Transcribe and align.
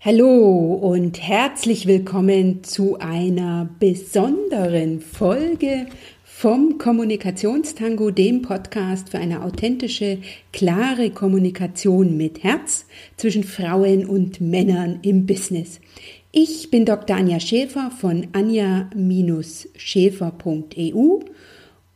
Hallo 0.00 0.74
und 0.74 1.20
herzlich 1.20 1.88
willkommen 1.88 2.62
zu 2.62 3.00
einer 3.00 3.68
besonderen 3.80 5.00
Folge 5.00 5.88
vom 6.22 6.78
Kommunikationstango, 6.78 8.12
dem 8.12 8.42
Podcast 8.42 9.10
für 9.10 9.18
eine 9.18 9.42
authentische, 9.42 10.18
klare 10.52 11.10
Kommunikation 11.10 12.16
mit 12.16 12.44
Herz 12.44 12.86
zwischen 13.16 13.42
Frauen 13.42 14.06
und 14.06 14.40
Männern 14.40 15.00
im 15.02 15.26
Business. 15.26 15.80
Ich 16.30 16.70
bin 16.70 16.84
Dr. 16.84 17.16
Anja 17.16 17.40
Schäfer 17.40 17.90
von 17.90 18.28
anja-schäfer.eu 18.32 21.18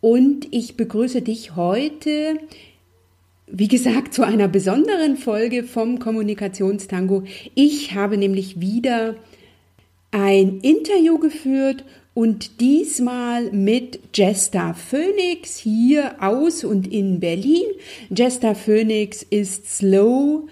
und 0.01 0.49
ich 0.51 0.77
begrüße 0.77 1.23
dich 1.23 1.55
heute 1.55 2.37
wie 3.47 3.69
gesagt, 3.69 4.15
zu 4.15 4.23
einer 4.23 4.49
besonderen 4.49 5.17
Folge 5.17 5.65
vom 5.65 5.99
Kommunikationstango. 5.99 7.25
Ich 7.55 7.95
habe 7.95 8.17
nämlich 8.17 8.61
wieder 8.61 9.17
ein 10.11 10.61
Interview 10.61 11.19
geführt 11.19 11.85
und 12.15 12.61
diesmal 12.61 13.51
mit 13.53 13.99
Jesta 14.15 14.75
Phoenix 14.75 15.57
hier 15.57 16.17
aus 16.23 16.65
und 16.65 16.93
in 16.93 17.21
Berlin. 17.21 17.65
Jesta 18.11 18.55
Phoenix 18.55 19.23
ist 19.23 19.79
Slow 19.79 20.47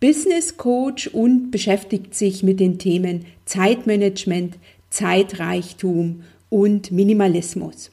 Business 0.00 0.56
Coach 0.56 1.08
und 1.08 1.50
beschäftigt 1.50 2.14
sich 2.14 2.42
mit 2.42 2.60
den 2.60 2.78
Themen 2.78 3.24
Zeitmanagement, 3.46 4.56
Zeitreichtum 4.90 6.22
und 6.50 6.92
Minimalismus. 6.92 7.90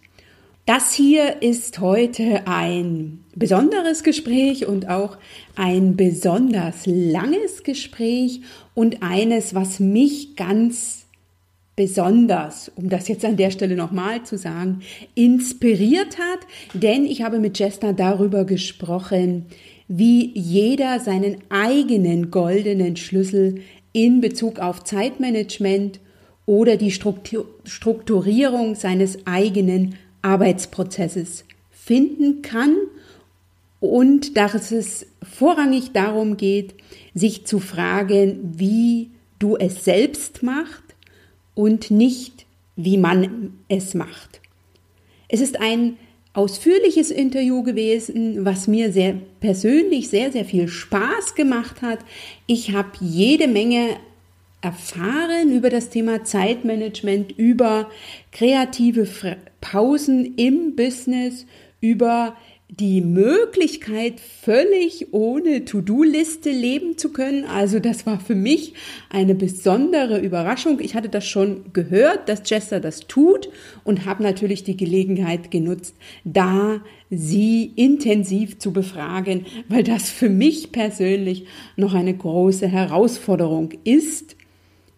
Das 0.66 0.94
hier 0.96 1.44
ist 1.44 1.80
heute 1.80 2.48
ein 2.48 3.20
besonderes 3.36 4.02
Gespräch 4.02 4.66
und 4.66 4.90
auch 4.90 5.18
ein 5.56 5.96
besonders 5.96 6.88
langes 6.88 7.62
Gespräch 7.62 8.42
und 8.74 9.04
eines, 9.04 9.54
was 9.54 9.80
mich 9.80 10.36
ganz 10.36 11.06
besonders, 11.76 12.72
um 12.76 12.90
das 12.90 13.08
jetzt 13.08 13.24
an 13.26 13.38
der 13.38 13.52
Stelle 13.52 13.76
nochmal 13.76 14.24
zu 14.24 14.40
sagen, 14.40 14.80
inspiriert 15.14 16.18
hat, 16.18 16.40
denn 16.74 17.06
ich 17.06 17.22
habe 17.22 17.38
mit 17.38 17.60
Jester 17.60 17.94
darüber 17.94 18.44
gesprochen, 18.44 19.46
wie 19.88 20.32
jeder 20.34 21.00
seinen 21.00 21.44
eigenen 21.50 22.32
goldenen 22.32 22.96
Schlüssel 22.96 23.62
in 23.94 24.20
Bezug 24.20 24.58
auf 24.58 24.84
Zeitmanagement 24.84 26.00
oder 26.48 26.76
die 26.76 26.92
Strukturierung 26.92 28.74
seines 28.74 29.28
eigenen 29.28 29.94
Arbeitsprozesses 30.26 31.46
finden 31.70 32.42
kann 32.42 32.76
und 33.80 34.36
dass 34.36 34.72
es 34.72 35.06
vorrangig 35.22 35.92
darum 35.94 36.36
geht, 36.36 36.74
sich 37.14 37.46
zu 37.46 37.60
fragen, 37.60 38.56
wie 38.58 39.12
du 39.38 39.56
es 39.56 39.86
selbst 39.86 40.42
machst 40.42 40.84
und 41.54 41.92
nicht, 41.92 42.48
wie 42.76 42.98
man 42.98 43.54
es 43.68 43.94
macht. 43.94 44.42
Es 45.28 45.42
ist 45.42 45.60
ein 45.60 45.98
ausführliches 46.34 47.12
Interview 47.12 47.64
gewesen, 47.64 48.44
was 48.44 48.68
mir 48.68 48.92
sehr 48.92 49.16
persönlich 49.40 50.10
sehr, 50.10 50.32
sehr 50.32 50.46
viel 50.46 50.68
Spaß 50.68 51.36
gemacht 51.36 51.82
hat. 51.82 52.00
Ich 52.48 52.74
habe 52.74 52.90
jede 53.00 53.48
Menge 53.48 53.98
erfahren 54.66 55.52
über 55.52 55.70
das 55.70 55.92
Thema 55.92 56.24
Zeitmanagement, 56.24 57.38
über 57.38 57.88
kreative 58.32 59.08
Pausen 59.62 60.34
im 60.38 60.76
Business, 60.76 61.46
über 61.82 62.36
die 62.68 63.02
Möglichkeit, 63.02 64.20
völlig 64.20 65.14
ohne 65.14 65.66
To-Do-Liste 65.66 66.50
leben 66.50 66.98
zu 66.98 67.10
können. 67.10 67.46
Also 67.46 67.80
das 67.80 68.08
war 68.08 68.20
für 68.20 68.34
mich 68.34 68.74
eine 69.12 69.36
besondere 69.36 70.20
Überraschung. 70.20 70.80
Ich 70.80 70.96
hatte 70.96 71.10
das 71.10 71.28
schon 71.28 71.72
gehört, 71.74 72.28
dass 72.28 72.50
Jester 72.50 72.80
das 72.80 73.02
tut 73.02 73.50
und 73.84 74.06
habe 74.06 74.24
natürlich 74.24 74.64
die 74.64 74.76
Gelegenheit 74.76 75.52
genutzt, 75.52 75.96
da 76.24 76.82
sie 77.12 77.72
intensiv 77.76 78.58
zu 78.58 78.74
befragen, 78.74 79.46
weil 79.70 79.84
das 79.84 80.10
für 80.10 80.30
mich 80.30 80.72
persönlich 80.72 81.46
noch 81.76 81.94
eine 81.94 82.16
große 82.16 82.68
Herausforderung 82.68 83.74
ist, 83.84 84.36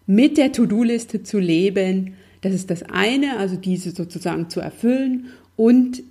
mit 0.08 0.38
der 0.38 0.52
To-Do-Liste 0.52 1.22
zu 1.22 1.38
leben. 1.38 2.14
Das 2.40 2.54
ist 2.54 2.70
das 2.70 2.82
eine, 2.82 3.36
also 3.36 3.56
diese 3.56 3.90
sozusagen 3.90 4.48
zu 4.48 4.58
erfüllen 4.58 5.26
und 5.54 6.02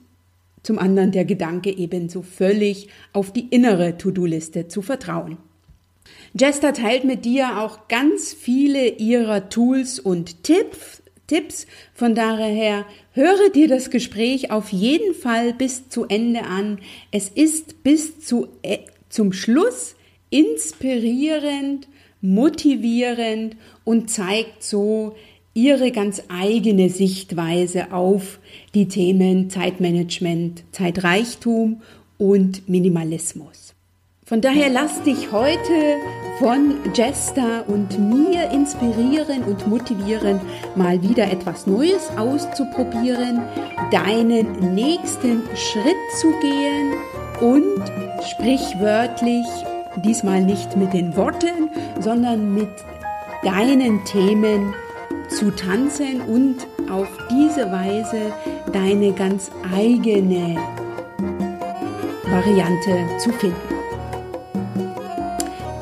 zum 0.62 0.78
anderen 0.78 1.12
der 1.12 1.26
Gedanke 1.26 1.76
ebenso 1.76 2.22
völlig 2.22 2.90
auf 3.12 3.34
die 3.34 3.48
innere 3.50 3.98
To-Do-Liste 3.98 4.68
zu 4.68 4.82
vertrauen. 4.82 5.38
Jester 6.40 6.74
teilt 6.74 7.06
mit 7.06 7.26
dir 7.26 7.60
auch 7.60 7.88
ganz 7.88 8.34
viele 8.34 8.88
ihrer 8.88 9.50
Tools 9.50 10.00
und 10.00 10.44
Tipps. 10.44 11.02
Tipps. 11.26 11.66
Von 11.94 12.14
daher 12.14 12.86
höre 13.14 13.50
dir 13.50 13.68
das 13.68 13.90
Gespräch 13.90 14.52
auf 14.52 14.70
jeden 14.70 15.16
Fall 15.16 15.54
bis 15.54 15.90
zu 15.90 16.06
Ende 16.06 16.44
an. 16.44 16.80
Es 17.12 17.30
ist 17.30 17.84
bis 17.84 18.20
zu, 18.20 18.48
äh, 18.62 18.78
zum 19.10 19.34
Schluss 19.34 19.96
inspirierend 20.30 21.88
motivierend 22.22 23.56
und 23.84 24.10
zeigt 24.10 24.64
so 24.64 25.16
ihre 25.54 25.92
ganz 25.92 26.22
eigene 26.30 26.90
Sichtweise 26.90 27.92
auf 27.92 28.40
die 28.76 28.88
Themen 28.88 29.50
Zeitmanagement, 29.50 30.64
Zeitreichtum 30.72 31.82
und 32.18 32.70
Minimalismus. 32.70 33.74
Von 34.24 34.42
daher 34.42 34.70
lass 34.70 35.02
dich 35.04 35.32
heute 35.32 35.96
von 36.38 36.76
Jester 36.94 37.64
und 37.68 37.98
mir 37.98 38.52
inspirieren 38.52 39.44
und 39.46 39.66
motivieren, 39.68 40.42
mal 40.76 41.02
wieder 41.02 41.32
etwas 41.32 41.66
Neues 41.66 42.10
auszuprobieren, 42.18 43.42
deinen 43.90 44.76
nächsten 44.76 45.44
Schritt 45.56 45.96
zu 46.20 46.34
gehen 46.42 46.94
und 47.40 47.82
sprichwörtlich 48.30 49.46
diesmal 50.04 50.42
nicht 50.42 50.76
mit 50.78 50.94
den 50.94 51.16
Worten, 51.16 51.70
sondern 52.00 52.54
mit 52.54 52.70
deinen 53.44 54.04
Themen 54.06 54.74
zu 55.30 55.52
tanzen 55.52 56.22
und 56.22 56.68
auf 56.90 57.08
diese 57.30 57.72
Weise 57.72 58.32
deine 58.72 59.12
ganz 59.12 59.52
eigene 59.74 60.58
Variante 62.24 63.08
zu 63.20 63.32
finden. 63.32 63.77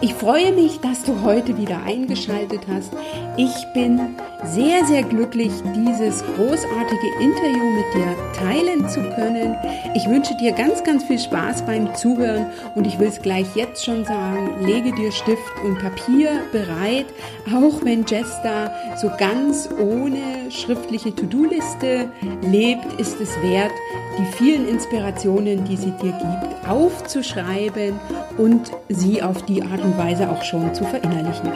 Ich 0.02 0.14
freue 0.14 0.52
mich, 0.52 0.80
dass 0.82 1.04
du 1.04 1.22
heute 1.24 1.58
wieder 1.58 1.82
eingeschaltet 1.84 2.62
hast. 2.68 2.92
Ich 3.38 3.54
bin 3.74 4.16
sehr, 4.44 4.86
sehr 4.86 5.04
glücklich, 5.04 5.52
dieses 5.76 6.24
großartige 6.36 7.08
Interview 7.22 7.66
mit 7.72 7.94
dir 7.94 8.16
teilen 8.34 8.88
zu 8.90 9.02
können. 9.16 9.56
Ich 9.96 10.08
wünsche 10.08 10.36
dir 10.38 10.52
ganz, 10.52 10.84
ganz 10.84 11.04
viel 11.06 11.18
Spaß 11.18 11.66
beim 11.66 11.96
Zuhören 11.96 12.48
und 12.76 12.86
ich 12.86 13.00
will 13.00 13.08
es 13.08 13.22
gleich 13.22 13.48
jetzt 13.56 13.84
schon 13.86 14.04
sagen, 14.06 14.66
lege 14.66 14.92
dir 14.92 15.12
Stift 15.12 15.42
und 15.64 15.80
Papier 15.80 16.42
bereit, 16.52 17.08
auch 17.48 17.84
wenn 17.84 18.06
Jester 18.06 18.72
so 18.98 19.10
ganz 19.18 19.70
ohne 19.80 20.52
schriftliche 20.52 21.16
To-Do-Liste 21.16 22.10
lebt, 22.42 23.00
ist 23.00 23.20
es 23.22 23.42
wert, 23.42 23.72
die 24.18 24.26
vielen 24.38 24.68
Inspirationen, 24.68 25.64
die 25.66 25.78
sie 25.78 25.92
dir 25.92 26.12
gibt, 26.12 26.70
aufzuschreiben 26.70 28.00
und 28.38 28.72
sie 28.90 29.22
auf 29.22 29.44
die 29.44 29.62
Art 29.62 29.82
und 29.82 29.98
Weise 29.98 30.30
auch 30.30 30.44
schon 30.44 30.74
zu 30.74 30.84
verinnerlichen. 30.84 31.52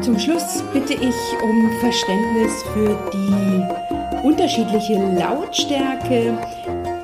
Zum 0.00 0.18
Schluss 0.18 0.62
bitte 0.72 0.94
ich 0.94 1.42
um 1.42 1.70
Verständnis 1.80 2.62
für 2.72 2.96
die 3.12 4.26
unterschiedliche 4.26 4.94
Lautstärke. 5.18 6.38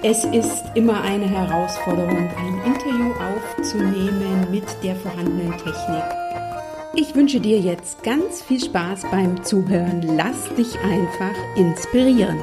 Es 0.03 0.25
ist 0.25 0.65
immer 0.75 1.03
eine 1.03 1.29
Herausforderung, 1.29 2.29
ein 2.39 2.61
Interview 2.65 3.13
aufzunehmen 3.15 4.47
mit 4.51 4.65
der 4.83 4.95
vorhandenen 4.97 5.53
Technik. 5.53 6.05
Ich 6.97 7.15
wünsche 7.15 7.41
dir 7.41 7.59
jetzt 7.59 8.03
ganz 8.05 8.43
viel 8.43 8.63
Spaß 8.63 9.03
beim 9.11 9.43
Zuhören. 9.43 10.03
Lass 10.17 10.55
dich 10.57 10.79
einfach 10.79 11.35
inspirieren. 11.57 12.39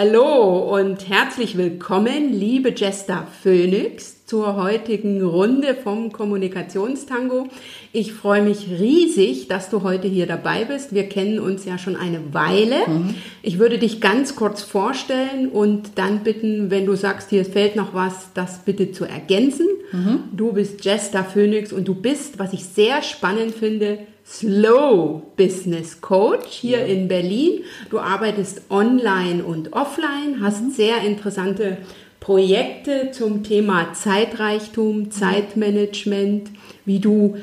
Hallo 0.00 0.76
und 0.76 1.08
herzlich 1.08 1.56
willkommen, 1.56 2.32
liebe 2.32 2.70
Jester 2.70 3.26
Phoenix, 3.42 4.24
zur 4.26 4.54
heutigen 4.54 5.24
Runde 5.24 5.74
vom 5.74 6.12
Kommunikationstango. 6.12 7.48
Ich 7.92 8.12
freue 8.12 8.42
mich 8.42 8.68
riesig, 8.70 9.48
dass 9.48 9.70
du 9.70 9.82
heute 9.82 10.06
hier 10.06 10.28
dabei 10.28 10.66
bist. 10.66 10.94
Wir 10.94 11.08
kennen 11.08 11.40
uns 11.40 11.64
ja 11.64 11.78
schon 11.78 11.96
eine 11.96 12.32
Weile. 12.32 12.76
Mhm. 12.86 13.16
Ich 13.42 13.58
würde 13.58 13.78
dich 13.78 14.00
ganz 14.00 14.36
kurz 14.36 14.62
vorstellen 14.62 15.48
und 15.48 15.98
dann 15.98 16.22
bitten, 16.22 16.70
wenn 16.70 16.86
du 16.86 16.94
sagst, 16.94 17.30
hier 17.30 17.44
fehlt 17.44 17.74
noch 17.74 17.92
was, 17.92 18.32
das 18.34 18.60
bitte 18.60 18.92
zu 18.92 19.04
ergänzen. 19.04 19.66
Mhm. 19.90 20.20
Du 20.30 20.52
bist 20.52 20.84
Jester 20.84 21.24
Phoenix 21.24 21.72
und 21.72 21.88
du 21.88 21.96
bist, 21.96 22.38
was 22.38 22.52
ich 22.52 22.64
sehr 22.66 23.02
spannend 23.02 23.52
finde, 23.52 23.98
Slow 24.28 25.22
Business 25.36 26.00
Coach 26.00 26.48
hier 26.48 26.80
ja. 26.80 26.84
in 26.84 27.08
Berlin. 27.08 27.62
Du 27.90 27.98
arbeitest 27.98 28.62
online 28.70 29.42
und 29.42 29.72
offline, 29.72 30.40
hast 30.42 30.62
mhm. 30.62 30.70
sehr 30.70 31.02
interessante 31.02 31.78
Projekte 32.20 33.10
zum 33.12 33.42
Thema 33.42 33.94
Zeitreichtum, 33.94 35.10
Zeitmanagement, 35.10 36.50
wie 36.84 36.98
du 36.98 37.36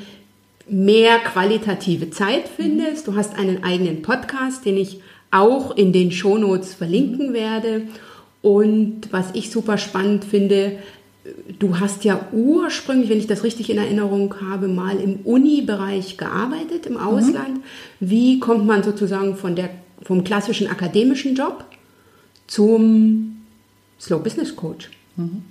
mehr 0.68 1.18
qualitative 1.18 2.10
Zeit 2.10 2.44
findest. 2.48 3.08
Du 3.08 3.16
hast 3.16 3.36
einen 3.36 3.64
eigenen 3.64 4.02
Podcast, 4.02 4.64
den 4.64 4.76
ich 4.76 5.00
auch 5.30 5.76
in 5.76 5.92
den 5.92 6.12
Shownotes 6.12 6.74
verlinken 6.74 7.32
werde. 7.32 7.82
Und 8.42 9.12
was 9.12 9.26
ich 9.32 9.50
super 9.50 9.76
spannend 9.76 10.24
finde, 10.24 10.78
du 11.58 11.78
hast 11.80 12.04
ja 12.04 12.20
ursprünglich, 12.32 13.10
wenn 13.10 13.18
ich 13.18 13.26
das 13.26 13.44
richtig 13.44 13.70
in 13.70 13.78
Erinnerung 13.78 14.34
habe, 14.40 14.68
mal 14.68 14.96
im 14.96 15.20
Uni-Bereich 15.24 16.16
gearbeitet 16.16 16.86
im 16.86 16.96
Ausland. 16.96 17.58
Mhm. 17.58 17.62
Wie 18.00 18.40
kommt 18.40 18.66
man 18.66 18.82
sozusagen 18.82 19.36
von 19.36 19.56
der, 19.56 19.70
vom 20.02 20.24
klassischen 20.24 20.68
akademischen 20.68 21.34
Job 21.34 21.64
zum 22.46 23.42
Slow 24.00 24.22
Business 24.22 24.54
Coach? 24.54 24.90
Mhm. 25.16 25.42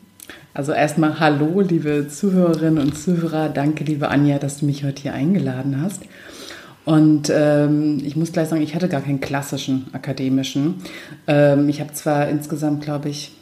Also 0.54 0.72
erstmal 0.72 1.20
Hallo, 1.20 1.62
liebe 1.62 2.08
Zuhörerinnen 2.08 2.80
und 2.80 2.98
Zuhörer. 2.98 3.50
Danke, 3.50 3.84
liebe 3.84 4.08
Anja, 4.10 4.40
dass 4.40 4.60
du 4.60 4.66
mich 4.66 4.84
heute 4.84 5.04
hier 5.04 5.14
eingeladen 5.14 5.82
hast. 5.82 6.04
Und 6.86 7.32
ähm, 7.34 8.02
ich 8.06 8.16
muss 8.16 8.32
gleich 8.32 8.48
sagen, 8.48 8.62
ich 8.62 8.76
hatte 8.76 8.88
gar 8.88 9.02
keinen 9.02 9.20
klassischen 9.20 9.88
akademischen. 9.92 10.76
Ähm, 11.28 11.68
ich 11.68 11.82
habe 11.82 11.94
zwar 11.94 12.30
insgesamt, 12.30 12.84
glaube 12.84 13.10
ich, 13.10 13.35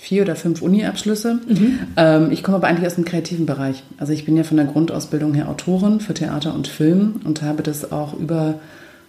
vier 0.00 0.22
oder 0.22 0.34
fünf 0.34 0.62
Uni-Abschlüsse. 0.62 1.40
Mhm. 1.46 1.78
Ähm, 1.96 2.30
ich 2.30 2.42
komme 2.42 2.56
aber 2.56 2.68
eigentlich 2.68 2.86
aus 2.86 2.94
dem 2.94 3.04
kreativen 3.04 3.44
Bereich. 3.44 3.82
Also 3.98 4.14
ich 4.14 4.24
bin 4.24 4.34
ja 4.34 4.44
von 4.44 4.56
der 4.56 4.64
Grundausbildung 4.64 5.34
her 5.34 5.48
Autorin 5.48 6.00
für 6.00 6.14
Theater 6.14 6.54
und 6.54 6.68
Film 6.68 7.20
und 7.24 7.42
habe 7.42 7.62
das 7.62 7.92
auch 7.92 8.18
über, 8.18 8.54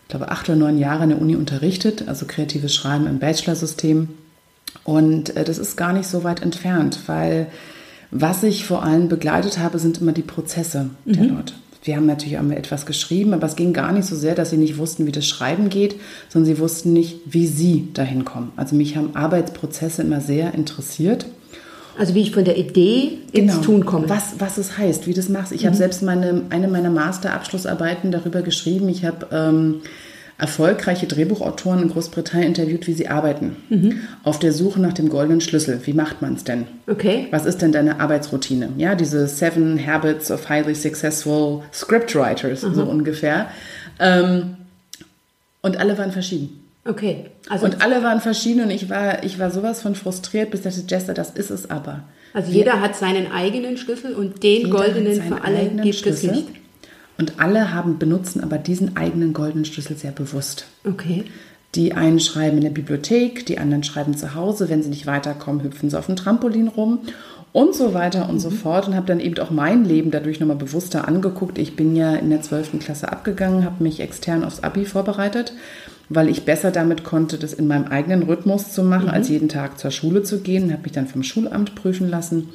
ich 0.04 0.10
glaube, 0.10 0.30
acht 0.30 0.50
oder 0.50 0.58
neun 0.58 0.78
Jahre 0.78 1.04
in 1.04 1.10
der 1.10 1.22
Uni 1.22 1.38
unterrichtet, 1.38 2.10
also 2.10 2.26
kreatives 2.26 2.76
Schreiben 2.76 3.08
im 3.08 3.20
Bachelor-System. 3.20 4.10
Und 4.84 5.36
äh, 5.38 5.46
das 5.46 5.60
ist 5.60 5.78
gar 5.78 5.94
nicht 5.94 6.08
so 6.08 6.26
weit 6.26 6.42
entfernt, 6.42 7.00
weil 7.08 7.48
was 8.12 8.44
ich 8.44 8.66
vor 8.66 8.84
allem 8.84 9.08
begleitet 9.08 9.60
habe, 9.60 9.80
sind 9.80 10.02
immer 10.02 10.12
die 10.12 10.22
Prozesse 10.24 10.90
mhm. 11.06 11.14
der 11.14 11.24
Leute. 11.24 11.54
Wir 11.84 11.96
haben 11.96 12.06
natürlich 12.06 12.38
auch 12.38 12.50
etwas 12.50 12.86
geschrieben, 12.86 13.34
aber 13.34 13.48
es 13.48 13.56
ging 13.56 13.74
gar 13.74 13.92
nicht 13.92 14.06
so 14.06 14.16
sehr, 14.16 14.36
dass 14.36 14.52
sie 14.52 14.58
nicht 14.58 14.78
wussten, 14.78 15.08
wie 15.08 15.12
das 15.12 15.26
Schreiben 15.26 15.70
geht, 15.70 15.96
sondern 16.30 16.54
sie 16.54 16.60
wussten 16.60 16.94
nicht, 16.94 17.20
wie 17.26 17.48
sie 17.48 17.88
dahin 17.94 18.24
kommen. 18.24 18.52
Also 18.56 18.76
mich 18.76 18.96
haben 18.96 19.16
Arbeitsprozesse 19.16 20.04
immer 20.04 20.22
sehr 20.22 20.54
interessiert. 20.54 21.26
Also 21.98 22.16
wie 22.16 22.22
ich 22.22 22.32
von 22.32 22.46
der 22.46 22.58
Idee 22.58 23.18
ins 23.32 23.54
genau, 23.54 23.64
Tun 23.64 23.86
komme. 23.86 24.10
Was, 24.10 24.36
was 24.40 24.58
es 24.58 24.78
heißt, 24.78 25.08
wie 25.08 25.14
das 25.14 25.28
machst. 25.28 25.52
Ich 25.52 25.64
mhm. 25.64 25.68
habe 25.68 25.78
selbst 25.78 26.04
meine, 26.04 26.44
eine 26.50 26.68
meiner 26.68 26.90
Masterabschlussarbeiten 26.90 28.12
darüber 28.12 28.42
geschrieben. 28.44 28.88
Ich 28.88 29.04
habe 29.04 29.28
ähm, 29.32 29.82
erfolgreiche 30.38 31.08
Drehbuchautoren 31.08 31.84
in 31.84 31.90
Großbritannien 31.90 32.48
interviewt, 32.48 32.88
wie 32.88 32.94
sie 32.94 33.08
arbeiten. 33.08 33.56
Mhm. 33.70 34.00
Auf 34.24 34.40
der 34.40 34.54
Suche 34.54 34.80
nach 34.80 34.94
dem 34.94 35.10
goldenen 35.10 35.42
Schlüssel. 35.42 35.80
Wie 35.86 35.94
macht 35.94 36.22
man 36.22 36.34
es 36.36 36.44
denn? 36.44 36.66
Okay. 36.88 37.28
Was 37.32 37.46
ist 37.46 37.62
denn 37.62 37.72
deine 37.72 38.00
Arbeitsroutine? 38.00 38.70
Ja, 38.78 38.96
diese 38.96 39.28
Seven 39.28 39.86
Habits 39.86 40.32
of 40.32 40.50
Highly 40.50 40.76
Successful 40.76 41.62
Scriptwriters, 41.74 42.64
Aha. 42.64 42.74
so 42.74 42.84
ungefähr. 42.84 43.48
Ähm, 44.00 44.56
und 45.62 45.78
alle 45.78 45.98
waren 45.98 46.12
verschieden. 46.12 46.62
Okay. 46.86 47.26
Also 47.48 47.66
und 47.66 47.84
alle 47.84 48.02
waren 48.04 48.22
verschieden 48.22 48.64
und 48.64 48.72
ich 48.72 48.90
war, 48.90 49.24
ich 49.24 49.38
war 49.38 49.52
sowas 49.52 49.82
von 49.82 49.94
frustriert, 49.94 50.50
bis 50.50 50.66
ich 50.66 50.76
dachte, 50.76 50.86
Jester, 50.88 51.14
das 51.14 51.30
ist 51.30 51.52
es 51.52 51.70
aber. 51.70 52.04
Also 52.34 52.52
jeder 52.52 52.82
hat 52.82 52.96
seinen 52.96 53.32
eigenen 53.32 53.78
Schlüssel 53.78 54.16
und 54.16 54.42
den 54.42 54.70
goldenen 54.70 55.22
für 55.22 55.44
alle 55.44 55.70
gibt 55.84 55.96
Schlüssel. 55.96 56.30
es 56.30 56.36
nicht. 56.36 56.48
Und 57.22 57.40
alle 57.40 57.72
haben, 57.72 58.00
benutzen 58.00 58.42
aber 58.42 58.58
diesen 58.58 58.98
eigenen 58.98 59.32
goldenen 59.32 59.64
Schlüssel 59.64 59.96
sehr 59.96 60.12
bewusst. 60.12 60.66
Okay. 60.84 61.26
Die 61.76 61.94
einen 61.94 62.20
schreiben 62.20 62.58
in 62.58 62.64
der 62.64 62.72
Bibliothek, 62.72 63.46
die 63.46 63.60
anderen 63.60 63.84
schreiben 63.84 64.18
zu 64.18 64.34
Hause. 64.34 64.70
Wenn 64.70 64.82
sie 64.82 64.90
nicht 64.90 65.06
weiterkommen, 65.06 65.64
hüpfen 65.64 65.92
sie 65.92 66.00
auf 66.00 66.08
dem 66.08 66.16
Trampolin 66.16 66.68
rum 66.68 67.02
und 67.54 67.76
so 67.76 67.94
weiter 67.94 68.28
und 68.28 68.36
mhm. 68.36 68.40
so 68.40 68.50
fort. 68.50 68.88
Und 68.88 68.96
habe 68.96 69.06
dann 69.06 69.20
eben 69.20 69.38
auch 69.38 69.52
mein 69.52 69.86
Leben 69.86 70.10
dadurch 70.10 70.40
nochmal 70.40 70.58
bewusster 70.58 71.08
angeguckt. 71.08 71.60
Ich 71.60 71.76
bin 71.76 71.96
ja 71.96 72.16
in 72.16 72.32
der 72.32 72.42
12. 72.42 72.80
Klasse 72.80 73.12
abgegangen, 73.12 73.66
habe 73.66 73.84
mich 73.84 74.00
extern 74.00 74.44
aufs 74.44 74.64
Abi 74.64 74.86
vorbereitet, 74.86 75.54
weil 76.10 76.28
ich 76.28 76.44
besser 76.44 76.72
damit 76.72 77.04
konnte, 77.04 77.38
das 77.38 77.54
in 77.54 77.68
meinem 77.68 77.86
eigenen 77.86 78.24
Rhythmus 78.24 78.72
zu 78.72 78.82
machen, 78.82 79.10
mhm. 79.10 79.14
als 79.14 79.30
jeden 79.30 79.48
Tag 79.48 79.78
zur 79.78 79.92
Schule 79.92 80.24
zu 80.24 80.40
gehen. 80.40 80.72
Habe 80.72 80.82
mich 80.82 80.94
dann 80.94 81.06
vom 81.06 81.22
Schulamt 81.22 81.76
prüfen 81.76 82.10
lassen 82.10 82.50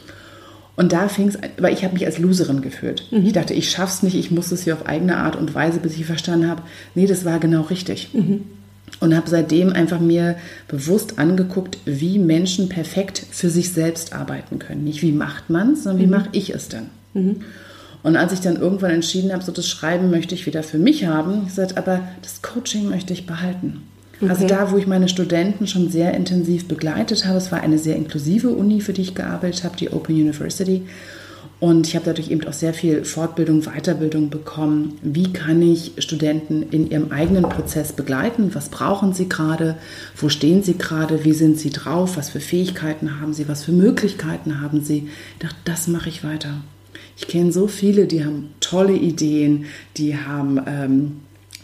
und 0.76 0.93
da 0.93 1.08
fing 1.08 1.28
es, 1.28 1.38
weil 1.58 1.73
ich 1.73 1.84
habe 1.84 1.94
mich 1.94 2.05
als 2.05 2.19
Loserin 2.19 2.61
gefühlt. 2.61 3.11
Mhm. 3.11 3.26
Ich 3.26 3.32
dachte, 3.32 3.55
ich 3.55 3.70
schaff's 3.70 4.02
nicht, 4.02 4.14
ich 4.14 4.31
muss 4.31 4.52
es 4.52 4.64
hier 4.64 4.75
auf 4.75 4.87
eigene 4.87 5.17
Art 5.17 5.34
und 5.34 5.55
Weise, 5.55 5.81
bis 5.81 5.96
ich 5.96 6.05
verstanden 6.05 6.49
habe, 6.49 6.62
nee, 6.94 7.06
das 7.06 7.25
war 7.25 7.38
genau 7.38 7.62
richtig. 7.62 8.11
Mhm. 8.12 8.44
Und 9.00 9.17
habe 9.17 9.28
seitdem 9.28 9.73
einfach 9.73 10.00
mir 10.00 10.37
bewusst 10.69 11.19
angeguckt, 11.19 11.78
wie 11.87 12.19
Menschen 12.19 12.69
perfekt 12.69 13.25
für 13.31 13.50
sich 13.50 13.73
selbst 13.73 14.12
arbeiten 14.12 14.58
können. 14.58 14.84
Nicht 14.84 15.02
wie 15.02 15.12
macht 15.12 15.50
man 15.50 15.73
es, 15.73 15.82
sondern 15.82 16.02
wie 16.02 16.06
mhm. 16.06 16.12
mache 16.12 16.28
ich 16.32 16.55
es 16.55 16.69
denn? 16.69 16.87
Mhm. 17.14 17.37
Und 18.02 18.17
als 18.17 18.32
ich 18.32 18.40
dann 18.40 18.56
irgendwann 18.56 18.93
entschieden 18.93 19.32
habe, 19.32 19.43
so 19.43 19.52
das 19.52 19.69
Schreiben 19.69 20.11
möchte 20.11 20.34
ich 20.34 20.46
wieder 20.46 20.62
für 20.62 20.79
mich 20.79 21.06
haben, 21.06 21.44
ich 21.46 21.55
sagte, 21.55 21.76
aber 21.76 22.02
das 22.22 22.43
Coaching 22.43 22.88
möchte 22.88 23.12
ich 23.12 23.26
behalten. 23.26 23.82
Also 24.21 24.45
okay. 24.45 24.45
Also 24.45 24.47
da, 24.47 24.73
wo 24.73 24.77
ich 24.79 24.87
meine 24.87 25.09
Studenten 25.09 25.67
schon 25.67 25.91
sehr 25.91 26.15
intensiv 26.15 26.69
begleitet 26.69 27.27
habe, 27.27 27.39
es 27.39 27.53
war 27.53 27.61
eine 27.61 27.79
sehr 27.79 27.97
inklusive 27.97 28.51
Uni, 28.51 28.81
für 28.81 28.93
die 28.93 29.03
ich 29.03 29.15
gearbeitet 29.15 29.65
habe, 29.65 29.77
die 29.77 29.91
Open 29.91 30.15
University. 30.15 30.83
Und 31.59 31.87
ich 31.87 31.95
habe 31.95 32.05
dadurch 32.05 32.31
eben 32.31 32.47
auch 32.47 32.53
sehr 32.53 32.75
viel 32.75 33.05
Fortbildung, 33.05 33.63
Weiterbildung 33.63 34.29
bekommen. 34.29 34.99
Wie 35.01 35.33
kann 35.33 35.63
ich 35.63 35.93
Studenten 35.99 36.63
in 36.71 36.91
ihrem 36.91 37.13
eigenen 37.13 37.45
Prozess 37.45 37.93
begleiten? 37.93 38.55
Was 38.55 38.69
brauchen 38.69 39.15
sie 39.15 39.29
gerade? 39.29 39.77
Wo 40.17 40.29
stehen 40.29 40.63
sie 40.63 40.77
gerade? 40.77 41.25
Wie 41.25 41.33
sind 41.33 41.59
sie 41.59 41.71
drauf? 41.71 42.19
Was 42.19 42.29
für 42.29 42.41
Fähigkeiten 42.41 43.21
haben 43.21 43.33
sie? 43.33 43.49
Was 43.49 43.65
für 43.65 43.73
Möglichkeiten 43.73 44.61
haben 44.61 44.83
sie? 44.83 45.09
Ich 45.39 45.47
dachte, 45.47 45.57
das 45.65 45.89
mache 45.89 46.11
ich 46.11 46.25
weiter. 46.25 46.61
Ich 47.17 47.27
kenne 47.27 47.53
so 47.53 47.67
viele, 47.67 48.07
die 48.07 48.23
haben 48.23 48.51
tolle 48.61 48.93
Ideen, 48.93 49.65
die 49.97 50.19
haben 50.19 50.61
ähm, 50.67 51.13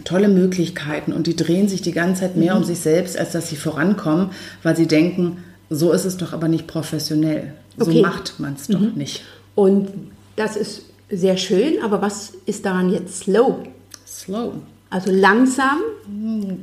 tolle 0.05 0.29
Möglichkeiten 0.29 1.13
und 1.13 1.27
die 1.27 1.37
drehen 1.37 1.69
sich 1.69 1.83
die 1.83 1.93
ganze 1.93 2.23
Zeit 2.23 2.37
mehr 2.37 2.55
mhm. 2.55 2.63
um 2.63 2.65
sich 2.65 2.81
selbst, 2.81 3.19
als 3.19 3.33
dass 3.33 3.49
sie 3.49 3.57
vorankommen, 3.57 4.31
weil 4.63 4.77
sie 4.77 4.87
denken, 4.87 5.45
so 5.71 5.93
ist 5.93 6.05
es 6.05 6.17
doch 6.17 6.33
aber 6.33 6.49
nicht 6.49 6.67
professionell. 6.67 7.55
So 7.77 7.91
okay. 7.91 8.03
macht 8.03 8.39
man 8.39 8.55
es 8.55 8.69
doch 8.69 8.81
mhm. 8.81 8.93
nicht. 8.95 9.23
Und 9.55 9.89
das 10.37 10.57
ist 10.57 10.83
sehr 11.11 11.37
schön, 11.37 11.83
aber 11.83 12.01
was 12.01 12.33
ist 12.47 12.65
daran 12.65 12.91
jetzt 12.91 13.21
slow? 13.21 13.59
Slow. 14.07 14.55
Also 14.93 15.11
langsam? 15.11 15.79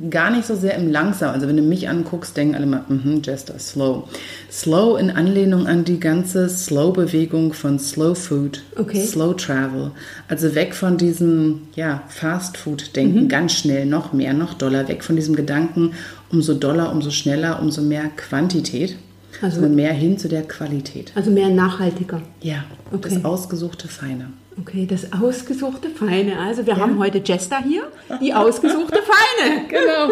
Gar 0.08 0.30
nicht 0.30 0.46
so 0.46 0.54
sehr 0.54 0.76
im 0.76 0.92
langsam. 0.92 1.34
Also 1.34 1.48
wenn 1.48 1.56
du 1.56 1.64
mich 1.64 1.88
anguckst, 1.88 2.36
denken 2.36 2.54
alle 2.54 2.66
mal, 2.66 2.84
mm 2.88 3.00
-hmm, 3.04 3.26
Jester, 3.26 3.58
slow. 3.58 4.04
Slow 4.52 4.96
in 5.00 5.10
Anlehnung 5.10 5.66
an 5.66 5.84
die 5.84 5.98
ganze 5.98 6.48
Slow-Bewegung 6.48 7.52
von 7.54 7.80
Slow 7.80 8.14
Food, 8.14 8.62
okay. 8.78 9.04
Slow 9.04 9.34
Travel. 9.34 9.90
Also 10.28 10.54
weg 10.54 10.76
von 10.76 10.96
diesem 10.96 11.62
ja, 11.74 12.04
Fast-Food-Denken, 12.08 13.24
mhm. 13.24 13.28
ganz 13.28 13.54
schnell, 13.54 13.84
noch 13.84 14.12
mehr, 14.12 14.32
noch 14.32 14.54
doller. 14.54 14.86
Weg 14.86 15.02
von 15.02 15.16
diesem 15.16 15.34
Gedanken, 15.34 15.94
umso 16.30 16.54
doller, 16.54 16.92
umso 16.92 17.10
schneller, 17.10 17.60
umso 17.60 17.82
mehr 17.82 18.10
Quantität. 18.16 18.94
Also 19.42 19.60
mehr 19.62 19.92
hin 19.92 20.18
zu 20.18 20.28
der 20.28 20.42
Qualität. 20.42 21.10
Also 21.16 21.32
mehr 21.32 21.48
nachhaltiger. 21.48 22.22
Ja, 22.42 22.64
okay. 22.92 23.08
das 23.14 23.24
ausgesuchte 23.24 23.88
Feine. 23.88 24.26
Okay, 24.58 24.86
das 24.86 25.12
ausgesuchte 25.12 25.88
Feine. 25.88 26.38
Also 26.38 26.66
wir 26.66 26.74
ja. 26.74 26.80
haben 26.80 26.98
heute 26.98 27.18
Jester 27.24 27.62
hier, 27.62 27.84
die 28.20 28.34
ausgesuchte 28.34 28.98
Feine. 28.98 29.66
genau. 29.68 30.10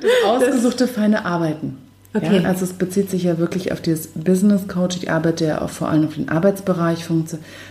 Das 0.00 0.10
ausgesuchte 0.24 0.86
das, 0.86 0.94
feine 0.94 1.24
Arbeiten. 1.24 1.78
Okay. 2.14 2.42
Ja, 2.42 2.48
also 2.48 2.64
es 2.64 2.74
bezieht 2.74 3.08
sich 3.08 3.22
ja 3.22 3.38
wirklich 3.38 3.72
auf 3.72 3.80
dieses 3.80 4.08
Business 4.08 4.68
Coach. 4.68 4.98
Ich 4.98 5.10
arbeite 5.10 5.46
ja 5.46 5.62
auch 5.62 5.70
vor 5.70 5.88
allem 5.88 6.06
auf 6.06 6.14
den 6.14 6.28
Arbeitsbereich 6.28 7.08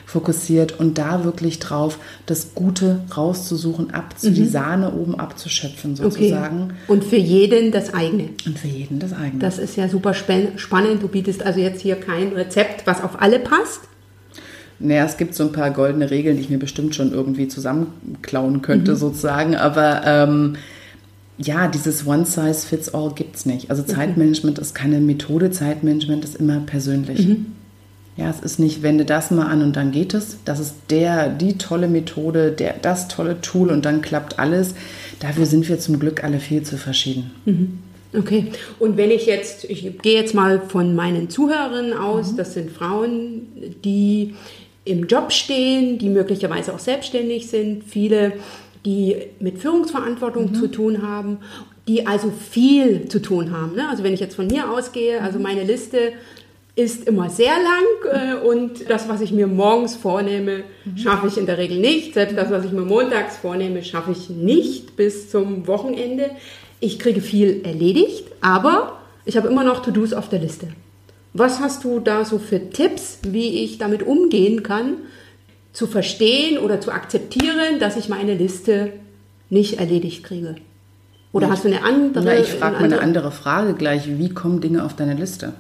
fokussiert 0.08 0.80
und 0.80 0.98
da 0.98 1.24
wirklich 1.24 1.60
drauf, 1.60 2.00
das 2.26 2.56
Gute 2.56 3.02
rauszusuchen, 3.16 3.94
abzu 3.94 4.30
mhm. 4.30 4.34
die 4.34 4.48
Sahne 4.48 4.94
oben 4.94 5.20
abzuschöpfen 5.20 5.96
sozusagen. 5.96 6.64
Okay. 6.64 6.74
Und 6.88 7.04
für 7.04 7.18
jeden 7.18 7.72
das 7.72 7.94
eigene. 7.94 8.30
Und 8.48 8.58
für 8.58 8.68
jeden 8.68 8.98
das 8.98 9.14
eigene. 9.14 9.40
Das 9.40 9.60
ist 9.60 9.78
ja 9.78 9.88
super 9.88 10.16
spannend. 10.16 11.04
Du 11.04 11.08
bietest 11.08 11.46
also 11.46 11.60
jetzt 11.60 11.82
hier 11.82 11.98
kein 11.98 12.30
Rezept, 12.30 12.88
was 12.88 13.04
auf 13.04 13.22
alle 13.22 13.38
passt, 13.38 13.82
naja, 14.82 15.06
es 15.06 15.18
gibt 15.18 15.36
so 15.36 15.44
ein 15.44 15.52
paar 15.52 15.72
goldene 15.72 16.10
Regeln, 16.10 16.38
die 16.38 16.44
ich 16.44 16.50
mir 16.50 16.60
bestimmt 16.60 16.96
schon 16.96 17.12
irgendwie 17.12 17.48
zusammenklauen 17.48 18.62
könnte, 18.62 18.92
mhm. 18.92 18.98
sozusagen. 18.98 19.56
Aber 19.56 20.02
ähm, 20.06 20.56
ja, 21.38 21.68
dieses 21.68 22.06
One 22.06 22.26
Size 22.26 22.66
Fits 22.68 22.94
All 22.94 23.14
gibt 23.14 23.36
es 23.36 23.46
nicht. 23.46 23.70
Also 23.70 23.84
Zeitmanagement 23.84 24.60
ist 24.60 24.76
keine 24.76 25.00
Methode, 25.00 25.52
Zeitmanagement 25.52 26.24
ist 26.24 26.36
immer 26.36 26.60
persönlich. 26.60 27.28
Mhm. 27.28 27.48
Ja, 28.18 28.30
es 28.30 28.42
ist 28.42 28.60
nicht, 28.60 28.84
wende 28.84 29.06
das 29.06 29.32
mal 29.32 29.48
an 29.48 29.64
und 29.64 29.76
dann 29.76 29.92
geht 29.92 30.14
es. 30.14 30.38
Das 30.44 30.60
ist 30.60 30.76
der, 30.90 31.30
die 31.30 31.58
tolle 31.58 31.88
Methode, 31.88 32.52
der, 32.52 32.76
das 32.82 33.08
tolle 33.08 33.40
Tool 33.42 33.70
und 33.70 33.86
dann 33.86 34.02
klappt 34.02 34.38
alles. 34.38 34.76
Dafür 35.20 35.46
sind 35.46 35.68
wir 35.70 35.80
zum 35.80 35.98
Glück 36.00 36.24
alle 36.24 36.40
viel 36.40 36.64
zu 36.64 36.78
verschieden. 36.78 37.32
Mhm. 37.46 37.80
Okay. 38.14 38.52
Und 38.80 38.98
wenn 38.98 39.10
ich 39.10 39.26
jetzt, 39.26 39.64
ich 39.64 39.98
gehe 40.00 40.16
jetzt 40.16 40.36
mal 40.36 40.62
von 40.68 40.96
meinen 40.96 41.30
Zuhörerinnen 41.30 41.94
aus, 41.94 42.34
mhm. 42.34 42.38
das 42.38 42.54
sind 42.54 42.72
Frauen, 42.72 43.48
die 43.84 44.36
im 44.84 45.08
Job 45.08 45.32
stehen, 45.32 45.98
die 45.98 46.10
möglicherweise 46.10 46.74
auch 46.74 46.80
selbstständig 46.80 47.48
sind, 47.48 47.84
viele, 47.84 48.34
die 48.86 49.16
mit 49.40 49.60
Führungsverantwortung 49.60 50.52
mhm. 50.52 50.56
zu 50.56 50.68
tun 50.68 51.02
haben, 51.02 51.40
die 51.88 52.08
also 52.08 52.32
viel 52.32 53.08
zu 53.08 53.22
tun 53.22 53.52
haben. 53.52 53.76
Ne? 53.76 53.88
Also 53.90 54.04
wenn 54.04 54.14
ich 54.14 54.20
jetzt 54.20 54.36
von 54.36 54.48
mir 54.48 54.72
ausgehe, 54.72 55.22
also 55.22 55.38
mhm. 55.38 55.44
meine 55.44 55.64
Liste 55.64 56.14
ist 56.76 57.08
immer 57.08 57.30
sehr 57.30 57.54
lang 57.54 58.40
äh, 58.42 58.48
und 58.48 58.90
das, 58.90 59.10
was 59.10 59.22
ich 59.22 59.32
mir 59.32 59.48
morgens 59.48 59.96
vornehme, 59.96 60.64
mhm. 60.86 60.98
schaffe 60.98 61.28
ich 61.28 61.38
in 61.38 61.46
der 61.46 61.58
Regel 61.58 61.80
nicht. 61.80 62.14
Selbst 62.14 62.38
das, 62.38 62.50
was 62.50 62.66
ich 62.66 62.72
mir 62.72 62.82
montags 62.82 63.38
vornehme, 63.38 63.84
schaffe 63.84 64.12
ich 64.12 64.30
nicht 64.30 64.96
bis 64.96 65.30
zum 65.30 65.68
Wochenende. 65.68 66.32
Ich 66.80 66.98
kriege 66.98 67.22
viel 67.22 67.62
erledigt, 67.66 68.26
aber 68.40 69.00
ich 69.26 69.38
habe 69.38 69.50
immer 69.50 69.64
noch 69.64 69.84
To-Dos 69.84 70.14
auf 70.14 70.30
der 70.30 70.40
Liste. 70.40 70.70
Was 71.34 71.60
hast 71.60 71.84
du 71.84 72.00
da 72.00 72.26
so 72.26 72.40
für 72.40 72.70
Tipps, 72.70 73.20
wie 73.24 73.64
ich 73.64 73.78
damit 73.78 74.04
umgehen 74.04 74.64
kann, 74.64 74.98
zu 75.74 75.88
verstehen 75.88 76.58
oder 76.58 76.82
zu 76.82 76.92
akzeptieren, 76.92 77.80
dass 77.80 77.96
ich 77.96 78.10
meine 78.10 78.36
Liste 78.36 78.92
nicht 79.50 79.80
erledigt 79.80 80.24
kriege? 80.24 80.56
Oder 81.32 81.48
ich, 81.48 81.54
hast 81.54 81.64
du 81.64 81.70
eine 81.70 81.84
andere? 81.84 82.24
Na, 82.26 82.38
ich 82.38 82.50
frage 82.50 82.76
mal 82.76 82.84
eine 82.84 83.00
andere 83.00 83.32
Frage 83.32 83.74
gleich. 83.74 84.08
Wie 84.18 84.30
kommen 84.30 84.60
Dinge 84.60 84.84
auf 84.84 84.96
deine 84.96 85.14
Liste? 85.14 85.54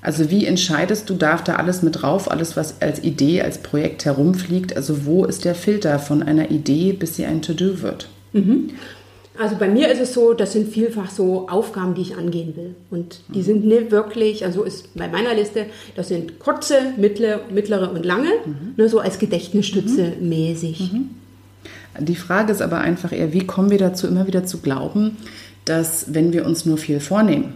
Also 0.00 0.30
wie 0.30 0.44
entscheidest 0.44 1.08
du, 1.08 1.14
darf 1.14 1.42
da 1.44 1.56
alles 1.56 1.82
mit 1.82 2.02
drauf, 2.02 2.30
alles 2.30 2.56
was 2.56 2.82
als 2.82 3.02
Idee, 3.02 3.40
als 3.40 3.58
Projekt 3.58 4.04
herumfliegt? 4.04 4.76
Also 4.76 5.06
wo 5.06 5.24
ist 5.24 5.46
der 5.46 5.54
Filter 5.54 5.98
von 5.98 6.22
einer 6.22 6.50
Idee, 6.50 6.92
bis 6.92 7.16
sie 7.16 7.24
ein 7.24 7.40
To-Do 7.40 7.80
wird? 7.80 8.08
Mhm. 8.32 8.70
Also 9.36 9.56
bei 9.56 9.68
mir 9.68 9.90
ist 9.90 10.00
es 10.00 10.14
so, 10.14 10.32
das 10.32 10.52
sind 10.52 10.68
vielfach 10.68 11.10
so 11.10 11.48
Aufgaben, 11.48 11.94
die 11.94 12.02
ich 12.02 12.16
angehen 12.16 12.54
will. 12.56 12.74
Und 12.90 13.20
die 13.28 13.40
mhm. 13.40 13.44
sind 13.44 13.64
nicht 13.64 13.90
wirklich, 13.90 14.44
also 14.44 14.62
ist 14.62 14.94
bei 14.94 15.08
meiner 15.08 15.34
Liste, 15.34 15.66
das 15.96 16.08
sind 16.08 16.38
kurze, 16.38 16.92
mittlere, 16.96 17.40
mittlere 17.50 17.90
und 17.90 18.04
lange, 18.04 18.30
mhm. 18.44 18.74
ne, 18.76 18.88
so 18.88 19.00
als 19.00 19.18
Gedächtnisstütze 19.18 20.12
mhm. 20.20 20.28
mäßig. 20.28 20.92
Mhm. 20.92 21.10
Die 21.98 22.16
Frage 22.16 22.52
ist 22.52 22.62
aber 22.62 22.78
einfach 22.78 23.12
eher, 23.12 23.32
wie 23.32 23.46
kommen 23.46 23.70
wir 23.70 23.78
dazu, 23.78 24.06
immer 24.06 24.26
wieder 24.26 24.44
zu 24.44 24.58
glauben, 24.58 25.16
dass 25.64 26.14
wenn 26.14 26.32
wir 26.32 26.46
uns 26.46 26.64
nur 26.66 26.78
viel 26.78 27.00
vornehmen, 27.00 27.54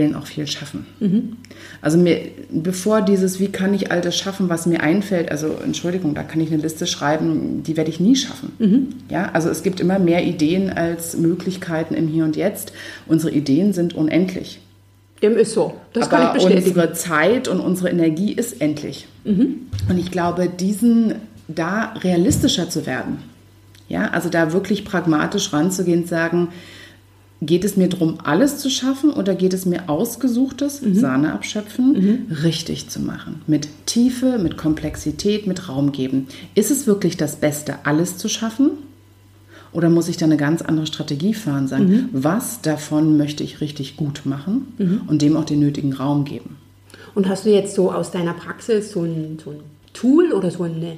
dann 0.00 0.14
auch 0.14 0.26
viel 0.26 0.46
schaffen. 0.46 0.86
Mhm. 1.00 1.36
Also 1.80 1.98
mir, 1.98 2.20
bevor 2.50 3.02
dieses, 3.02 3.40
wie 3.40 3.48
kann 3.48 3.74
ich 3.74 3.90
all 3.90 4.00
das 4.00 4.16
schaffen, 4.16 4.48
was 4.48 4.66
mir 4.66 4.80
einfällt, 4.82 5.30
also 5.30 5.56
Entschuldigung, 5.64 6.14
da 6.14 6.22
kann 6.22 6.40
ich 6.40 6.52
eine 6.52 6.62
Liste 6.62 6.86
schreiben, 6.86 7.62
die 7.62 7.76
werde 7.76 7.90
ich 7.90 8.00
nie 8.00 8.16
schaffen. 8.16 8.52
Mhm. 8.58 8.88
Ja, 9.08 9.30
also 9.32 9.48
es 9.48 9.62
gibt 9.62 9.80
immer 9.80 9.98
mehr 9.98 10.24
Ideen 10.24 10.70
als 10.70 11.16
Möglichkeiten 11.16 11.94
im 11.94 12.08
Hier 12.08 12.24
und 12.24 12.36
Jetzt. 12.36 12.72
Unsere 13.06 13.32
Ideen 13.32 13.72
sind 13.72 13.94
unendlich. 13.94 14.60
Dem 15.22 15.36
ist 15.36 15.52
so. 15.52 15.74
Das 15.92 16.04
Aber 16.04 16.16
kann 16.16 16.26
ich 16.36 16.44
bestätigen. 16.44 16.68
unsere 16.68 16.92
Zeit 16.92 17.48
und 17.48 17.60
unsere 17.60 17.88
Energie 17.88 18.32
ist 18.32 18.60
endlich. 18.60 19.08
Mhm. 19.24 19.68
Und 19.88 19.98
ich 19.98 20.10
glaube, 20.10 20.48
diesen 20.48 21.14
da 21.48 21.94
realistischer 22.02 22.68
zu 22.68 22.86
werden, 22.86 23.18
ja, 23.88 24.08
also 24.10 24.28
da 24.28 24.52
wirklich 24.52 24.84
pragmatisch 24.84 25.52
ranzugehen 25.52 26.02
und 26.02 26.08
sagen, 26.08 26.48
Geht 27.42 27.64
es 27.64 27.76
mir 27.76 27.88
darum, 27.88 28.18
alles 28.24 28.58
zu 28.58 28.70
schaffen 28.70 29.12
oder 29.12 29.34
geht 29.34 29.52
es 29.52 29.66
mir 29.66 29.90
ausgesuchtes 29.90 30.80
mhm. 30.80 30.94
Sahne 30.94 31.32
abschöpfen, 31.34 31.92
mhm. 32.28 32.32
richtig 32.32 32.88
zu 32.88 33.00
machen? 33.00 33.42
Mit 33.46 33.68
Tiefe, 33.84 34.38
mit 34.38 34.56
Komplexität, 34.56 35.46
mit 35.46 35.68
Raum 35.68 35.92
geben. 35.92 36.28
Ist 36.54 36.70
es 36.70 36.86
wirklich 36.86 37.16
das 37.16 37.36
Beste, 37.36 37.84
alles 37.84 38.16
zu 38.16 38.28
schaffen? 38.28 38.70
Oder 39.72 39.90
muss 39.90 40.08
ich 40.08 40.16
da 40.16 40.24
eine 40.24 40.38
ganz 40.38 40.62
andere 40.62 40.86
Strategie 40.86 41.34
fahren, 41.34 41.68
sagen, 41.68 41.88
mhm. 41.88 42.08
was 42.12 42.62
davon 42.62 43.18
möchte 43.18 43.44
ich 43.44 43.60
richtig 43.60 43.96
gut 43.96 44.22
machen 44.24 44.72
mhm. 44.78 45.02
und 45.06 45.20
dem 45.20 45.36
auch 45.36 45.44
den 45.44 45.60
nötigen 45.60 45.92
Raum 45.92 46.24
geben? 46.24 46.56
Und 47.14 47.28
hast 47.28 47.44
du 47.44 47.50
jetzt 47.50 47.74
so 47.74 47.92
aus 47.92 48.10
deiner 48.10 48.32
Praxis 48.32 48.92
so 48.92 49.02
ein, 49.02 49.38
so 49.42 49.50
ein 49.50 49.60
Tool 49.92 50.32
oder 50.32 50.50
so 50.50 50.62
eine 50.62 50.96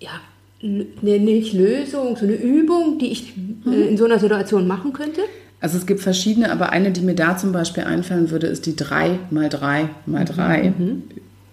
ja, 0.00 0.20
eine 0.64 1.18
nicht 1.18 1.52
Lösung, 1.52 2.16
so 2.16 2.24
eine 2.24 2.34
Übung, 2.34 2.98
die 2.98 3.12
ich 3.12 3.36
äh, 3.36 3.68
mhm. 3.68 3.88
in 3.90 3.96
so 3.96 4.04
einer 4.06 4.18
Situation 4.18 4.66
machen 4.66 4.92
könnte? 4.92 5.20
Also 5.60 5.78
es 5.78 5.86
gibt 5.86 6.00
verschiedene, 6.00 6.50
aber 6.50 6.70
eine, 6.70 6.90
die 6.90 7.00
mir 7.00 7.14
da 7.14 7.36
zum 7.36 7.52
Beispiel 7.52 7.84
einfallen 7.84 8.30
würde, 8.30 8.46
ist 8.46 8.66
die 8.66 8.76
3 8.76 9.18
mal 9.30 9.48
3 9.48 9.88
mal 10.06 10.24
3 10.24 10.74
mhm. 10.76 11.02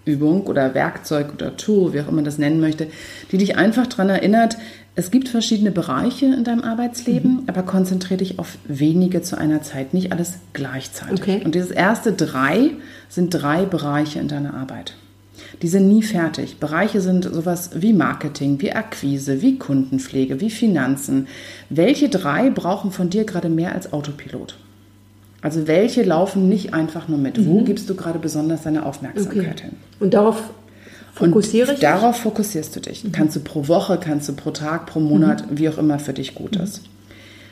Übung 0.04 0.42
oder 0.46 0.74
Werkzeug 0.74 1.32
oder 1.34 1.56
Tool, 1.56 1.92
wie 1.92 2.00
auch 2.00 2.08
immer 2.08 2.16
man 2.16 2.24
das 2.24 2.38
nennen 2.38 2.60
möchte, 2.60 2.88
die 3.30 3.38
dich 3.38 3.56
einfach 3.56 3.86
daran 3.86 4.08
erinnert, 4.08 4.56
es 4.94 5.10
gibt 5.10 5.28
verschiedene 5.28 5.70
Bereiche 5.70 6.26
in 6.26 6.44
deinem 6.44 6.62
Arbeitsleben, 6.62 7.32
mhm. 7.32 7.42
aber 7.46 7.62
konzentriere 7.62 8.18
dich 8.18 8.38
auf 8.38 8.58
wenige 8.64 9.22
zu 9.22 9.38
einer 9.38 9.62
Zeit, 9.62 9.94
nicht 9.94 10.12
alles 10.12 10.40
gleichzeitig. 10.52 11.20
Okay. 11.20 11.42
Und 11.44 11.54
dieses 11.54 11.70
erste 11.70 12.12
drei 12.12 12.72
sind 13.08 13.30
drei 13.30 13.64
Bereiche 13.64 14.18
in 14.18 14.28
deiner 14.28 14.54
Arbeit 14.54 14.94
die 15.62 15.68
sind 15.68 15.88
nie 15.88 16.02
fertig. 16.02 16.58
Bereiche 16.58 17.00
sind 17.00 17.24
sowas 17.24 17.70
wie 17.74 17.92
Marketing, 17.92 18.60
wie 18.60 18.72
Akquise, 18.72 19.42
wie 19.42 19.58
Kundenpflege, 19.58 20.40
wie 20.40 20.50
Finanzen. 20.50 21.26
Welche 21.70 22.08
drei 22.08 22.50
brauchen 22.50 22.90
von 22.90 23.10
dir 23.10 23.24
gerade 23.24 23.48
mehr 23.48 23.74
als 23.74 23.92
Autopilot? 23.92 24.56
Also 25.40 25.66
welche 25.66 26.02
laufen 26.02 26.48
nicht 26.48 26.72
einfach 26.72 27.08
nur 27.08 27.18
mit? 27.18 27.38
Mhm. 27.38 27.46
Wo 27.46 27.62
gibst 27.62 27.90
du 27.90 27.94
gerade 27.94 28.18
besonders 28.18 28.62
deine 28.62 28.86
Aufmerksamkeit 28.86 29.58
okay. 29.58 29.62
hin? 29.62 29.76
Und 29.98 30.14
darauf 30.14 30.50
fokussiere 31.14 31.70
Und 31.70 31.74
ich 31.74 31.80
Darauf 31.80 32.16
fokussierst 32.18 32.76
du 32.76 32.80
dich. 32.80 33.04
Mhm. 33.04 33.12
Kannst 33.12 33.36
du 33.36 33.40
pro 33.40 33.68
Woche, 33.68 33.98
kannst 33.98 34.28
du 34.28 34.34
pro 34.34 34.50
Tag, 34.50 34.86
pro 34.86 35.00
Monat, 35.00 35.50
mhm. 35.50 35.58
wie 35.58 35.68
auch 35.68 35.78
immer 35.78 35.98
für 35.98 36.12
dich 36.12 36.34
gut 36.34 36.56
mhm. 36.56 36.64
ist. 36.64 36.82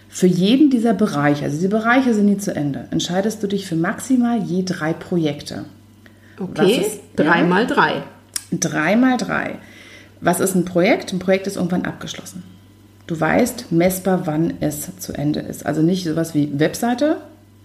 Für 0.08 0.26
jeden 0.26 0.70
dieser 0.70 0.92
Bereiche, 0.92 1.44
also 1.44 1.56
diese 1.56 1.68
Bereiche 1.68 2.14
sind 2.14 2.26
nie 2.26 2.38
zu 2.38 2.54
Ende, 2.54 2.87
entscheidest 2.90 3.42
du 3.42 3.46
dich 3.46 3.66
für 3.66 3.76
maximal 3.76 4.42
je 4.42 4.64
drei 4.64 4.92
Projekte. 4.92 5.66
Okay, 6.40 6.87
drei 7.16 7.40
ja? 7.40 7.47
mal 7.47 7.66
drei. 7.66 8.02
Drei 8.50 8.97
mal 8.97 9.16
drei. 9.16 9.59
Was 10.20 10.40
ist 10.40 10.54
ein 10.54 10.64
Projekt? 10.64 11.12
Ein 11.12 11.18
Projekt 11.18 11.47
ist 11.47 11.56
irgendwann 11.56 11.85
abgeschlossen. 11.85 12.42
Du 13.06 13.20
weißt 13.20 13.73
messbar, 13.73 14.26
wann 14.26 14.54
es 14.61 14.97
zu 14.99 15.12
Ende 15.12 15.40
ist. 15.40 15.66
Also 15.66 15.82
nicht 15.82 16.04
sowas 16.04 16.35
wie 16.35 16.59
Webseite, 16.59 17.18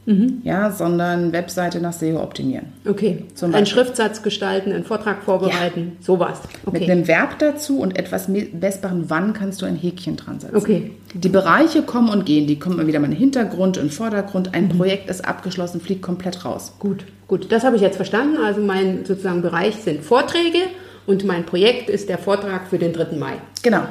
Mhm. 0.05 0.41
Ja, 0.43 0.71
sondern 0.71 1.31
Webseite 1.33 1.79
nach 1.79 1.93
SEO 1.93 2.21
optimieren. 2.21 2.67
Okay. 2.87 3.23
Zum 3.33 3.53
Einen 3.55 3.65
Schriftsatz 3.65 4.21
gestalten, 4.21 4.71
einen 4.71 4.83
Vortrag 4.83 5.23
vorbereiten, 5.23 5.93
ja. 5.99 6.05
sowas. 6.05 6.39
Okay. 6.65 6.79
Mit 6.79 6.89
einem 6.89 7.07
Verb 7.07 7.39
dazu 7.39 7.79
und 7.79 7.97
etwas 7.97 8.27
messbaren 8.27 9.09
Wann 9.09 9.33
kannst 9.33 9.61
du 9.61 9.65
ein 9.65 9.75
Häkchen 9.75 10.15
dran 10.15 10.39
setzen. 10.39 10.55
Okay. 10.55 10.91
Die 11.13 11.29
Bereiche 11.29 11.81
kommen 11.81 12.09
und 12.09 12.25
gehen. 12.25 12.45
Die 12.45 12.59
kommen 12.59 12.85
wieder 12.85 12.99
mal 12.99 13.05
in 13.05 13.11
den 13.11 13.19
Hintergrund, 13.19 13.77
in 13.77 13.85
den 13.85 13.91
Vordergrund. 13.91 14.53
Ein 14.53 14.65
mhm. 14.65 14.77
Projekt 14.77 15.09
ist 15.09 15.25
abgeschlossen, 15.25 15.81
fliegt 15.81 16.01
komplett 16.01 16.45
raus. 16.45 16.73
Gut, 16.77 17.05
gut. 17.27 17.51
Das 17.51 17.63
habe 17.63 17.75
ich 17.75 17.81
jetzt 17.81 17.95
verstanden. 17.95 18.37
Also 18.37 18.61
mein 18.61 19.05
sozusagen 19.05 19.41
Bereich 19.41 19.75
sind 19.77 20.03
Vorträge 20.03 20.59
und 21.07 21.25
mein 21.25 21.45
Projekt 21.45 21.89
ist 21.89 22.09
der 22.09 22.19
Vortrag 22.19 22.67
für 22.67 22.77
den 22.77 22.93
3. 22.93 23.17
Mai. 23.17 23.33
Genau 23.63 23.83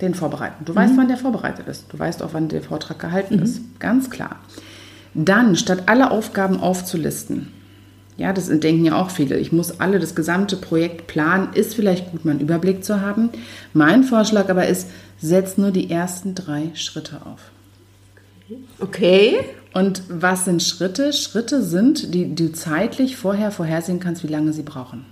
den 0.00 0.14
vorbereiten. 0.14 0.64
Du 0.64 0.72
mhm. 0.72 0.76
weißt, 0.76 0.92
wann 0.96 1.08
der 1.08 1.16
vorbereitet 1.16 1.66
ist. 1.68 1.86
Du 1.92 1.98
weißt 1.98 2.22
auch, 2.22 2.30
wann 2.32 2.48
der 2.48 2.62
Vortrag 2.62 2.98
gehalten 2.98 3.36
mhm. 3.36 3.42
ist. 3.42 3.60
Ganz 3.78 4.10
klar. 4.10 4.36
Dann, 5.16 5.56
statt 5.56 5.84
alle 5.86 6.10
Aufgaben 6.10 6.60
aufzulisten, 6.60 7.48
ja, 8.18 8.32
das 8.32 8.48
denken 8.48 8.84
ja 8.84 8.96
auch 8.96 9.10
viele, 9.10 9.38
ich 9.38 9.52
muss 9.52 9.80
alle, 9.80 9.98
das 9.98 10.14
gesamte 10.14 10.56
Projekt 10.56 11.06
planen, 11.06 11.52
ist 11.54 11.74
vielleicht 11.74 12.10
gut, 12.10 12.24
mal 12.24 12.32
einen 12.32 12.40
Überblick 12.40 12.84
zu 12.84 13.00
haben. 13.00 13.30
Mein 13.72 14.04
Vorschlag 14.04 14.48
aber 14.48 14.66
ist, 14.66 14.88
setz 15.18 15.58
nur 15.58 15.70
die 15.70 15.90
ersten 15.90 16.34
drei 16.34 16.70
Schritte 16.74 17.22
auf. 17.26 17.50
Okay. 18.78 19.40
Und 19.74 20.02
was 20.08 20.44
sind 20.44 20.62
Schritte? 20.62 21.12
Schritte 21.12 21.62
sind, 21.62 22.14
die 22.14 22.34
du 22.34 22.52
zeitlich 22.52 23.16
vorher 23.16 23.50
vorhersehen 23.50 24.00
kannst, 24.00 24.22
wie 24.22 24.28
lange 24.28 24.52
sie 24.52 24.62
brauchen. 24.62 25.04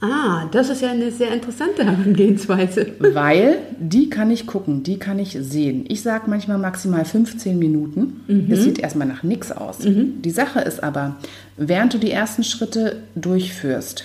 Ah, 0.00 0.46
das 0.52 0.68
ist 0.68 0.82
ja 0.82 0.90
eine 0.90 1.10
sehr 1.10 1.32
interessante 1.32 1.84
Herangehensweise. 1.86 2.92
Weil 2.98 3.58
die 3.78 4.10
kann 4.10 4.30
ich 4.30 4.46
gucken, 4.46 4.82
die 4.82 4.98
kann 4.98 5.18
ich 5.18 5.38
sehen. 5.40 5.84
Ich 5.88 6.02
sage 6.02 6.24
manchmal 6.28 6.58
maximal 6.58 7.04
15 7.04 7.58
Minuten. 7.58 8.20
Mhm. 8.26 8.48
Das 8.50 8.62
sieht 8.62 8.78
erstmal 8.78 9.08
nach 9.08 9.22
nichts 9.22 9.52
aus. 9.52 9.84
Mhm. 9.84 10.20
Die 10.22 10.30
Sache 10.30 10.60
ist 10.60 10.82
aber, 10.82 11.16
während 11.56 11.94
du 11.94 11.98
die 11.98 12.10
ersten 12.10 12.44
Schritte 12.44 13.02
durchführst, 13.14 14.04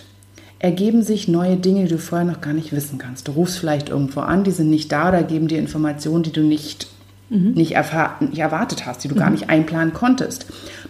ergeben 0.59 1.01
sich 1.01 1.27
neue 1.27 1.57
Dinge, 1.57 1.83
die 1.83 1.89
du 1.89 1.97
vorher 1.97 2.27
noch 2.27 2.39
gar 2.39 2.53
nicht 2.53 2.71
wissen 2.71 2.97
kannst. 2.97 3.27
Du 3.27 3.33
rufst 3.33 3.59
vielleicht 3.59 3.89
irgendwo 3.89 4.21
an, 4.21 4.43
die 4.43 4.51
sind 4.51 4.69
nicht 4.69 4.91
da 4.91 5.09
oder 5.09 5.23
geben 5.23 5.47
dir 5.47 5.57
Informationen, 5.57 6.23
die 6.23 6.31
du 6.31 6.41
nicht, 6.41 6.87
mhm. 7.29 7.51
nicht, 7.53 7.75
nicht, 7.75 8.39
erwartet 8.39 8.85
hast, 8.85 9.03
die 9.03 9.07
du 9.09 9.15
gar 9.15 9.27
mhm. 9.27 9.33
nicht 9.33 9.49
einplanen 9.49 9.91
konntest. 9.91 10.45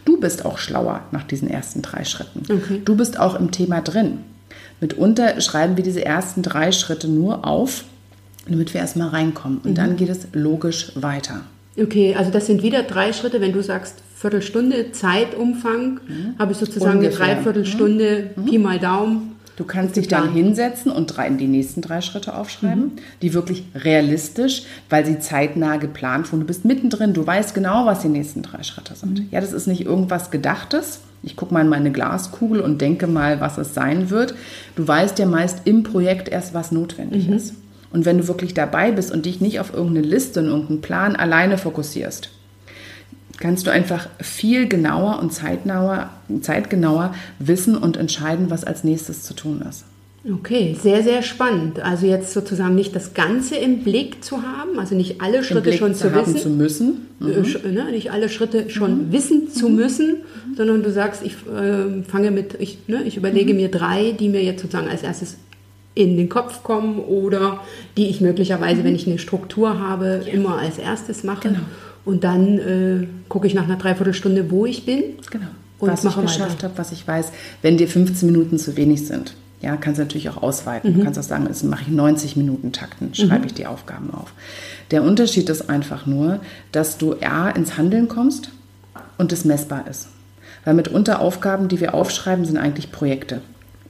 Du 0.05 0.20
bist 0.20 0.46
auch 0.46 0.58
schlauer 0.58 1.01
nach 1.12 1.24
diesen 1.24 1.50
ersten 1.50 1.81
drei 1.81 2.03
Schritten. 2.03 2.43
Okay. 2.51 2.81
Du 2.84 2.98
bist 2.98 3.20
auch 3.20 3.39
im 3.39 3.51
Thema 3.51 3.81
drin. 3.81 4.20
Mitunter 4.82 5.40
schreiben 5.40 5.78
wir 5.78 5.84
diese 5.84 6.04
ersten 6.04 6.42
drei 6.42 6.72
Schritte 6.72 7.08
nur 7.08 7.48
auf, 7.48 7.86
damit 8.48 8.74
wir 8.74 8.82
erstmal 8.82 9.10
reinkommen. 9.10 9.60
Und 9.60 9.72
mhm. 9.72 9.76
dann 9.76 9.96
geht 9.96 10.10
es 10.10 10.28
logisch 10.34 10.92
weiter. 10.96 11.42
Okay, 11.80 12.16
also 12.18 12.32
das 12.32 12.48
sind 12.48 12.64
wieder 12.64 12.84
drei 12.84 13.14
Schritte. 13.14 13.40
Wenn 13.40 13.54
du 13.54 13.64
sagst 13.64 13.96
Viertelstunde 14.16 14.92
Zeitumfang, 14.92 16.00
mhm. 16.08 16.36
habe 16.38 16.52
ich 16.52 16.58
sozusagen 16.58 16.98
Ungefähr. 16.98 17.26
eine 17.26 17.36
Dreiviertelstunde 17.36 18.32
mhm. 18.36 18.46
Pi 18.46 18.58
mal 18.58 18.80
Daumen. 18.80 19.36
Du 19.56 19.66
kannst 19.66 19.96
dich 19.96 20.08
dann 20.08 20.34
hinsetzen 20.34 20.92
und 20.92 21.08
drei, 21.08 21.30
die 21.30 21.48
nächsten 21.48 21.82
drei 21.82 22.02
Schritte 22.02 22.36
aufschreiben, 22.36 22.86
mhm. 22.86 22.92
die 23.22 23.34
wirklich 23.36 23.64
realistisch, 23.76 24.64
weil 24.90 25.06
sie 25.06 25.20
zeitnah 25.20 25.78
geplant 25.78 26.32
wurden. 26.32 26.42
Du 26.42 26.48
bist 26.48 26.66
mittendrin, 26.66 27.14
du 27.14 27.26
weißt 27.26 27.54
genau, 27.54 27.86
was 27.86 28.02
die 28.02 28.08
nächsten 28.08 28.42
drei 28.42 28.64
Schritte 28.64 28.96
sind. 28.96 29.20
Mhm. 29.20 29.28
Ja, 29.30 29.40
das 29.40 29.54
ist 29.54 29.68
nicht 29.68 29.86
irgendwas 29.86 30.32
Gedachtes. 30.32 31.02
Ich 31.24 31.36
gucke 31.36 31.54
mal 31.54 31.62
in 31.62 31.70
meine 31.70 31.92
Glaskugel 31.92 32.62
und 32.62 32.82
denke 32.82 33.08
mal, 33.08 33.42
was 33.42 33.58
es 33.58 33.74
sein 33.74 34.10
wird. 34.10 34.34
Du 34.75 34.88
weißt 34.88 35.20
ja 35.20 35.25
meist 35.25 35.62
im 35.66 35.84
Projekt 35.84 36.30
erst, 36.30 36.54
was 36.54 36.72
notwendig 36.72 37.28
mhm. 37.28 37.36
ist. 37.36 37.54
Und 37.92 38.06
wenn 38.06 38.18
du 38.18 38.28
wirklich 38.28 38.54
dabei 38.54 38.92
bist 38.92 39.12
und 39.12 39.25
dich 39.25 39.42
nicht 39.42 39.60
auf 39.60 39.74
irgendeine 39.74 40.08
Liste 40.08 40.40
und 40.40 40.48
irgendeinen 40.48 40.82
Plan 40.82 41.16
alleine 41.16 41.58
fokussierst, 41.58 42.30
kannst 43.40 43.68
du 43.68 43.72
einfach 43.72 44.08
viel 44.20 44.68
genauer 44.68 45.20
und 45.20 45.34
zeitgenauer 45.34 47.16
wissen 47.40 47.75
und 47.75 47.98
entscheiden, 47.98 48.50
was 48.50 48.63
als 48.63 48.84
nächstes 48.84 49.24
zu 49.24 49.34
tun 49.34 49.62
ist. 49.68 49.86
Okay, 50.24 50.78
sehr, 50.80 51.01
sehr 51.01 51.24
spannend. 51.24 51.80
Also 51.80 52.06
jetzt 52.06 52.32
sozusagen 52.32 52.75
nicht 52.75 52.96
das 52.96 53.16
Ganze 53.16 53.56
im 53.56 53.84
Blick 53.84 54.24
zu 54.24 54.44
haben, 54.44 54.78
also 54.78 54.94
nicht 54.94 55.20
alle 55.20 55.44
Schritte 55.44 55.74
schon 55.74 55.96
zu, 55.96 56.10
zu 56.10 56.16
wissen. 56.16 56.38
zu 56.38 56.50
müssen. 56.50 57.08
Äh, 57.22 57.24
mhm. 57.24 57.74
Ne, 57.74 57.92
nicht 57.92 58.12
alle 58.12 58.30
Schritte 58.30 58.70
schon 58.70 59.08
mhm. 59.08 59.12
wissen 59.12 59.50
zu 59.50 59.68
mhm. 59.68 59.75
müssen, 59.75 60.18
sondern 60.56 60.84
du 60.84 60.92
sagst, 60.92 61.24
ich 61.24 61.34
äh, 61.48 62.04
fange 62.04 62.30
mit, 62.30 62.56
ich, 62.60 62.88
ne, 62.88 63.01
ich 63.04 63.18
überlege 63.18 63.54
mhm. 63.54 63.62
mir 63.62 63.72
drei, 63.72 64.12
die 64.12 64.30
mir 64.30 64.44
jetzt 64.44 64.62
sozusagen 64.62 64.90
als 64.90 65.01
erstes 65.01 65.38
in 65.96 66.18
den 66.18 66.30
Kopf 66.30 66.63
kommen 66.63 67.00
oder 67.00 67.62
die 67.98 68.08
ich 68.08 68.22
möglicherweise, 68.22 68.82
mhm. 68.82 68.86
wenn 68.86 68.96
ich 68.96 69.08
eine 69.08 69.18
Struktur 69.18 69.80
habe, 69.80 70.22
ja. 70.25 70.34
immer 70.34 70.60
als 70.60 70.78
erstes 70.78 71.24
mache. 71.24 71.50
Genau. 71.50 71.62
Und 72.06 72.24
dann 72.24 72.60
äh, 72.60 73.08
gucke 73.28 73.48
ich 73.48 73.56
nach 73.56 73.63
einer 73.63 73.78
Dreiviertelstunde, 73.78 74.51
wo 74.51 74.68
ich 74.68 74.86
bin. 74.86 75.04
Genau. 75.32 75.48
Und 75.80 75.90
was 75.90 76.06
ich 76.06 76.16
geschafft 76.16 76.63
habe, 76.63 76.74
was 76.78 76.92
ich 76.92 77.08
weiß. 77.08 77.32
Wenn 77.63 77.78
dir 77.78 77.88
15 77.88 78.32
Minuten 78.32 78.60
zu 78.60 78.78
wenig 78.78 79.08
sind, 79.08 79.34
ja, 79.62 79.77
kannst 79.77 80.00
du 80.00 80.03
natürlich 80.03 80.30
auch 80.30 80.41
ausweiten. 80.41 80.91
Mhm. 80.91 80.98
Du 80.98 81.03
kannst 81.03 81.20
auch 81.20 81.24
sagen, 81.24 81.46
jetzt 81.48 81.63
mache 81.63 81.84
ich 81.84 81.88
90 81.89 82.36
Minuten 82.36 82.72
Takten, 82.72 83.13
schreibe 83.13 83.39
mhm. 83.39 83.46
ich 83.46 83.53
die 83.53 83.68
Aufgaben 83.68 84.13
auf. 84.13 84.34
Der 84.91 85.03
Unterschied 85.03 85.50
ist 85.50 85.70
einfach 85.70 86.06
nur, 86.06 86.39
dass 86.72 86.98
du 86.98 87.15
A 87.22 87.50
ins 87.50 87.77
Handeln 87.77 88.08
kommst 88.08 88.50
und 89.18 89.32
es 89.32 89.46
messbar 89.46 89.86
ist. 89.89 90.08
Weil 90.65 90.74
mitunter 90.74 91.20
Aufgaben, 91.20 91.68
die 91.68 91.80
wir 91.80 91.94
aufschreiben, 91.94 92.46
sind 92.46 92.58
eigentlich 92.58 92.91
Projekte 92.91 93.41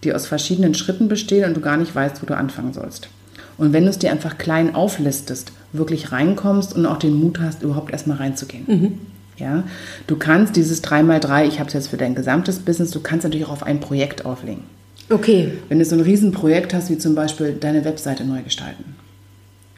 die 0.04 0.14
aus 0.14 0.26
verschiedenen 0.26 0.74
Schritten 0.74 1.08
bestehen 1.08 1.46
und 1.46 1.56
du 1.56 1.62
gar 1.62 1.78
nicht 1.78 1.94
weißt, 1.94 2.22
wo 2.22 2.26
du 2.26 2.36
anfangen 2.36 2.74
sollst. 2.74 3.10
Und 3.58 3.74
wenn 3.74 3.84
du 3.84 3.90
es 3.90 4.00
dir 4.00 4.12
einfach 4.12 4.38
klein 4.38 4.74
auflistest, 4.74 5.52
wirklich 5.74 6.12
reinkommst 6.12 6.76
und 6.76 6.86
auch 6.86 6.98
den 6.98 7.14
Mut 7.14 7.40
hast, 7.40 7.62
überhaupt 7.64 7.92
erstmal 7.92 8.18
reinzugehen. 8.18 8.64
Mhm. 8.68 8.98
Ja, 9.38 9.64
du 10.08 10.18
kannst 10.18 10.56
dieses 10.56 10.84
3x3, 10.84 11.48
ich 11.48 11.60
habe 11.60 11.68
es 11.68 11.74
jetzt 11.74 11.88
für 11.88 11.98
dein 11.98 12.16
gesamtes 12.16 12.60
Business, 12.60 12.92
du 12.92 13.00
kannst 13.00 13.24
natürlich 13.24 13.48
auch 13.48 13.52
auf 13.52 13.64
ein 13.64 13.80
Projekt 13.80 14.26
auflegen. 14.26 14.64
Okay. 15.12 15.52
Wenn 15.70 15.80
du 15.80 15.86
so 15.86 15.96
ein 15.96 16.02
Riesenprojekt 16.02 16.74
hast, 16.74 16.90
wie 16.90 16.98
zum 16.98 17.16
Beispiel 17.16 17.54
deine 17.54 17.86
Webseite 17.86 18.24
neu 18.24 18.42
gestalten. 18.42 18.96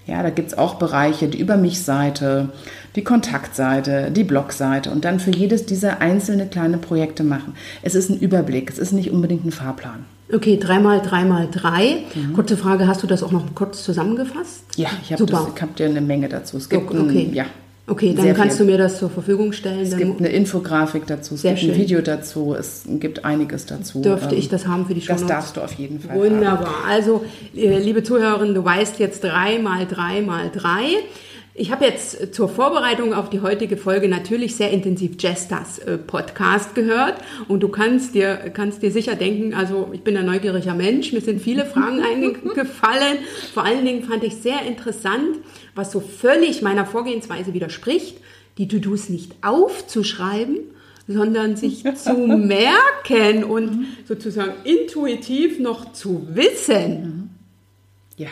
Ja, 0.05 0.21
da 0.21 0.29
gibt 0.29 0.49
es 0.49 0.57
auch 0.57 0.75
Bereiche, 0.75 1.27
die 1.27 1.39
Über 1.39 1.55
mich-Seite, 1.55 2.49
die 2.95 3.03
Kontaktseite, 3.03 4.11
die 4.11 4.25
Blogseite 4.25 4.91
und 4.91 5.05
dann 5.05 5.19
für 5.19 5.31
jedes 5.31 5.65
dieser 5.65 6.01
einzelne 6.01 6.45
kleine 6.45 6.77
Projekte 6.77 7.23
machen. 7.23 7.55
Es 7.81 7.95
ist 7.95 8.09
ein 8.09 8.19
Überblick, 8.19 8.69
es 8.69 8.77
ist 8.77 8.91
nicht 8.91 9.11
unbedingt 9.11 9.45
ein 9.45 9.51
Fahrplan. 9.51 10.05
Okay, 10.33 10.57
dreimal, 10.57 11.01
dreimal, 11.01 11.47
drei. 11.49 12.03
Mhm. 12.15 12.33
Kurze 12.33 12.57
Frage, 12.57 12.87
hast 12.87 13.01
du 13.01 13.07
das 13.07 13.23
auch 13.23 13.31
noch 13.31 13.55
kurz 13.55 13.83
zusammengefasst? 13.83 14.63
Ja, 14.75 14.89
ich 15.01 15.13
habe 15.13 15.25
hab 15.61 15.75
dir 15.75 15.85
eine 15.85 16.01
Menge 16.01 16.27
dazu. 16.27 16.57
Es 16.57 16.69
gibt 16.69 16.91
okay. 16.91 17.27
Ein, 17.29 17.33
ja, 17.33 17.45
Okay, 17.85 18.13
dann 18.15 18.33
kannst 18.33 18.57
viel. 18.57 18.65
du 18.65 18.71
mir 18.71 18.77
das 18.77 18.97
zur 18.97 19.09
Verfügung 19.09 19.51
stellen. 19.51 19.81
Es 19.81 19.97
gibt 19.97 20.19
eine 20.19 20.29
Infografik 20.29 21.05
dazu, 21.05 21.35
es 21.35 21.41
gibt 21.41 21.59
schön. 21.59 21.71
ein 21.71 21.77
Video 21.77 21.99
dazu, 22.01 22.55
es 22.57 22.83
gibt 22.87 23.25
einiges 23.25 23.65
dazu. 23.65 24.01
Dürfte 24.01 24.35
ich 24.35 24.47
das 24.47 24.67
haben 24.67 24.85
für 24.85 24.93
die 24.93 25.01
Show 25.01 25.11
Das 25.11 25.25
darfst 25.25 25.57
du 25.57 25.61
auf 25.61 25.73
jeden 25.73 25.99
Fall 25.99 26.17
Wunderbar. 26.17 26.83
Haben. 26.83 26.89
Also, 26.89 27.25
äh, 27.53 27.77
liebe 27.79 28.01
Zuhörerinnen, 28.01 28.55
du 28.55 28.63
weißt 28.63 28.99
jetzt 28.99 29.23
drei 29.25 29.59
mal 29.59 29.85
drei 29.85 30.21
mal 30.21 30.49
drei. 30.49 30.85
Ich 31.55 31.71
habe 31.71 31.85
jetzt 31.85 32.33
zur 32.33 32.49
Vorbereitung 32.49 33.13
auf 33.13 33.29
die 33.29 33.41
heutige 33.41 33.77
Folge 33.77 34.07
natürlich 34.07 34.55
sehr 34.55 34.71
intensiv 34.71 35.17
Jesters 35.19 35.77
äh, 35.79 35.99
Podcast 35.99 36.73
gehört 36.73 37.15
und 37.47 37.61
du 37.61 37.67
kannst 37.67 38.15
dir, 38.15 38.37
kannst 38.53 38.81
dir 38.81 38.89
sicher 38.89 39.13
denken, 39.13 39.53
also 39.53 39.89
ich 39.91 40.01
bin 40.01 40.17
ein 40.17 40.25
neugieriger 40.25 40.73
Mensch, 40.73 41.13
mir 41.13 41.21
sind 41.21 41.41
viele 41.41 41.65
Fragen 41.67 42.01
eingefallen. 42.03 43.19
Vor 43.53 43.65
allen 43.65 43.85
Dingen 43.85 44.03
fand 44.03 44.23
ich 44.23 44.37
sehr 44.37 44.63
interessant, 44.65 45.37
was 45.75 45.91
so 45.91 45.99
völlig 45.99 46.61
meiner 46.61 46.85
Vorgehensweise 46.85 47.53
widerspricht, 47.53 48.17
die 48.57 48.67
To-Dos 48.67 49.09
nicht 49.09 49.33
aufzuschreiben, 49.41 50.57
sondern 51.07 51.55
sich 51.55 51.83
zu 51.95 52.13
merken 52.13 53.43
und 53.43 53.87
sozusagen 54.07 54.53
intuitiv 54.63 55.59
noch 55.59 55.93
zu 55.93 56.27
wissen. 56.31 57.29
Ja. 58.17 58.29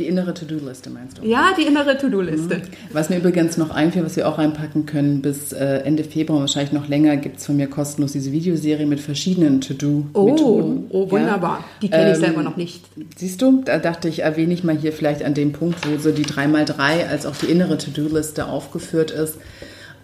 Die 0.00 0.06
innere 0.06 0.32
To-Do-Liste 0.32 0.88
meinst 0.88 1.18
du? 1.18 1.26
Ja, 1.26 1.50
die 1.58 1.66
innere 1.66 1.98
To-Do-Liste. 1.98 2.56
Mhm. 2.56 2.62
Was 2.94 3.10
mir 3.10 3.18
übrigens 3.18 3.58
noch 3.58 3.68
einfällt, 3.68 4.06
was 4.06 4.16
wir 4.16 4.26
auch 4.26 4.38
reinpacken 4.38 4.86
können, 4.86 5.20
bis 5.20 5.52
äh, 5.52 5.82
Ende 5.84 6.04
Februar, 6.04 6.40
wahrscheinlich 6.40 6.72
noch 6.72 6.88
länger, 6.88 7.18
gibt 7.18 7.36
es 7.36 7.44
von 7.44 7.58
mir 7.58 7.66
kostenlos 7.66 8.12
diese 8.12 8.32
Videoserie 8.32 8.86
mit 8.86 8.98
verschiedenen 8.98 9.60
To-Do-Methoden. 9.60 10.86
Oh, 10.88 11.02
oh, 11.02 11.10
wunderbar. 11.10 11.58
Ja. 11.58 11.64
Die 11.82 11.90
kenne 11.90 12.12
ich 12.12 12.16
ähm, 12.16 12.24
selber 12.24 12.42
noch 12.42 12.56
nicht. 12.56 12.82
Siehst 13.14 13.42
du, 13.42 13.60
da 13.62 13.76
dachte 13.76 14.08
ich, 14.08 14.20
erwähne 14.20 14.54
ich 14.54 14.64
mal 14.64 14.74
hier 14.74 14.94
vielleicht 14.94 15.22
an 15.22 15.34
dem 15.34 15.52
Punkt, 15.52 15.86
wo 15.86 15.98
so 15.98 16.12
die 16.12 16.24
3x3 16.24 17.06
als 17.06 17.26
auch 17.26 17.36
die 17.36 17.50
innere 17.50 17.76
To-Do-Liste 17.76 18.46
aufgeführt 18.46 19.10
ist. 19.10 19.36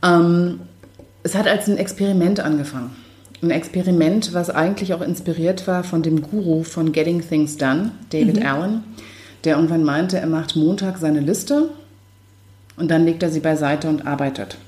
Ähm, 0.04 0.60
es 1.22 1.34
hat 1.34 1.48
als 1.48 1.68
ein 1.68 1.78
Experiment 1.78 2.40
angefangen. 2.40 2.90
Ein 3.40 3.50
Experiment, 3.50 4.34
was 4.34 4.50
eigentlich 4.50 4.92
auch 4.92 5.00
inspiriert 5.00 5.66
war 5.66 5.84
von 5.84 6.02
dem 6.02 6.20
Guru 6.20 6.64
von 6.64 6.92
Getting 6.92 7.26
Things 7.26 7.56
Done, 7.56 7.92
David 8.10 8.40
mhm. 8.40 8.46
Allen 8.46 8.84
der 9.44 9.56
irgendwann 9.56 9.84
meinte, 9.84 10.18
er 10.18 10.26
macht 10.26 10.56
Montag 10.56 10.98
seine 10.98 11.20
Liste 11.20 11.70
und 12.76 12.90
dann 12.90 13.04
legt 13.04 13.22
er 13.22 13.30
sie 13.30 13.40
beiseite 13.40 13.88
und 13.88 14.06
arbeitet. 14.06 14.58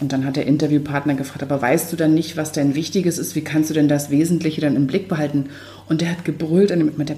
Und 0.00 0.12
dann 0.12 0.24
hat 0.24 0.34
der 0.34 0.46
Interviewpartner 0.46 1.14
gefragt, 1.14 1.44
aber 1.44 1.62
weißt 1.62 1.92
du 1.92 1.96
dann 1.96 2.12
nicht, 2.12 2.36
was 2.36 2.50
denn 2.50 2.74
Wichtiges 2.74 3.18
ist? 3.18 3.36
Wie 3.36 3.44
kannst 3.44 3.70
du 3.70 3.74
denn 3.74 3.86
das 3.86 4.10
Wesentliche 4.10 4.60
dann 4.60 4.74
im 4.74 4.88
Blick 4.88 5.06
behalten? 5.06 5.50
Und 5.88 6.00
der 6.00 6.10
hat 6.10 6.24
gebrüllt 6.24 6.72
und 6.72 6.98
meinte, 6.98 7.16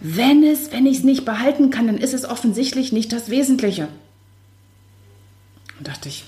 wenn 0.00 0.42
es, 0.44 0.70
wenn 0.70 0.84
ich 0.84 0.98
es 0.98 1.04
nicht 1.04 1.24
behalten 1.24 1.70
kann, 1.70 1.86
dann 1.86 1.96
ist 1.96 2.12
es 2.12 2.26
offensichtlich 2.26 2.92
nicht 2.92 3.10
das 3.12 3.30
Wesentliche. 3.30 3.88
Und 5.78 5.88
dachte 5.88 6.10
ich, 6.10 6.24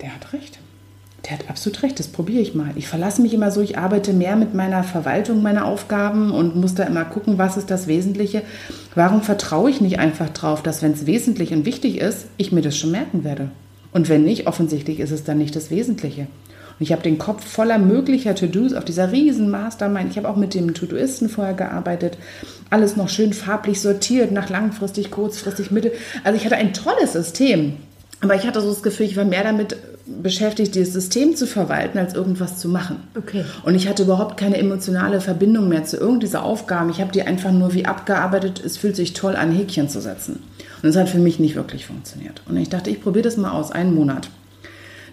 der 0.00 0.14
hat 0.14 0.32
recht. 0.32 0.60
Der 1.24 1.32
hat 1.38 1.50
absolut 1.50 1.82
recht, 1.82 1.98
das 1.98 2.08
probiere 2.08 2.40
ich 2.40 2.54
mal. 2.54 2.70
Ich 2.76 2.88
verlasse 2.88 3.20
mich 3.20 3.34
immer 3.34 3.50
so, 3.50 3.60
ich 3.60 3.76
arbeite 3.76 4.12
mehr 4.12 4.36
mit 4.36 4.54
meiner 4.54 4.82
Verwaltung 4.82 5.42
meiner 5.42 5.66
Aufgaben 5.66 6.30
und 6.30 6.56
muss 6.56 6.74
da 6.74 6.84
immer 6.84 7.04
gucken, 7.04 7.36
was 7.36 7.56
ist 7.56 7.70
das 7.70 7.86
Wesentliche. 7.86 8.42
Warum 8.94 9.22
vertraue 9.22 9.70
ich 9.70 9.80
nicht 9.80 9.98
einfach 9.98 10.30
drauf, 10.30 10.62
dass 10.62 10.82
wenn 10.82 10.92
es 10.92 11.06
wesentlich 11.06 11.52
und 11.52 11.66
wichtig 11.66 11.98
ist, 11.98 12.26
ich 12.38 12.52
mir 12.52 12.62
das 12.62 12.76
schon 12.76 12.90
merken 12.90 13.22
werde? 13.22 13.50
Und 13.92 14.08
wenn 14.08 14.24
nicht, 14.24 14.46
offensichtlich 14.46 15.00
ist 15.00 15.10
es 15.10 15.24
dann 15.24 15.38
nicht 15.38 15.54
das 15.54 15.70
Wesentliche. 15.70 16.22
Und 16.22 16.84
ich 16.84 16.92
habe 16.92 17.02
den 17.02 17.18
Kopf 17.18 17.44
voller 17.44 17.78
möglicher 17.78 18.34
To-Dos 18.34 18.72
auf 18.72 18.86
dieser 18.86 19.12
riesen 19.12 19.50
Mastermind. 19.50 20.10
Ich 20.10 20.16
habe 20.16 20.28
auch 20.28 20.36
mit 20.36 20.54
dem 20.54 20.72
To-Doisten 20.72 21.28
vorher 21.28 21.54
gearbeitet. 21.54 22.16
Alles 22.70 22.96
noch 22.96 23.10
schön 23.10 23.34
farblich 23.34 23.80
sortiert, 23.80 24.32
nach 24.32 24.48
langfristig, 24.48 25.10
kurzfristig, 25.10 25.70
Mitte. 25.70 25.92
Also 26.24 26.38
ich 26.38 26.46
hatte 26.46 26.56
ein 26.56 26.72
tolles 26.72 27.12
System. 27.12 27.76
Aber 28.22 28.34
ich 28.34 28.46
hatte 28.46 28.60
so 28.60 28.70
das 28.70 28.82
Gefühl, 28.82 29.06
ich 29.06 29.16
war 29.16 29.24
mehr 29.24 29.44
damit 29.44 29.76
beschäftigt, 30.06 30.74
dieses 30.74 30.92
System 30.92 31.36
zu 31.36 31.46
verwalten, 31.46 31.98
als 31.98 32.14
irgendwas 32.14 32.58
zu 32.58 32.68
machen. 32.68 32.96
Okay. 33.16 33.44
Und 33.62 33.74
ich 33.74 33.88
hatte 33.88 34.02
überhaupt 34.02 34.36
keine 34.36 34.58
emotionale 34.58 35.20
Verbindung 35.20 35.68
mehr 35.68 35.84
zu 35.84 35.96
irgend 35.96 36.22
dieser 36.22 36.42
Aufgaben. 36.42 36.90
Ich 36.90 37.00
habe 37.00 37.12
die 37.12 37.22
einfach 37.22 37.52
nur 37.52 37.74
wie 37.74 37.86
abgearbeitet. 37.86 38.62
Es 38.64 38.76
fühlt 38.76 38.96
sich 38.96 39.12
toll 39.12 39.36
an, 39.36 39.52
Häkchen 39.52 39.88
zu 39.88 40.00
setzen. 40.00 40.42
Und 40.82 40.88
es 40.88 40.96
hat 40.96 41.08
für 41.08 41.18
mich 41.18 41.38
nicht 41.38 41.56
wirklich 41.56 41.86
funktioniert. 41.86 42.42
Und 42.48 42.56
ich 42.56 42.68
dachte, 42.68 42.90
ich 42.90 43.02
probiere 43.02 43.24
das 43.24 43.36
mal 43.36 43.52
aus, 43.52 43.70
einen 43.70 43.94
Monat. 43.94 44.30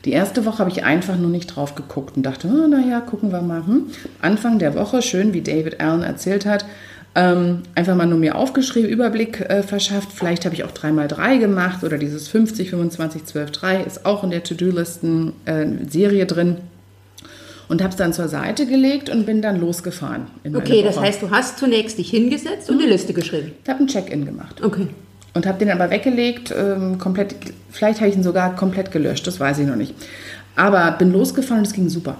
Die 0.05 0.11
erste 0.13 0.45
Woche 0.45 0.59
habe 0.59 0.69
ich 0.69 0.85
einfach 0.85 1.17
nur 1.17 1.29
nicht 1.29 1.47
drauf 1.47 1.75
geguckt 1.75 2.15
und 2.15 2.23
dachte, 2.23 2.47
oh, 2.47 2.67
naja, 2.67 3.01
gucken 3.01 3.31
wir 3.31 3.41
mal. 3.41 3.65
Hm. 3.65 3.87
Anfang 4.21 4.59
der 4.59 4.75
Woche, 4.75 5.01
schön 5.01 5.33
wie 5.33 5.41
David 5.41 5.81
Allen 5.81 6.03
erzählt 6.03 6.45
hat, 6.45 6.65
ähm, 7.17 7.63
einfach 7.73 7.95
mal 7.95 8.05
nur 8.05 8.19
mir 8.19 8.35
aufgeschrieben, 8.35 8.91
Überblick 8.91 9.41
äh, 9.41 9.63
verschafft. 9.63 10.09
Vielleicht 10.13 10.45
habe 10.45 10.53
ich 10.53 10.63
auch 10.63 10.71
3x3 10.71 11.39
gemacht 11.39 11.83
oder 11.83 11.97
dieses 11.97 12.27
50, 12.27 12.69
25, 12.69 13.25
12, 13.25 13.51
3 13.51 13.83
ist 13.83 14.05
auch 14.05 14.23
in 14.23 14.29
der 14.29 14.43
To-Do-Listen-Serie 14.43 16.21
äh, 16.21 16.25
drin. 16.27 16.57
Und 17.69 17.81
habe 17.81 17.89
es 17.89 17.97
dann 17.97 18.13
zur 18.13 18.27
Seite 18.29 18.67
gelegt 18.67 19.09
und 19.09 19.25
bin 19.25 19.41
dann 19.41 19.59
losgefahren. 19.59 20.27
okay, 20.53 20.83
das 20.83 20.97
heißt, 20.97 21.21
du 21.21 21.31
hast 21.31 21.57
zunächst 21.57 21.97
dich 21.97 22.11
hingesetzt 22.11 22.69
und 22.69 22.77
mhm. 22.77 22.83
eine 22.83 22.91
Liste 22.91 23.13
geschrieben. 23.13 23.51
Ich 23.63 23.69
habe 23.69 23.83
ein 23.83 23.87
Check-in 23.87 24.23
gemacht. 24.23 24.63
Okay. 24.63 24.87
Und 25.33 25.45
habe 25.45 25.57
den 25.57 25.71
aber 25.71 25.89
weggelegt, 25.89 26.53
ähm, 26.55 26.97
komplett, 26.99 27.35
vielleicht 27.71 27.99
habe 27.99 28.09
ich 28.09 28.15
ihn 28.15 28.23
sogar 28.23 28.55
komplett 28.55 28.91
gelöscht, 28.91 29.27
das 29.27 29.39
weiß 29.39 29.59
ich 29.59 29.67
noch 29.67 29.75
nicht. 29.75 29.93
Aber 30.55 30.91
bin 30.91 31.11
losgefahren 31.11 31.59
und 31.59 31.67
es 31.67 31.73
ging 31.73 31.89
super. 31.89 32.15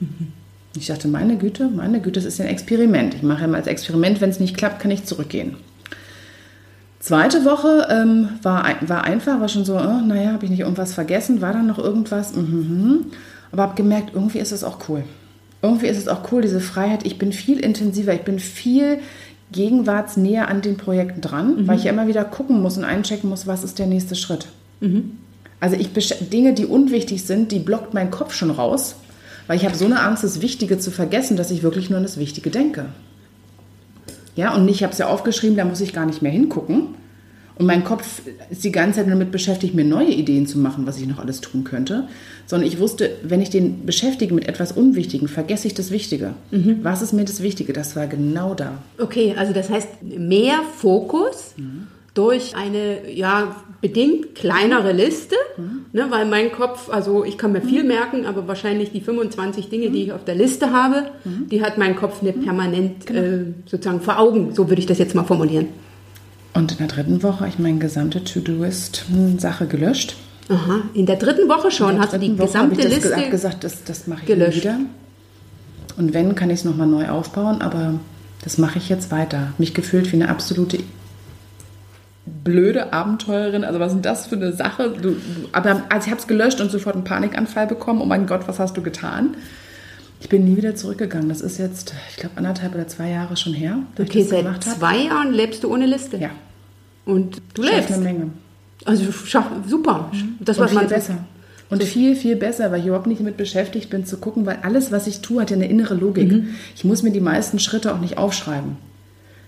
Mhm. 0.00 0.32
Ich 0.76 0.86
dachte, 0.86 1.08
meine 1.08 1.36
Güte, 1.36 1.68
meine 1.68 2.00
Güte, 2.00 2.20
das 2.20 2.24
ist 2.24 2.40
ein 2.40 2.48
Experiment. 2.48 3.14
Ich 3.14 3.22
mache 3.22 3.44
immer 3.44 3.56
als 3.56 3.66
Experiment, 3.66 4.20
wenn 4.20 4.30
es 4.30 4.40
nicht 4.40 4.56
klappt, 4.56 4.80
kann 4.80 4.90
ich 4.90 5.04
zurückgehen. 5.04 5.56
Zweite 6.98 7.44
Woche 7.44 7.86
ähm, 7.90 8.30
war, 8.42 8.64
war 8.80 9.04
einfach, 9.04 9.38
war 9.38 9.48
schon 9.48 9.64
so, 9.64 9.76
oh, 9.76 10.00
naja, 10.00 10.32
habe 10.32 10.44
ich 10.46 10.50
nicht 10.50 10.60
irgendwas 10.60 10.94
vergessen, 10.94 11.42
war 11.42 11.52
dann 11.52 11.66
noch 11.66 11.78
irgendwas, 11.78 12.34
mhm, 12.34 12.42
mhm. 12.42 13.06
aber 13.52 13.62
habe 13.62 13.74
gemerkt, 13.74 14.12
irgendwie 14.14 14.38
ist 14.38 14.52
es 14.52 14.64
auch 14.64 14.88
cool. 14.88 15.04
Irgendwie 15.60 15.86
ist 15.86 15.98
es 15.98 16.08
auch 16.08 16.32
cool, 16.32 16.42
diese 16.42 16.60
Freiheit. 16.60 17.04
Ich 17.06 17.18
bin 17.18 17.32
viel 17.32 17.60
intensiver, 17.60 18.14
ich 18.14 18.22
bin 18.22 18.38
viel 18.38 18.98
gegenwartsnäher 19.52 20.48
an 20.48 20.62
den 20.62 20.76
Projekten 20.76 21.20
dran, 21.20 21.56
mhm. 21.56 21.68
weil 21.68 21.78
ich 21.78 21.84
ja 21.84 21.92
immer 21.92 22.08
wieder 22.08 22.24
gucken 22.24 22.62
muss 22.62 22.78
und 22.78 22.84
einchecken 22.84 23.28
muss, 23.30 23.46
was 23.46 23.64
ist 23.64 23.78
der 23.78 23.86
nächste 23.86 24.14
Schritt. 24.14 24.46
Mhm. 24.80 25.18
Also 25.60 25.76
ich 25.76 25.90
Dinge, 26.30 26.54
die 26.54 26.66
unwichtig 26.66 27.24
sind, 27.24 27.52
die 27.52 27.58
blockt 27.58 27.94
mein 27.94 28.10
Kopf 28.10 28.34
schon 28.34 28.50
raus, 28.50 28.96
weil 29.46 29.56
ich 29.56 29.64
habe 29.64 29.76
so 29.76 29.84
eine 29.84 30.00
Angst, 30.00 30.24
das 30.24 30.40
Wichtige 30.40 30.78
zu 30.78 30.90
vergessen, 30.90 31.36
dass 31.36 31.50
ich 31.50 31.62
wirklich 31.62 31.90
nur 31.90 31.98
an 31.98 32.04
das 32.04 32.18
Wichtige 32.18 32.50
denke. 32.50 32.86
Ja, 34.36 34.54
und 34.54 34.68
ich 34.68 34.82
habe 34.82 34.92
es 34.92 34.98
ja 34.98 35.06
aufgeschrieben, 35.06 35.56
da 35.56 35.64
muss 35.64 35.80
ich 35.80 35.92
gar 35.92 36.06
nicht 36.06 36.22
mehr 36.22 36.32
hingucken. 36.32 36.94
Und 37.56 37.66
mein 37.66 37.84
Kopf 37.84 38.22
ist 38.50 38.64
die 38.64 38.72
ganze 38.72 38.98
Zeit 38.98 39.08
damit 39.08 39.30
beschäftigt, 39.30 39.74
mir 39.74 39.84
neue 39.84 40.10
Ideen 40.10 40.46
zu 40.46 40.58
machen, 40.58 40.86
was 40.86 40.98
ich 40.98 41.06
noch 41.06 41.20
alles 41.20 41.40
tun 41.40 41.62
könnte. 41.62 42.08
Sondern 42.46 42.66
ich 42.66 42.80
wusste, 42.80 43.12
wenn 43.22 43.40
ich 43.40 43.50
den 43.50 43.86
beschäftige 43.86 44.34
mit 44.34 44.48
etwas 44.48 44.72
Unwichtigem, 44.72 45.28
vergesse 45.28 45.68
ich 45.68 45.74
das 45.74 45.92
Wichtige. 45.92 46.34
Mhm. 46.50 46.80
Was 46.82 47.00
ist 47.00 47.12
mir 47.12 47.24
das 47.24 47.42
Wichtige? 47.42 47.72
Das 47.72 47.94
war 47.94 48.08
genau 48.08 48.54
da. 48.54 48.78
Okay, 48.98 49.34
also 49.38 49.52
das 49.52 49.70
heißt 49.70 49.88
mehr 50.02 50.62
Fokus 50.76 51.54
mhm. 51.56 51.86
durch 52.14 52.56
eine, 52.56 53.08
ja, 53.12 53.54
bedingt 53.84 54.34
kleinere 54.34 54.92
Liste, 54.92 55.36
mhm. 55.58 55.84
ne, 55.92 56.06
weil 56.08 56.24
mein 56.24 56.50
Kopf, 56.50 56.88
also 56.88 57.22
ich 57.22 57.36
kann 57.36 57.52
mir 57.52 57.60
viel 57.60 57.82
mhm. 57.82 57.88
merken, 57.88 58.24
aber 58.24 58.48
wahrscheinlich 58.48 58.92
die 58.92 59.02
25 59.02 59.68
Dinge, 59.68 59.90
die 59.90 60.04
ich 60.04 60.12
auf 60.14 60.24
der 60.24 60.36
Liste 60.36 60.72
habe, 60.72 61.10
mhm. 61.24 61.50
die 61.50 61.62
hat 61.62 61.76
mein 61.76 61.94
Kopf 61.94 62.22
nicht 62.22 62.42
permanent 62.42 63.04
genau. 63.04 63.20
äh, 63.20 63.44
sozusagen 63.66 64.00
vor 64.00 64.18
Augen. 64.18 64.54
So 64.54 64.70
würde 64.70 64.80
ich 64.80 64.86
das 64.86 64.96
jetzt 64.96 65.14
mal 65.14 65.24
formulieren. 65.24 65.68
Und 66.54 66.72
in 66.72 66.78
der 66.78 66.86
dritten 66.86 67.22
Woche 67.22 67.40
habe 67.40 67.50
ich 67.50 67.58
meine 67.58 67.78
gesamte 67.78 68.24
To-Doist-Sache 68.24 69.66
gelöscht. 69.66 70.16
Aha, 70.48 70.84
in 70.94 71.04
der 71.04 71.16
dritten 71.16 71.46
Woche 71.50 71.70
schon 71.70 72.00
hast 72.00 72.14
du 72.14 72.18
die 72.18 72.38
Woche 72.38 72.46
gesamte 72.46 72.80
ich 72.80 72.88
Liste 72.88 73.10
gesagt, 73.10 73.30
gesagt, 73.30 73.64
das, 73.64 73.84
das 73.84 74.06
mache 74.06 74.20
ich 74.22 74.26
gelöscht. 74.28 74.62
wieder. 74.62 74.78
Und 75.98 76.14
wenn, 76.14 76.34
kann 76.34 76.48
ich 76.48 76.60
es 76.60 76.64
nochmal 76.64 76.86
neu 76.86 77.10
aufbauen, 77.10 77.60
aber 77.60 78.00
das 78.42 78.56
mache 78.56 78.78
ich 78.78 78.88
jetzt 78.88 79.10
weiter. 79.10 79.52
Mich 79.58 79.74
gefühlt 79.74 80.10
wie 80.10 80.16
eine 80.16 80.30
absolute 80.30 80.78
blöde 82.44 82.92
Abenteurerin. 82.92 83.64
Also 83.64 83.80
was 83.80 83.94
ist 83.94 84.04
das 84.04 84.26
für 84.26 84.36
eine 84.36 84.52
Sache? 84.52 84.90
Du, 84.90 85.16
aber 85.52 85.82
also 85.88 86.06
ich 86.06 86.10
habe 86.10 86.20
es 86.20 86.26
gelöscht 86.26 86.60
und 86.60 86.70
sofort 86.70 86.94
einen 86.94 87.04
Panikanfall 87.04 87.66
bekommen. 87.66 88.00
Oh 88.00 88.04
mein 88.04 88.26
Gott, 88.26 88.46
was 88.46 88.58
hast 88.58 88.76
du 88.76 88.82
getan? 88.82 89.36
Ich 90.20 90.28
bin 90.28 90.44
nie 90.44 90.56
wieder 90.56 90.74
zurückgegangen. 90.74 91.28
Das 91.28 91.40
ist 91.40 91.58
jetzt, 91.58 91.94
ich 92.10 92.16
glaube, 92.16 92.36
anderthalb 92.36 92.74
oder 92.74 92.86
zwei 92.86 93.10
Jahre 93.10 93.36
schon 93.36 93.52
her. 93.52 93.78
Okay, 93.98 94.22
seit 94.22 94.62
zwei 94.62 94.98
Jahren 94.98 95.32
lebst 95.32 95.64
du 95.64 95.72
ohne 95.72 95.86
Liste? 95.86 96.16
Ja. 96.18 96.30
Und 97.04 97.42
du 97.54 97.62
lebst? 97.62 97.92
eine 97.92 98.02
Menge. 98.02 98.30
Also 98.84 99.10
schaff, 99.12 99.46
super. 99.66 100.10
Mhm. 100.12 100.36
Das 100.40 100.58
war 100.58 100.68
viel 100.68 100.84
besser. 100.84 101.18
Und 101.70 101.82
viel, 101.82 102.14
viel 102.14 102.36
besser, 102.36 102.70
weil 102.70 102.80
ich 102.80 102.86
überhaupt 102.86 103.06
nicht 103.06 103.20
damit 103.20 103.36
beschäftigt 103.36 103.90
bin 103.90 104.04
zu 104.04 104.18
gucken, 104.18 104.46
weil 104.46 104.58
alles, 104.62 104.92
was 104.92 105.06
ich 105.06 105.20
tue, 105.20 105.40
hat 105.40 105.50
ja 105.50 105.56
eine 105.56 105.68
innere 105.68 105.94
Logik. 105.94 106.30
Mhm. 106.30 106.54
Ich 106.76 106.84
muss 106.84 107.02
mir 107.02 107.10
die 107.10 107.20
meisten 107.20 107.58
Schritte 107.58 107.92
auch 107.94 108.00
nicht 108.00 108.18
aufschreiben. 108.18 108.76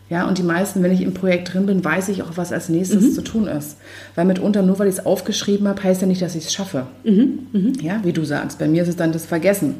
Ja, 0.09 0.29
und 0.29 0.39
die 0.39 0.45
meisten, 0.45 0.83
wenn 0.83 0.93
ich 0.93 1.03
im 1.03 1.15
Projekt 1.15 1.53
drin 1.53 1.67
bin, 1.67 1.85
weiß 1.85 2.11
ich 2.11 2.23
auch, 2.23 2.37
was 2.37 2.53
als 2.53 2.69
nächstes 2.69 3.03
mhm. 3.03 3.13
zu 3.13 3.23
tun 3.23 3.47
ist. 3.49 3.77
Weil 4.15 4.25
mitunter, 4.25 4.63
nur 4.63 4.79
weil 4.79 4.87
ich 4.87 4.99
es 4.99 5.07
aufgeschrieben 5.07 5.67
habe, 5.67 5.83
heißt 5.83 6.01
ja 6.01 6.07
nicht, 6.07 6.23
dass 6.23 6.37
ich 6.37 6.45
es 6.45 6.53
schaffe. 6.53 6.87
Mhm. 7.03 7.49
Mhm. 7.53 7.73
Ja, 7.81 8.01
wie 8.05 8.13
du 8.13 8.25
sagst, 8.25 8.59
bei 8.59 8.69
mir 8.69 8.83
ist 8.83 8.89
es 8.89 8.97
dann 8.97 9.13
das 9.13 9.27
Vergessen. 9.27 9.75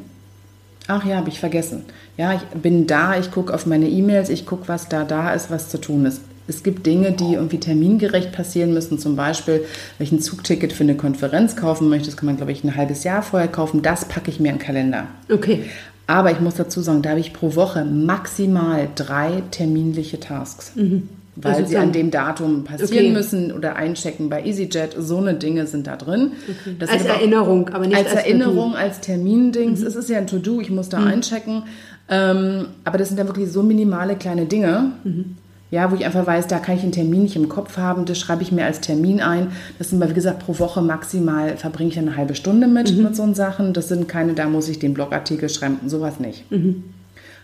Ach 0.87 1.05
ja, 1.05 1.17
habe 1.17 1.29
ich 1.29 1.39
vergessen. 1.39 1.83
Ja, 2.17 2.33
ich 2.33 2.41
bin 2.61 2.87
da, 2.87 3.17
ich 3.17 3.31
gucke 3.31 3.53
auf 3.53 3.65
meine 3.65 3.89
E-Mails, 3.89 4.29
ich 4.29 4.45
gucke, 4.45 4.67
was 4.67 4.89
da 4.89 5.03
da 5.03 5.33
ist, 5.33 5.49
was 5.49 5.69
zu 5.69 5.79
tun 5.79 6.05
ist. 6.05 6.21
Es 6.49 6.63
gibt 6.63 6.85
Dinge, 6.85 7.11
die 7.11 7.33
irgendwie 7.33 7.59
termingerecht 7.59 8.31
passieren 8.31 8.73
müssen. 8.73 8.99
Zum 8.99 9.17
Beispiel, 9.17 9.65
wenn 9.97 10.05
ich 10.05 10.13
ein 10.13 10.21
Zugticket 10.21 10.71
für 10.71 10.83
eine 10.83 10.95
Konferenz 10.95 11.57
kaufen 11.57 11.89
möchte, 11.89 12.07
das 12.07 12.15
kann 12.15 12.25
man, 12.25 12.37
glaube 12.37 12.53
ich, 12.53 12.63
ein 12.63 12.75
halbes 12.75 13.03
Jahr 13.03 13.21
vorher 13.21 13.49
kaufen. 13.49 13.81
Das 13.81 14.05
packe 14.05 14.31
ich 14.31 14.39
mir 14.39 14.49
in 14.49 14.55
den 14.55 14.63
Kalender. 14.63 15.07
Okay. 15.29 15.65
Aber 16.07 16.31
ich 16.31 16.39
muss 16.39 16.55
dazu 16.55 16.81
sagen, 16.81 17.01
da 17.01 17.11
habe 17.11 17.19
ich 17.19 17.33
pro 17.33 17.55
Woche 17.55 17.83
maximal 17.83 18.87
drei 18.95 19.43
terminliche 19.51 20.19
Tasks. 20.19 20.71
Mhm. 20.75 21.09
Weil 21.35 21.53
also 21.53 21.67
sie 21.67 21.77
an 21.77 21.91
dem 21.91 22.09
Datum 22.09 22.63
passieren 22.63 23.05
okay. 23.05 23.11
müssen 23.11 23.51
oder 23.51 23.75
einchecken 23.75 24.29
bei 24.29 24.43
EasyJet. 24.43 24.95
So 24.97 25.17
eine 25.17 25.35
Dinge 25.35 25.67
sind 25.67 25.85
da 25.85 25.95
drin. 25.95 26.31
Okay. 26.49 26.91
als 26.91 27.05
Erinnerung, 27.05 27.69
aber 27.69 27.85
nicht 27.85 27.97
als, 27.97 28.07
als 28.07 28.21
Erinnerung, 28.21 28.75
als 28.75 29.01
Termindings. 29.01 29.81
Mhm. 29.81 29.87
Es 29.87 29.95
ist 29.95 30.09
ja 30.09 30.17
ein 30.17 30.25
To-Do, 30.25 30.61
ich 30.61 30.71
muss 30.71 30.89
da 30.89 30.99
mhm. 30.99 31.07
einchecken. 31.07 31.63
Ähm, 32.09 32.67
aber 32.85 32.97
das 32.97 33.09
sind 33.09 33.19
dann 33.19 33.27
wirklich 33.27 33.51
so 33.51 33.61
minimale 33.61 34.15
kleine 34.15 34.45
Dinge. 34.45 34.93
Mhm. 35.03 35.35
Ja, 35.69 35.91
wo 35.91 35.95
ich 35.95 36.05
einfach 36.05 36.25
weiß, 36.25 36.47
da 36.47 36.59
kann 36.59 36.77
ich 36.77 36.83
einen 36.83 36.93
Termin 36.93 37.23
nicht 37.23 37.35
im 37.35 37.49
Kopf 37.49 37.77
haben, 37.77 38.05
das 38.05 38.17
schreibe 38.17 38.41
ich 38.41 38.53
mir 38.53 38.63
als 38.63 38.79
Termin 38.79 39.19
ein. 39.19 39.47
Das 39.77 39.89
sind, 39.89 40.07
wie 40.07 40.13
gesagt, 40.13 40.39
pro 40.39 40.57
Woche 40.59 40.81
maximal 40.81 41.57
verbringe 41.57 41.89
ich 41.89 41.99
eine 41.99 42.15
halbe 42.15 42.35
Stunde 42.35 42.67
mit, 42.67 42.95
mhm. 42.95 43.03
mit 43.03 43.15
so 43.15 43.33
Sachen. 43.33 43.73
Das 43.73 43.89
sind 43.89 44.07
keine, 44.07 44.33
da 44.33 44.47
muss 44.47 44.69
ich 44.69 44.79
den 44.79 44.93
Blogartikel 44.93 45.49
schreiben, 45.49 45.79
sowas 45.87 46.19
nicht. 46.21 46.49
Mhm. 46.51 46.83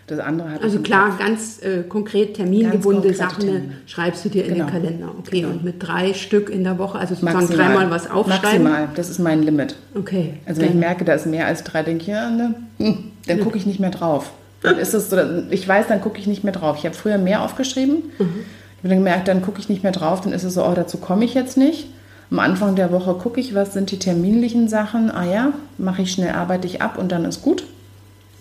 Das 0.06 0.18
andere 0.18 0.50
hat 0.50 0.62
Also 0.62 0.80
klar, 0.80 1.10
Kopf. 1.10 1.18
ganz 1.18 1.62
äh, 1.62 1.82
konkret 1.82 2.34
termingebundene 2.34 3.14
Sachen 3.14 3.44
Termin. 3.44 3.72
schreibst 3.86 4.24
du 4.24 4.28
dir 4.28 4.42
genau. 4.42 4.54
in 4.54 4.58
den 4.58 4.66
genau. 4.66 4.78
Kalender. 4.78 5.14
Okay, 5.18 5.40
genau. 5.40 5.52
und 5.52 5.64
mit 5.64 5.76
drei 5.78 6.12
Stück 6.12 6.50
in 6.50 6.62
der 6.62 6.78
Woche, 6.78 6.98
also 6.98 7.14
sozusagen 7.14 7.38
Maximal. 7.38 7.66
dreimal 7.66 7.90
was 7.90 8.10
aufschreiben? 8.10 8.64
Maximal, 8.64 8.88
das 8.94 9.08
ist 9.08 9.18
mein 9.18 9.42
Limit. 9.42 9.76
Okay. 9.94 10.34
Also 10.44 10.60
wenn 10.60 10.70
ich 10.70 10.74
merke, 10.74 11.04
da 11.04 11.14
ist 11.14 11.26
mehr 11.26 11.46
als 11.46 11.64
drei, 11.64 11.82
denke 11.82 12.02
ich, 12.02 12.08
ja, 12.08 12.28
ne, 12.28 12.54
hm, 12.78 12.98
dann 13.26 13.40
gucke 13.40 13.56
ich 13.56 13.64
nicht 13.64 13.80
mehr 13.80 13.90
drauf. 13.90 14.30
Dann 14.64 14.78
ist 14.78 14.94
es 14.94 15.10
so, 15.10 15.16
ich 15.50 15.68
weiß, 15.68 15.88
dann 15.88 16.00
gucke 16.00 16.18
ich 16.18 16.26
nicht 16.26 16.42
mehr 16.42 16.52
drauf. 16.52 16.76
Ich 16.78 16.86
habe 16.86 16.94
früher 16.94 17.18
mehr 17.18 17.42
aufgeschrieben. 17.42 17.96
Mhm. 18.18 18.44
Ich 18.76 18.78
habe 18.78 18.88
dann 18.88 18.98
gemerkt, 18.98 19.28
dann 19.28 19.42
gucke 19.42 19.60
ich 19.60 19.68
nicht 19.68 19.82
mehr 19.82 19.92
drauf, 19.92 20.22
dann 20.22 20.32
ist 20.32 20.42
es 20.42 20.54
so, 20.54 20.64
oh, 20.64 20.72
dazu 20.74 20.98
komme 20.98 21.24
ich 21.24 21.34
jetzt 21.34 21.56
nicht. 21.56 21.86
Am 22.30 22.38
Anfang 22.38 22.74
der 22.74 22.90
Woche 22.90 23.14
gucke 23.14 23.40
ich, 23.40 23.54
was 23.54 23.74
sind 23.74 23.90
die 23.90 23.98
terminlichen 23.98 24.68
Sachen. 24.68 25.10
Ah 25.10 25.24
ja, 25.24 25.52
mache 25.78 26.02
ich 26.02 26.12
schnell, 26.12 26.32
arbeite 26.32 26.66
ich 26.66 26.82
ab 26.82 26.98
und 26.98 27.12
dann 27.12 27.24
ist 27.24 27.42
gut. 27.42 27.64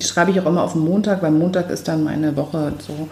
Die 0.01 0.05
schreibe 0.05 0.31
ich 0.31 0.39
auch 0.39 0.45
immer 0.45 0.63
auf 0.63 0.73
den 0.73 0.83
Montag, 0.83 1.21
weil 1.21 1.31
Montag 1.31 1.69
ist 1.69 1.87
dann 1.87 2.03
meine 2.03 2.35
Woche 2.35 2.73
so. 2.79 3.09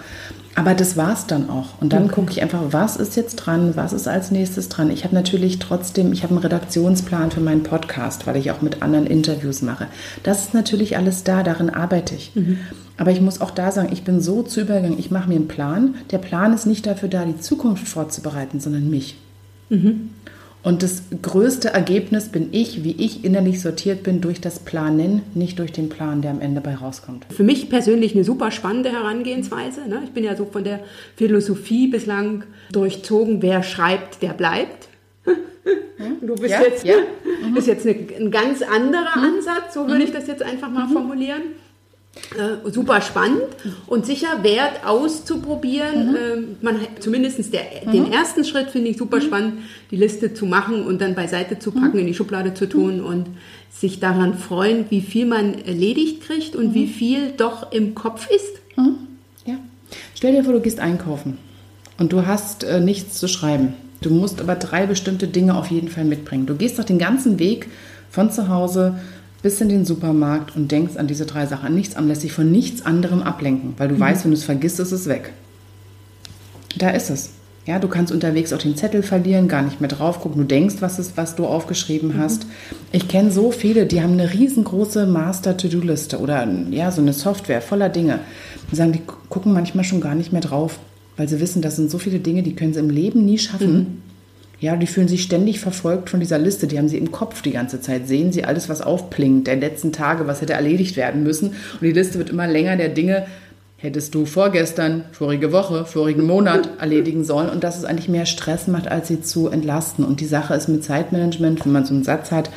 Aber 0.56 0.74
das 0.74 0.98
war 0.98 1.14
es 1.14 1.28
dann 1.28 1.50
auch. 1.50 1.82
Und 1.82 1.94
dann 1.94 2.06
okay. 2.06 2.14
gucke 2.16 2.32
ich 2.32 2.42
einfach, 2.42 2.60
was 2.72 2.98
ist 2.98 3.16
jetzt 3.16 3.36
dran, 3.38 3.76
was 3.76 3.94
ist 3.94 4.08
als 4.08 4.32
nächstes 4.32 4.68
dran. 4.68 4.90
Ich 4.90 5.04
habe 5.04 5.16
natürlich 5.16 5.60
trotzdem, 5.60 6.12
ich 6.12 6.24
habe 6.24 6.34
einen 6.34 6.44
Redaktionsplan 6.44 7.32
für 7.32 7.40
meinen 7.40 7.64
Podcast, 7.64 8.28
weil 8.28 8.36
ich 8.36 8.52
auch 8.52 8.62
mit 8.62 8.82
anderen 8.82 9.06
Interviews 9.06 9.62
mache. 9.62 9.88
Das 10.24 10.40
ist 10.46 10.54
natürlich 10.54 10.98
alles 10.98 11.24
da, 11.24 11.44
darin 11.44 11.70
arbeite 11.70 12.16
ich. 12.16 12.32
Mhm. 12.36 12.60
Aber 13.02 13.10
ich 13.10 13.20
muss 13.20 13.42
auch 13.42 13.50
da 13.50 13.72
sagen, 13.72 13.90
ich 13.92 14.04
bin 14.04 14.22
so 14.22 14.44
zu 14.44 14.62
übergegangen, 14.62 15.00
ich 15.00 15.10
mache 15.10 15.28
mir 15.28 15.34
einen 15.34 15.48
Plan. 15.48 15.96
Der 16.12 16.20
Plan 16.20 16.54
ist 16.54 16.68
nicht 16.68 16.86
dafür 16.86 17.10
da, 17.10 17.26
die 17.26 17.40
Zukunft 17.40 17.88
vorzubereiten, 17.88 18.60
sondern 18.60 18.92
mich. 18.92 19.18
Mhm. 19.70 20.12
Und 20.62 20.84
das 20.84 21.02
größte 21.20 21.70
Ergebnis 21.70 22.30
bin 22.30 22.50
ich, 22.52 22.84
wie 22.84 22.92
ich 22.92 23.26
innerlich 23.26 23.60
sortiert 23.60 24.04
bin, 24.04 24.22
durch 24.22 24.40
das 24.40 24.60
Planen, 24.60 25.24
nicht 25.34 25.58
durch 25.58 25.72
den 25.72 25.90
Plan, 25.90 26.22
der 26.22 26.30
am 26.30 26.42
Ende 26.42 26.62
bei 26.62 26.76
rauskommt. 26.76 27.26
Für 27.32 27.42
mich 27.42 27.72
persönlich 27.72 28.14
eine 28.14 28.24
super 28.24 28.52
spannende 28.52 28.92
Herangehensweise. 28.92 29.82
Ne? 29.90 30.04
Ich 30.04 30.12
bin 30.12 30.24
ja 30.24 30.36
so 30.36 30.46
von 30.46 30.64
der 30.64 30.82
Philosophie 31.16 31.88
bislang 31.88 32.44
durchzogen, 32.72 33.42
wer 33.42 33.64
schreibt, 33.64 34.22
der 34.22 34.34
bleibt. 34.34 34.90
Du 36.22 36.36
bist 36.36 36.52
ja, 36.52 36.62
jetzt, 36.62 36.86
ja. 36.86 36.98
Mhm. 37.42 37.58
ist 37.58 37.66
jetzt 37.66 37.88
eine, 37.88 37.96
ein 38.20 38.30
ganz 38.30 38.62
anderer 38.62 39.18
mhm. 39.18 39.38
Ansatz, 39.38 39.74
so 39.74 39.88
würde 39.88 39.96
mhm. 39.96 40.02
ich 40.02 40.12
das 40.12 40.28
jetzt 40.28 40.44
einfach 40.44 40.70
mal 40.70 40.86
mhm. 40.86 40.94
formulieren. 40.94 41.42
Äh, 42.14 42.70
super 42.72 43.00
spannend 43.00 43.44
und 43.88 44.06
sicher 44.06 44.44
wert 44.44 44.86
auszuprobieren. 44.86 46.10
Mhm. 46.10 46.16
Äh, 46.16 46.56
man, 46.62 46.80
zumindest 47.00 47.54
der, 47.54 47.62
mhm. 47.86 47.92
den 47.92 48.12
ersten 48.12 48.44
Schritt 48.44 48.70
finde 48.70 48.90
ich 48.90 48.98
super 48.98 49.18
mhm. 49.18 49.22
spannend, 49.22 49.54
die 49.92 49.96
Liste 49.96 50.34
zu 50.34 50.46
machen 50.46 50.86
und 50.86 51.00
dann 51.00 51.16
beiseite 51.16 51.58
zu 51.58 51.72
packen, 51.72 51.94
mhm. 51.94 52.00
in 52.00 52.08
die 52.08 52.14
Schublade 52.14 52.54
zu 52.54 52.68
tun 52.68 52.98
mhm. 52.98 53.06
und 53.06 53.26
sich 53.72 54.02
daran 54.02 54.38
freuen, 54.38 54.86
wie 54.90 55.00
viel 55.00 55.26
man 55.26 55.54
erledigt 55.64 56.22
kriegt 56.24 56.54
und 56.54 56.74
wie 56.74 56.86
mhm. 56.86 56.90
viel 56.90 57.32
doch 57.38 57.72
im 57.72 57.96
Kopf 57.96 58.30
ist. 58.30 58.60
Ja. 59.46 59.56
Stell 60.14 60.34
dir 60.34 60.44
vor, 60.44 60.52
du 60.52 60.60
gehst 60.60 60.82
einkaufen 60.82 61.38
und 61.98 62.12
du 62.12 62.26
hast 62.26 62.66
äh, 62.66 62.82
nichts 62.82 63.20
zu 63.20 63.30
schreiben. 63.30 63.74
Du 64.02 64.10
musst 64.10 64.42
aber 64.42 64.56
drei 64.56 64.86
bestimmte 64.86 65.30
Dinge 65.30 65.56
auf 65.56 65.68
jeden 65.68 65.88
Fall 65.88 66.04
mitbringen. 66.04 66.46
Du 66.46 66.56
gehst 66.56 66.78
doch 66.78 66.84
den 66.84 67.00
ganzen 67.00 67.40
Weg 67.40 67.68
von 68.10 68.32
zu 68.32 68.50
Hause 68.50 69.00
bist 69.42 69.62
in 69.62 69.70
den 69.70 69.86
Supermarkt 69.86 70.56
und 70.56 70.72
denkst 70.72 70.98
an 70.98 71.08
diese 71.08 71.26
drei 71.26 71.46
Sachen, 71.46 71.68
an 71.68 71.76
nichts 71.76 71.96
anderes, 71.96 72.18
lässt 72.18 72.24
dich 72.24 72.34
von 72.34 72.52
nichts 72.52 72.86
anderem 72.86 73.22
ablenken, 73.22 73.74
weil 73.78 73.88
du 73.88 73.96
mhm. 73.96 74.00
weißt, 74.00 74.24
wenn 74.24 74.32
du 74.32 74.38
es 74.38 74.44
vergisst, 74.44 74.80
ist 74.80 74.92
es 74.92 75.08
weg. 75.08 75.34
Da 76.78 76.90
ist 76.90 77.10
es. 77.10 77.32
Ja, 77.68 77.78
du 77.78 77.88
kannst 77.88 78.12
unterwegs 78.12 78.54
auch 78.54 78.58
den 78.58 78.76
Zettel 78.76 79.04
verlieren, 79.04 79.48
gar 79.48 79.62
nicht 79.62 79.82
mehr 79.82 79.90
drauf 79.90 80.20
gucken. 80.20 80.42
Du 80.42 80.48
denkst, 80.48 80.76
was 80.80 80.98
ist, 80.98 81.16
was 81.16 81.36
du 81.36 81.46
aufgeschrieben 81.46 82.16
mhm. 82.16 82.18
hast. 82.18 82.48
Ich 82.92 83.08
kenne 83.08 83.32
so 83.32 83.52
viele, 83.52 83.86
die 83.86 84.02
haben 84.02 84.14
eine 84.14 84.34
riesengroße 84.34 85.06
Master-To-Do-Liste 85.06 86.20
oder 86.20 86.48
ja, 86.72 86.92
so 86.92 87.02
eine 87.02 87.14
Software 87.14 87.62
voller 87.62 87.90
Dinge. 87.90 88.20
Die 88.72 88.76
sagen, 88.76 88.94
die 88.94 89.02
gucken 89.30 89.54
manchmal 89.54 89.86
schon 89.86 90.02
gar 90.02 90.16
nicht 90.16 90.32
mehr 90.32 90.42
drauf, 90.42 90.80
weil 91.18 91.30
sie 91.30 91.40
wissen, 91.40 91.62
das 91.62 91.76
sind 91.76 91.92
so 91.92 92.00
viele 92.00 92.20
Dinge, 92.20 92.42
die 92.42 92.56
können 92.56 92.74
sie 92.74 92.80
im 92.80 92.90
Leben 92.90 93.26
nie 93.26 93.38
schaffen. 93.38 93.74
Mhm. 93.74 94.11
Ja, 94.62 94.76
die 94.76 94.86
fühlen 94.86 95.08
sich 95.08 95.24
ständig 95.24 95.60
verfolgt 95.60 96.12
von 96.12 96.20
dieser 96.20 96.38
Liste. 96.38 96.68
Die 96.68 96.78
haben 96.78 96.88
sie 96.88 97.00
im 97.00 97.12
Kopf 97.12 97.42
die 97.42 97.52
ganze 97.52 97.82
Zeit. 97.82 98.08
Sehen 98.08 98.32
sie 98.32 98.46
alles, 98.46 98.70
was 98.70 98.82
aufplinkt, 98.82 99.48
der 99.48 99.56
letzten 99.56 99.92
Tage, 99.92 100.28
was 100.28 100.40
hätte 100.40 100.54
erledigt 100.54 100.96
werden 100.96 101.24
müssen. 101.24 101.48
Und 101.50 101.82
die 101.82 101.92
Liste 101.92 102.20
wird 102.20 102.30
immer 102.30 102.48
länger 102.48 102.78
der 102.78 102.90
Dinge. 102.90 103.26
hättest 103.78 104.14
du 104.14 104.28
vorgestern, 104.28 105.06
vorige 105.14 105.52
Woche, 105.52 105.86
vorigen 105.86 106.28
Monat 106.28 106.70
erledigen 106.80 107.26
sollen 107.26 107.50
und 107.50 107.64
dass 107.64 107.80
es 107.80 107.86
eigentlich 107.86 108.08
mehr 108.08 108.28
Stress 108.28 108.68
macht, 108.68 108.88
als 108.88 109.08
sie 109.08 109.24
zu 109.24 109.48
entlasten. 109.48 110.06
Und 110.06 110.20
die 110.22 110.26
Sache 110.26 110.54
ist 110.54 110.70
mit 110.70 110.84
Zeitmanagement, 110.84 111.66
wenn 111.66 111.72
man 111.72 111.86
so 111.86 111.96
einen 111.96 112.04
Satz 112.04 112.30
hat, 112.30 112.52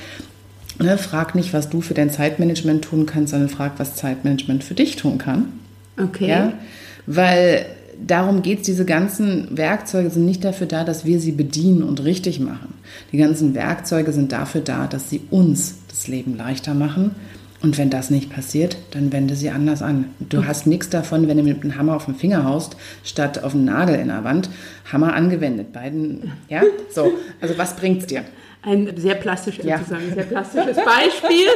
ne, 0.78 0.98
frag 0.98 1.34
nicht, 1.34 1.54
was 1.54 1.70
du 1.70 1.80
für 1.80 1.94
dein 1.94 2.10
Zeitmanagement 2.10 2.84
tun 2.84 3.06
kannst, 3.06 3.30
sondern 3.30 3.48
frag, 3.48 3.78
was 3.78 3.94
Zeitmanagement 3.94 4.62
für 4.62 4.74
dich 4.74 4.96
tun 4.96 5.16
kann. 5.16 5.54
Okay. 5.98 6.28
Ja? 6.28 6.52
Weil 7.06 7.64
darum 8.04 8.42
geht 8.42 8.60
es, 8.60 8.66
diese 8.66 8.84
ganzen 8.84 9.56
Werkzeuge 9.56 10.10
sind 10.10 10.24
nicht 10.24 10.44
dafür 10.44 10.66
da, 10.66 10.84
dass 10.84 11.04
wir 11.04 11.20
sie 11.20 11.32
bedienen 11.32 11.82
und 11.82 12.04
richtig 12.04 12.40
machen. 12.40 12.74
Die 13.12 13.18
ganzen 13.18 13.54
Werkzeuge 13.54 14.12
sind 14.12 14.32
dafür 14.32 14.60
da, 14.60 14.86
dass 14.86 15.10
sie 15.10 15.22
uns 15.30 15.76
das 15.88 16.08
Leben 16.08 16.36
leichter 16.36 16.74
machen. 16.74 17.14
Und 17.62 17.78
wenn 17.78 17.88
das 17.88 18.10
nicht 18.10 18.30
passiert, 18.30 18.76
dann 18.90 19.10
wende 19.10 19.34
sie 19.36 19.48
anders 19.48 19.80
an. 19.80 20.10
Du 20.18 20.38
okay. 20.38 20.46
hast 20.48 20.66
nichts 20.66 20.90
davon, 20.90 21.28
wenn 21.28 21.38
du 21.38 21.42
mit 21.42 21.62
einem 21.62 21.78
Hammer 21.78 21.96
auf 21.96 22.04
den 22.04 22.14
Finger 22.14 22.44
haust, 22.44 22.76
statt 23.04 23.42
auf 23.42 23.54
einen 23.54 23.64
Nagel 23.64 23.94
in 23.94 24.08
der 24.08 24.22
Wand. 24.22 24.50
Hammer 24.92 25.14
angewendet. 25.14 25.72
Beiden, 25.72 26.32
ja? 26.50 26.62
So, 26.90 27.12
also 27.40 27.56
was 27.56 27.74
bringt's 27.74 28.04
dir? 28.04 28.22
Ein 28.60 28.94
sehr 28.96 29.14
plastisches, 29.14 29.64
ja. 29.64 29.78
sozusagen, 29.78 30.12
sehr 30.14 30.24
plastisches 30.24 30.76
Beispiel 30.76 31.46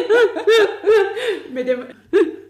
mit 1.53 1.69
dem 1.69 1.81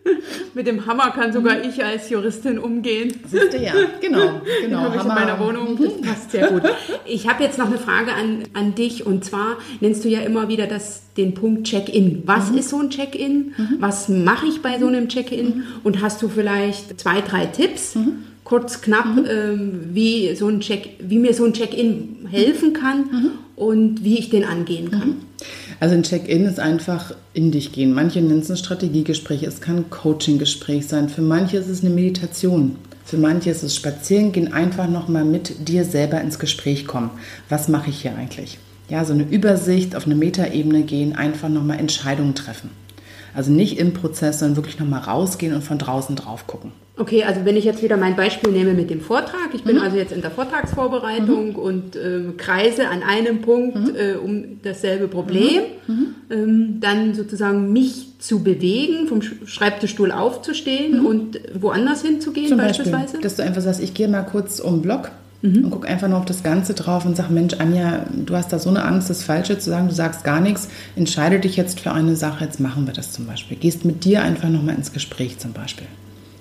mit 0.55 0.67
dem 0.67 0.87
Hammer 0.87 1.11
kann 1.11 1.33
sogar 1.33 1.63
ich 1.63 1.85
als 1.85 2.11
Juristin 2.11 2.59
umgehen. 2.59 3.13
Siehst 3.27 3.53
du 3.53 3.59
ja, 3.59 3.73
genau. 4.01 4.41
genau. 4.63 4.81
habe 4.81 4.97
ich 4.97 5.03
in 5.03 5.09
meiner 5.09 5.39
Wohnung. 5.41 5.79
Das 5.81 6.01
passt 6.01 6.31
sehr 6.33 6.49
gut. 6.49 6.63
Ich 7.05 7.29
habe 7.29 7.43
jetzt 7.43 7.59
noch 7.59 7.67
eine 7.67 7.79
Frage 7.79 8.13
an, 8.13 8.45
an 8.55 8.75
dich 8.75 9.07
und 9.07 9.25
zwar 9.25 9.59
nennst 9.81 10.05
du 10.05 10.09
ja 10.09 10.21
immer 10.21 10.49
wieder 10.49 10.67
das, 10.67 11.03
den 11.17 11.35
Punkt 11.35 11.67
Check-in. 11.67 12.23
Was 12.27 12.51
mhm. 12.51 12.59
ist 12.59 12.71
so 12.71 12.79
ein 12.79 12.91
Check-in? 12.91 13.55
Mhm. 13.57 13.77
Was 13.79 14.09
mache 14.09 14.47
ich 14.47 14.63
bei 14.63 14.79
so 14.79 14.87
einem 14.87 15.09
Check-in? 15.09 15.47
Mhm. 15.47 15.63
Und 15.85 16.03
hast 16.03 16.23
du 16.23 16.29
vielleicht 16.29 17.01
zwei, 17.01 17.21
drei 17.21 17.47
Tipps? 17.47 17.95
Mhm. 17.95 18.25
Kurz, 18.45 18.81
knapp, 18.81 19.15
mhm. 19.15 19.27
ähm, 19.29 19.81
wie, 19.93 20.35
so 20.35 20.49
ein 20.49 20.61
Check, 20.61 20.97
wie 21.01 21.19
mir 21.19 21.35
so 21.35 21.45
ein 21.45 21.53
Check-in 21.53 22.27
helfen 22.31 22.73
kann 22.73 22.99
mhm. 23.01 23.31
und 23.57 24.05
wie 24.05 24.19
ich 24.19 24.31
den 24.31 24.45
angehen 24.45 24.91
kann. 24.91 25.17
Also 25.81 25.95
ein 25.95 26.03
Check-in 26.03 26.45
ist 26.45 26.59
einfach 26.59 27.15
in 27.35 27.53
dich 27.53 27.73
gehen. 27.73 27.93
Manche 27.93 28.21
nennen 28.21 28.41
es 28.41 28.51
ein 28.51 28.57
Strategiegespräch, 28.57 29.45
es 29.45 29.61
kann 29.61 29.77
ein 29.77 29.91
Coaching-Gespräch 29.91 30.89
sein. 30.89 31.09
Für 31.09 31.23
manche 31.23 31.59
ist 31.59 31.69
es 31.69 31.85
eine 31.85 31.95
Meditation. 31.95 32.77
Für 33.05 33.17
manche 33.17 33.51
ist 33.51 33.63
es 33.63 33.77
spazieren 33.77 34.33
gehen, 34.33 34.53
einfach 34.53 34.89
nochmal 34.89 35.25
mit 35.25 35.69
dir 35.69 35.85
selber 35.85 36.21
ins 36.21 36.39
Gespräch 36.39 36.87
kommen. 36.87 37.11
Was 37.49 37.69
mache 37.69 37.91
ich 37.91 38.03
hier 38.03 38.15
eigentlich? 38.17 38.59
Ja, 38.91 39.05
so 39.05 39.13
eine 39.13 39.23
Übersicht 39.23 39.95
auf 39.95 40.07
eine 40.07 40.15
Metaebene 40.15 40.83
gehen, 40.83 41.15
einfach 41.15 41.49
nochmal 41.49 41.79
Entscheidungen 41.79 42.35
treffen. 42.35 42.71
Also 43.35 43.53
nicht 43.53 43.79
im 43.79 43.93
Prozess, 43.93 44.41
sondern 44.41 44.57
wirklich 44.57 44.79
nochmal 44.79 45.01
rausgehen 45.01 45.55
und 45.55 45.63
von 45.63 45.79
draußen 45.79 46.17
drauf 46.17 46.47
gucken. 46.47 46.73
Okay, 46.99 47.23
also 47.23 47.45
wenn 47.45 47.57
ich 47.57 47.65
jetzt 47.65 47.83
wieder 47.83 47.97
mein 47.97 48.17
Beispiel 48.17 48.51
nehme 48.51 48.75
mit 48.75 48.91
dem 48.91 49.01
Vortrag, 49.01 49.55
ich 49.55 49.63
bin 49.63 49.77
mhm. 49.77 49.83
also 49.83 49.97
jetzt 49.97 50.13
in 50.13 50.21
der 50.21 50.33
Vortragsvorbereitung 50.33 51.51
mhm. 51.51 51.57
und 51.57 51.97
äh, 51.97 52.23
kreise 52.37 52.89
an 52.89 53.05
einem 53.05 53.41
Punkt 53.41 53.77
mhm. 53.77 53.95
äh, 53.97 54.15
um 54.15 54.61
dasselbe 54.63 55.07
Problem, 55.07 55.63
mhm. 55.87 55.95
Mhm. 55.95 56.15
ähm, 56.31 56.81
dann 56.81 57.15
sozusagen 57.15 57.73
mich 57.73 58.19
zu 58.19 58.43
bewegen, 58.43 59.07
vom 59.07 59.23
Schreibtischstuhl 59.23 60.11
aufzustehen 60.11 61.01
mhm. 61.01 61.07
und 61.07 61.41
woanders 61.55 62.03
hinzugehen 62.03 62.49
Zum 62.49 62.59
beispielsweise. 62.59 62.99
Beispiel, 62.99 63.21
dass 63.21 63.37
du 63.37 63.45
einfach 63.45 63.63
sagst, 63.63 63.81
ich 63.81 63.95
gehe 63.95 64.09
mal 64.09 64.23
kurz 64.23 64.59
um 64.59 64.77
den 64.77 64.83
Block 64.83 65.13
Mhm. 65.43 65.65
Und 65.65 65.71
guck 65.71 65.89
einfach 65.89 66.09
nur 66.09 66.19
auf 66.19 66.25
das 66.25 66.43
Ganze 66.43 66.75
drauf 66.75 67.05
und 67.05 67.17
sag, 67.17 67.31
Mensch, 67.31 67.55
Anja, 67.59 68.05
du 68.13 68.35
hast 68.35 68.53
da 68.53 68.59
so 68.59 68.71
eine 68.71 68.85
Angst, 68.85 69.09
das 69.09 69.23
Falsche 69.23 69.59
zu 69.59 69.71
sagen, 69.71 69.89
du 69.89 69.95
sagst 69.95 70.25
gar 70.25 70.41
nichts, 70.41 70.69
entscheide 70.97 71.39
dich 71.39 71.57
jetzt 71.57 71.81
für 71.81 71.93
eine 71.93 72.17
Sache, 72.17 72.45
jetzt 72.45 72.59
machen 72.61 72.87
wir 72.87 72.95
das 72.95 73.13
zum 73.13 73.27
Beispiel. 73.27 73.57
Gehst 73.57 73.85
mit 73.85 74.05
dir 74.05 74.23
einfach 74.23 74.49
nochmal 74.49 74.75
ins 74.75 74.93
Gespräch 74.93 75.39
zum 75.39 75.53
Beispiel. 75.53 75.87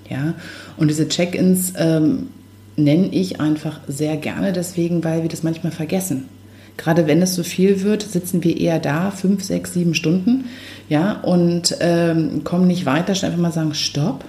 Ja? 0.08 0.34
Und 0.76 0.88
diese 0.88 1.08
Check-ins 1.08 1.74
ähm, 1.76 2.28
nenne 2.76 3.08
ich 3.08 3.40
einfach 3.40 3.80
sehr 3.86 4.16
gerne 4.16 4.52
deswegen, 4.52 5.04
weil 5.04 5.22
wir 5.22 5.28
das 5.28 5.42
manchmal 5.42 5.72
vergessen. 5.72 6.28
Gerade 6.76 7.08
wenn 7.08 7.20
es 7.20 7.34
so 7.34 7.42
viel 7.42 7.82
wird, 7.82 8.02
sitzen 8.02 8.44
wir 8.44 8.56
eher 8.56 8.78
da, 8.78 9.10
fünf, 9.10 9.42
sechs, 9.42 9.74
sieben 9.74 9.94
Stunden, 9.94 10.44
ja, 10.88 11.12
und 11.20 11.76
ähm, 11.80 12.44
kommen 12.44 12.68
nicht 12.68 12.86
weiter, 12.86 13.16
statt 13.16 13.30
einfach 13.30 13.42
mal 13.42 13.52
sagen, 13.52 13.74
stopp, 13.74 14.24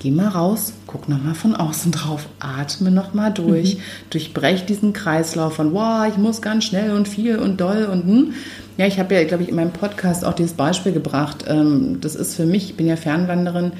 geh 0.00 0.10
mal 0.10 0.28
raus, 0.28 0.72
guck 0.86 1.08
nochmal 1.08 1.34
von 1.34 1.54
außen 1.54 1.92
drauf, 1.92 2.26
atme 2.40 2.90
nochmal 2.90 3.32
durch, 3.32 3.76
mhm. 3.76 3.80
durchbrech 4.10 4.64
diesen 4.64 4.92
Kreislauf 4.92 5.54
von, 5.54 5.72
wow, 5.72 6.06
ich 6.08 6.16
muss 6.16 6.42
ganz 6.42 6.64
schnell 6.64 6.92
und 6.92 7.06
viel 7.06 7.38
und 7.38 7.60
doll 7.60 7.84
und 7.84 8.04
hm. 8.04 8.34
Ja, 8.76 8.86
ich 8.86 8.98
habe 8.98 9.14
ja, 9.14 9.24
glaube 9.24 9.42
ich, 9.42 9.50
in 9.50 9.56
meinem 9.56 9.72
Podcast 9.72 10.24
auch 10.24 10.32
dieses 10.32 10.54
Beispiel 10.54 10.92
gebracht. 10.92 11.44
Ähm, 11.46 11.98
das 12.00 12.14
ist 12.14 12.34
für 12.34 12.46
mich, 12.46 12.70
ich 12.70 12.76
bin 12.76 12.86
ja 12.86 12.96
Fernwanderin, 12.96 13.72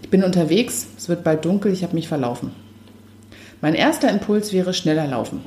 ich 0.00 0.10
bin 0.10 0.22
unterwegs, 0.22 0.86
es 0.96 1.08
wird 1.08 1.24
bald 1.24 1.44
dunkel, 1.44 1.72
ich 1.72 1.82
habe 1.82 1.94
mich 1.94 2.06
verlaufen. 2.06 2.52
Mein 3.60 3.74
erster 3.74 4.08
Impuls 4.10 4.52
wäre 4.52 4.72
schneller 4.72 5.08
laufen. 5.08 5.40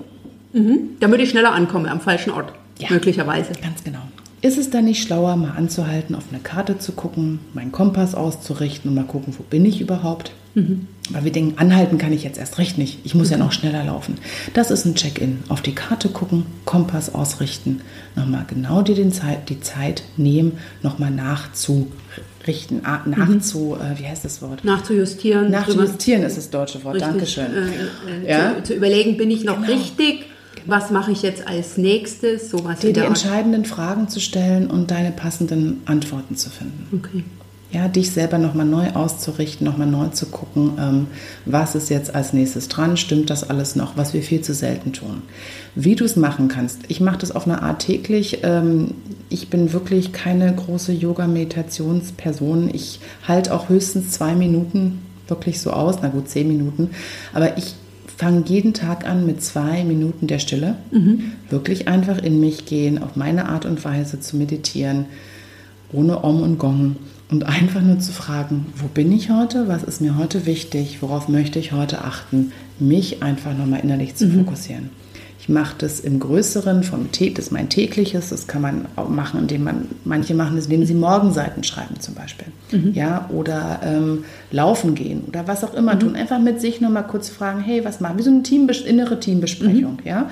Mhm. 0.51 0.97
Damit 0.99 1.21
ich 1.21 1.29
schneller 1.29 1.53
ankomme 1.53 1.89
am 1.89 2.01
falschen 2.01 2.31
Ort, 2.31 2.51
ja, 2.79 2.89
möglicherweise. 2.89 3.53
Ganz 3.61 3.81
genau. 3.81 4.01
Ist 4.41 4.57
es 4.57 4.69
dann 4.69 4.85
nicht 4.85 5.01
schlauer, 5.01 5.35
mal 5.35 5.51
anzuhalten, 5.57 6.13
auf 6.13 6.25
eine 6.29 6.39
Karte 6.39 6.77
zu 6.77 6.91
gucken, 6.91 7.39
meinen 7.53 7.71
Kompass 7.71 8.13
auszurichten 8.13 8.89
und 8.89 8.95
mal 8.95 9.03
gucken, 9.03 9.33
wo 9.37 9.43
bin 9.43 9.65
ich 9.65 9.81
überhaupt? 9.81 10.31
Mhm. 10.53 10.87
Weil 11.09 11.23
wir 11.23 11.31
denken, 11.31 11.57
anhalten 11.57 11.97
kann 11.97 12.13
ich 12.13 12.23
jetzt 12.23 12.37
erst 12.37 12.59
recht 12.59 12.77
nicht. 12.77 12.99
Ich 13.03 13.15
muss 13.15 13.27
mhm. 13.27 13.33
ja 13.33 13.37
noch 13.39 13.51
schneller 13.51 13.83
laufen. 13.83 14.19
Das 14.53 14.69
ist 14.69 14.85
ein 14.85 14.93
Check-in. 14.93 15.39
Auf 15.49 15.61
die 15.61 15.73
Karte 15.73 16.09
gucken, 16.09 16.45
Kompass 16.65 17.13
ausrichten, 17.13 17.81
nochmal 18.15 18.45
genau 18.47 18.83
dir 18.83 18.95
den 18.95 19.11
Zeit, 19.11 19.49
die 19.49 19.59
Zeit 19.59 20.03
nehmen, 20.17 20.59
nochmal 20.83 21.09
nachzurichten, 21.09 22.83
nachzu, 23.05 23.77
mhm. 23.79 23.85
äh, 23.85 23.99
wie 23.99 24.07
heißt 24.07 24.23
das 24.23 24.43
Wort? 24.43 24.63
Nachzujustieren. 24.63 25.49
Nachzujustieren 25.49 26.21
ist 26.21 26.37
das 26.37 26.51
deutsche 26.51 26.83
Wort. 26.83 26.95
Richtig, 26.95 27.09
Dankeschön. 27.09 27.45
Äh, 27.45 28.25
äh, 28.25 28.29
ja? 28.29 28.55
zu, 28.57 28.63
zu, 28.63 28.73
überlegen, 28.75 29.17
bin 29.17 29.31
ich 29.31 29.43
noch 29.43 29.61
genau. 29.61 29.73
richtig? 29.73 30.26
Was 30.65 30.91
mache 30.91 31.11
ich 31.11 31.21
jetzt 31.21 31.47
als 31.47 31.77
nächstes? 31.77 32.49
Sowas 32.49 32.79
Dir 32.79 32.93
die 32.93 32.99
entscheidenden 33.01 33.65
Fragen 33.65 34.09
zu 34.09 34.19
stellen 34.19 34.69
und 34.69 34.91
deine 34.91 35.11
passenden 35.11 35.81
Antworten 35.85 36.35
zu 36.35 36.49
finden. 36.49 36.87
Okay. 36.97 37.23
Ja, 37.69 37.89
dich 37.89 38.11
selber 38.11 38.37
nochmal 38.37 38.65
neu 38.65 38.91
auszurichten, 38.91 39.67
nochmal 39.67 39.87
neu 39.87 40.07
zu 40.07 40.27
gucken, 40.27 40.71
ähm, 40.79 41.07
was 41.45 41.75
ist 41.75 41.89
jetzt 41.89 42.15
als 42.15 42.31
nächstes 42.31 42.69
dran, 42.69 42.95
stimmt 42.95 43.29
das 43.29 43.49
alles 43.49 43.75
noch, 43.75 43.97
was 43.97 44.13
wir 44.13 44.21
viel 44.21 44.39
zu 44.39 44.53
selten 44.53 44.93
tun. 44.93 45.21
Wie 45.75 45.95
du 45.95 46.05
es 46.05 46.15
machen 46.15 46.47
kannst, 46.47 46.83
ich 46.87 47.01
mache 47.01 47.17
das 47.17 47.35
auf 47.35 47.45
eine 47.45 47.61
Art 47.61 47.79
täglich. 47.79 48.39
Ähm, 48.43 48.93
ich 49.27 49.49
bin 49.49 49.73
wirklich 49.73 50.13
keine 50.13 50.55
große 50.55 50.93
Yoga-Meditationsperson. 50.93 52.73
Ich 52.73 53.01
halte 53.27 53.53
auch 53.53 53.67
höchstens 53.67 54.11
zwei 54.11 54.33
Minuten 54.33 54.99
wirklich 55.27 55.59
so 55.59 55.71
aus, 55.71 55.97
na 56.01 56.07
gut, 56.07 56.29
zehn 56.29 56.47
Minuten, 56.47 56.91
aber 57.33 57.57
ich 57.57 57.75
fange 58.17 58.43
jeden 58.47 58.73
Tag 58.73 59.07
an 59.07 59.25
mit 59.27 59.43
zwei 59.43 59.83
Minuten 59.83 60.25
der 60.25 60.39
Stille. 60.39 60.75
Mhm. 60.91 61.33
Wirklich 61.49 61.87
einfach 61.87 62.17
in 62.17 62.39
mich 62.39 62.65
gehen, 62.65 63.01
auf 63.01 63.15
meine 63.15 63.47
Art 63.47 63.65
und 63.65 63.85
Weise 63.85 64.19
zu 64.19 64.37
meditieren, 64.37 65.05
ohne 65.93 66.23
Om 66.23 66.41
und 66.41 66.57
Gong. 66.57 66.95
Und 67.29 67.43
einfach 67.43 67.81
nur 67.81 67.99
zu 67.99 68.11
fragen, 68.11 68.67
wo 68.75 68.87
bin 68.87 69.11
ich 69.11 69.29
heute, 69.29 69.67
was 69.67 69.83
ist 69.83 70.01
mir 70.01 70.17
heute 70.17 70.45
wichtig, 70.45 71.01
worauf 71.01 71.27
möchte 71.27 71.59
ich 71.59 71.73
heute 71.73 72.03
achten, 72.03 72.53
mich 72.79 73.21
einfach 73.21 73.55
nochmal 73.55 73.81
innerlich 73.81 74.15
zu 74.15 74.25
mhm. 74.25 74.45
fokussieren. 74.45 74.89
Ich 75.47 75.53
mache 75.53 75.75
das 75.77 76.01
im 76.01 76.19
Größeren, 76.19 76.83
vom 76.83 77.09
Tee, 77.13 77.33
das 77.33 77.45
ist 77.45 77.51
mein 77.51 77.69
tägliches, 77.69 78.31
das 78.31 78.47
kann 78.47 78.61
man 78.61 78.85
auch 78.97 79.07
machen, 79.07 79.39
indem 79.39 79.63
man, 79.63 79.87
manche 80.03 80.33
machen 80.33 80.57
es, 80.57 80.65
indem 80.65 80.85
sie 80.85 80.93
Morgenseiten 80.93 81.63
schreiben 81.63 82.01
zum 82.01 82.15
Beispiel. 82.15 82.47
Mhm. 82.73 82.93
Ja, 82.93 83.29
oder 83.29 83.79
ähm, 83.81 84.25
laufen 84.51 84.93
gehen 84.93 85.23
oder 85.25 85.47
was 85.47 85.63
auch 85.63 85.73
immer 85.73 85.95
mhm. 85.95 85.99
tun. 86.01 86.15
Einfach 86.17 86.39
mit 86.39 86.59
sich 86.59 86.81
nochmal 86.81 87.07
kurz 87.07 87.29
fragen, 87.29 87.61
hey, 87.61 87.85
was 87.85 88.01
machen 88.01 88.17
wir? 88.17 88.25
So 88.25 88.29
eine 88.29 88.43
Team, 88.43 88.67
innere 88.85 89.21
Teambesprechung, 89.21 89.93
mhm. 89.93 90.07
ja. 90.07 90.29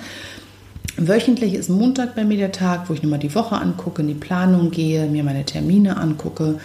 Wöchentlich 0.97 1.54
ist 1.54 1.69
Montag 1.69 2.15
bei 2.15 2.25
mir 2.25 2.38
der 2.38 2.51
Tag, 2.51 2.89
wo 2.89 2.93
ich 2.93 3.01
nochmal 3.01 3.19
die 3.19 3.34
Woche 3.36 3.56
angucke, 3.56 4.01
in 4.01 4.10
die 4.10 4.13
Planung 4.15 4.69
gehe, 4.69 5.08
mir 5.08 5.23
meine 5.23 5.45
Termine 5.45 5.95
angucke, 5.95 6.60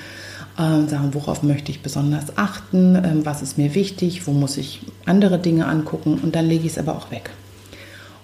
äh, 0.57 0.89
sagen, 0.89 1.11
worauf 1.13 1.45
möchte 1.45 1.71
ich 1.71 1.83
besonders 1.83 2.37
achten, 2.37 2.97
äh, 2.97 3.13
was 3.25 3.43
ist 3.43 3.59
mir 3.59 3.77
wichtig, 3.77 4.27
wo 4.27 4.33
muss 4.33 4.57
ich 4.57 4.81
andere 5.07 5.39
Dinge 5.39 5.67
angucken 5.67 6.19
und 6.21 6.35
dann 6.35 6.47
lege 6.47 6.67
ich 6.67 6.73
es 6.73 6.79
aber 6.79 6.97
auch 6.97 7.13
weg. 7.13 7.31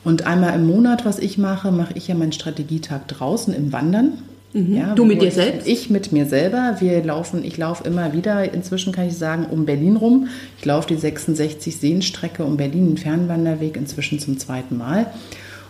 Und 0.06 0.24
einmal 0.24 0.54
im 0.54 0.68
Monat, 0.68 1.04
was 1.04 1.18
ich 1.18 1.36
mache, 1.36 1.72
mache 1.72 1.94
ich 1.96 2.06
ja 2.06 2.14
meinen 2.14 2.30
Strategietag 2.30 3.08
draußen 3.08 3.52
im 3.52 3.72
Wandern. 3.72 4.12
Mhm. 4.52 4.76
Ja, 4.76 4.94
du 4.94 5.04
mit 5.04 5.20
dir 5.20 5.32
selbst? 5.32 5.66
Ich 5.66 5.90
mit 5.90 6.12
mir 6.12 6.26
selber. 6.26 6.76
Wir 6.78 7.02
laufen, 7.02 7.44
ich 7.44 7.56
laufe 7.56 7.82
immer 7.82 8.12
wieder, 8.12 8.54
inzwischen 8.54 8.92
kann 8.92 9.08
ich 9.08 9.18
sagen, 9.18 9.46
um 9.50 9.66
Berlin 9.66 9.96
rum. 9.96 10.28
Ich 10.58 10.64
laufe 10.64 10.86
die 10.86 10.94
66 10.94 11.78
Seenstrecke 11.78 12.44
um 12.44 12.56
Berlin, 12.56 12.86
einen 12.86 12.98
Fernwanderweg, 12.98 13.76
inzwischen 13.76 14.20
zum 14.20 14.38
zweiten 14.38 14.76
Mal. 14.76 15.08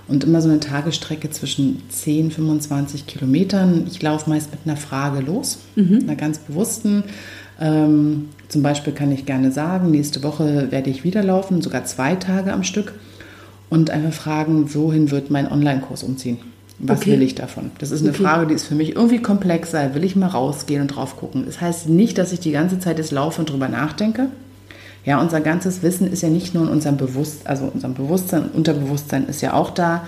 Und 0.07 0.25
immer 0.25 0.43
so 0.43 0.51
eine 0.51 0.61
Tagesstrecke 0.61 1.31
zwischen 1.31 1.81
10, 1.89 2.31
25 2.31 3.07
Kilometern. 3.07 3.87
Ich 3.91 4.03
laufe 4.03 4.29
meist 4.29 4.51
mit 4.51 4.61
einer 4.67 4.77
Frage 4.77 5.21
los, 5.21 5.61
mhm. 5.77 6.01
einer 6.03 6.15
ganz 6.15 6.41
bewussten. 6.41 7.05
Ähm, 7.59 8.29
zum 8.49 8.63
Beispiel 8.63 8.93
kann 8.93 9.11
ich 9.13 9.25
gerne 9.25 9.51
sagen, 9.51 9.91
nächste 9.91 10.23
Woche 10.23 10.71
werde 10.71 10.91
ich 10.91 11.05
wieder 11.05 11.23
laufen, 11.23 11.63
sogar 11.63 11.87
zwei 11.87 12.17
Tage 12.17 12.53
am 12.53 12.65
Stück 12.65 12.93
und 13.69 13.91
einfach 13.91 14.13
fragen, 14.13 14.75
wohin 14.75 15.11
wird 15.11 15.31
mein 15.31 15.51
Online-Kurs 15.51 16.03
umziehen? 16.03 16.39
Was 16.79 17.01
okay. 17.01 17.13
will 17.13 17.23
ich 17.23 17.35
davon? 17.35 17.71
Das 17.79 17.91
ist 17.91 18.03
eine 18.03 18.11
okay. 18.11 18.23
Frage, 18.23 18.47
die 18.49 18.55
ist 18.55 18.67
für 18.67 18.75
mich 18.75 18.95
irgendwie 18.95 19.23
komplexer. 19.23 19.95
Will 19.95 20.05
ich 20.05 20.15
mal 20.15 20.27
rausgehen 20.27 20.83
und 20.83 20.89
drauf 20.89 21.17
gucken? 21.17 21.45
Das 21.47 21.61
heißt 21.61 21.89
nicht, 21.89 22.19
dass 22.19 22.33
ich 22.33 22.41
die 22.41 22.53
ganze 22.53 22.79
Zeit 22.79 22.99
jetzt 22.99 23.13
laufe 23.13 23.41
und 23.41 23.51
drüber 23.51 23.69
nachdenke. 23.69 24.29
Ja, 25.07 25.21
unser 25.21 25.41
ganzes 25.41 25.83
Wissen 25.83 26.11
ist 26.13 26.23
ja 26.23 26.29
nicht 26.29 26.53
nur 26.53 26.65
in 26.65 26.69
unserem 26.69 26.97
Bewusstsein, 26.97 27.47
also 27.47 27.71
unserem 27.73 27.95
Bewusstsein, 27.95 28.51
Unterbewusstsein 28.53 29.27
ist 29.27 29.41
ja 29.41 29.55
auch 29.55 29.71
da. 29.71 30.07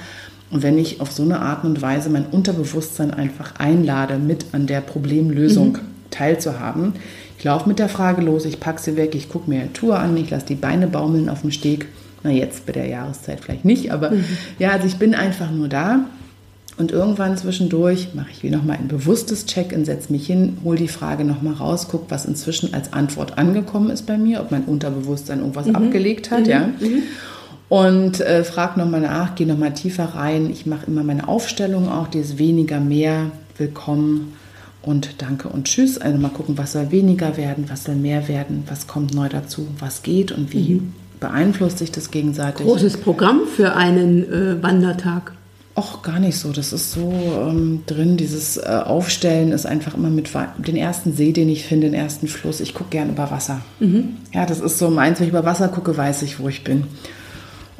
Und 0.50 0.62
wenn 0.62 0.76
ich 0.76 1.00
auf 1.00 1.12
so 1.12 1.22
eine 1.22 1.40
Art 1.40 1.64
und 1.64 1.80
Weise 1.80 2.10
mein 2.10 2.26
Unterbewusstsein 2.26 3.12
einfach 3.12 3.54
einlade, 3.58 4.18
mit 4.18 4.46
an 4.52 4.66
der 4.66 4.80
Problemlösung 4.80 5.72
mhm. 5.72 6.10
teilzuhaben, 6.10 6.94
ich 7.38 7.44
laufe 7.44 7.68
mit 7.68 7.78
der 7.78 7.88
Frage 7.88 8.22
los, 8.22 8.44
ich 8.44 8.58
packe 8.58 8.82
sie 8.82 8.96
weg, 8.96 9.14
ich 9.14 9.28
gucke 9.28 9.48
mir 9.48 9.60
eine 9.60 9.72
Tour 9.72 9.98
an, 9.98 10.16
ich 10.16 10.30
lasse 10.30 10.46
die 10.46 10.54
Beine 10.56 10.88
baumeln 10.88 11.28
auf 11.28 11.42
dem 11.42 11.52
Steg. 11.52 11.86
Na, 12.22 12.30
jetzt 12.30 12.66
bei 12.66 12.72
der 12.72 12.86
Jahreszeit 12.86 13.40
vielleicht 13.40 13.64
nicht, 13.64 13.92
aber 13.92 14.10
mhm. 14.10 14.24
ja, 14.58 14.70
also 14.70 14.86
ich 14.86 14.96
bin 14.96 15.14
einfach 15.14 15.50
nur 15.50 15.68
da. 15.68 16.06
Und 16.78 16.92
irgendwann 16.92 17.36
zwischendurch 17.36 18.14
mache 18.14 18.28
ich 18.30 18.44
wie 18.44 18.50
nochmal 18.50 18.76
ein 18.76 18.86
bewusstes 18.86 19.46
Check-in, 19.46 19.84
setze 19.84 20.12
mich 20.12 20.28
hin, 20.28 20.58
hole 20.62 20.78
die 20.78 20.86
Frage 20.86 21.24
nochmal 21.24 21.54
raus, 21.54 21.88
gucke, 21.88 22.04
was 22.08 22.24
inzwischen 22.24 22.72
als 22.72 22.92
Antwort 22.92 23.36
angekommen 23.36 23.90
ist 23.90 24.06
bei 24.06 24.16
mir, 24.16 24.40
ob 24.40 24.52
mein 24.52 24.62
Unterbewusstsein 24.62 25.40
irgendwas 25.40 25.66
mhm. 25.66 25.74
abgelegt 25.74 26.30
hat, 26.30 26.42
mhm. 26.42 26.50
ja. 26.50 26.60
Mhm. 26.60 27.02
Und 27.68 28.20
äh, 28.20 28.44
frage 28.44 28.78
nochmal 28.78 29.00
nach, 29.00 29.34
gehe 29.34 29.46
nochmal 29.46 29.74
tiefer 29.74 30.04
rein. 30.04 30.48
Ich 30.50 30.66
mache 30.66 30.86
immer 30.86 31.02
meine 31.02 31.28
Aufstellung 31.28 31.88
auch, 31.88 32.06
die 32.06 32.20
ist 32.20 32.38
weniger, 32.38 32.80
mehr, 32.80 33.32
willkommen 33.58 34.32
und 34.80 35.20
danke 35.20 35.48
und 35.48 35.64
tschüss. 35.66 35.98
Also 35.98 36.16
mal 36.18 36.30
gucken, 36.30 36.56
was 36.56 36.72
soll 36.72 36.92
weniger 36.92 37.36
werden, 37.36 37.64
was 37.68 37.84
soll 37.84 37.96
mehr 37.96 38.28
werden, 38.28 38.62
was 38.68 38.86
kommt 38.86 39.14
neu 39.14 39.28
dazu, 39.28 39.66
was 39.80 40.02
geht 40.02 40.32
und 40.32 40.52
wie 40.52 40.74
mhm. 40.74 40.92
Beeinflusst 41.20 41.78
sich 41.78 41.92
das 41.92 42.10
gegenseitig. 42.10 42.66
Großes 42.66 42.98
Programm 42.98 43.42
für 43.46 43.74
einen 43.74 44.32
äh, 44.32 44.62
Wandertag. 44.62 45.32
Och, 45.76 46.02
gar 46.02 46.18
nicht 46.18 46.36
so. 46.36 46.50
Das 46.50 46.72
ist 46.72 46.90
so 46.90 47.12
ähm, 47.46 47.84
drin. 47.86 48.16
Dieses 48.16 48.56
äh, 48.56 48.62
Aufstellen 48.84 49.52
ist 49.52 49.64
einfach 49.64 49.94
immer 49.94 50.10
mit 50.10 50.30
den 50.58 50.76
ersten 50.76 51.12
See, 51.12 51.32
den 51.32 51.48
ich 51.48 51.66
finde, 51.66 51.86
den 51.86 51.94
ersten 51.94 52.26
Fluss. 52.26 52.58
Ich 52.60 52.74
gucke 52.74 52.90
gern 52.90 53.10
über 53.10 53.30
Wasser. 53.30 53.60
Mhm. 53.78 54.16
Ja, 54.34 54.44
das 54.44 54.58
ist 54.58 54.78
so 54.78 54.90
meins. 54.90 55.20
Wenn 55.20 55.28
ich 55.28 55.32
über 55.32 55.44
Wasser 55.44 55.68
gucke, 55.68 55.96
weiß 55.96 56.22
ich, 56.22 56.40
wo 56.40 56.48
ich 56.48 56.64
bin. 56.64 56.84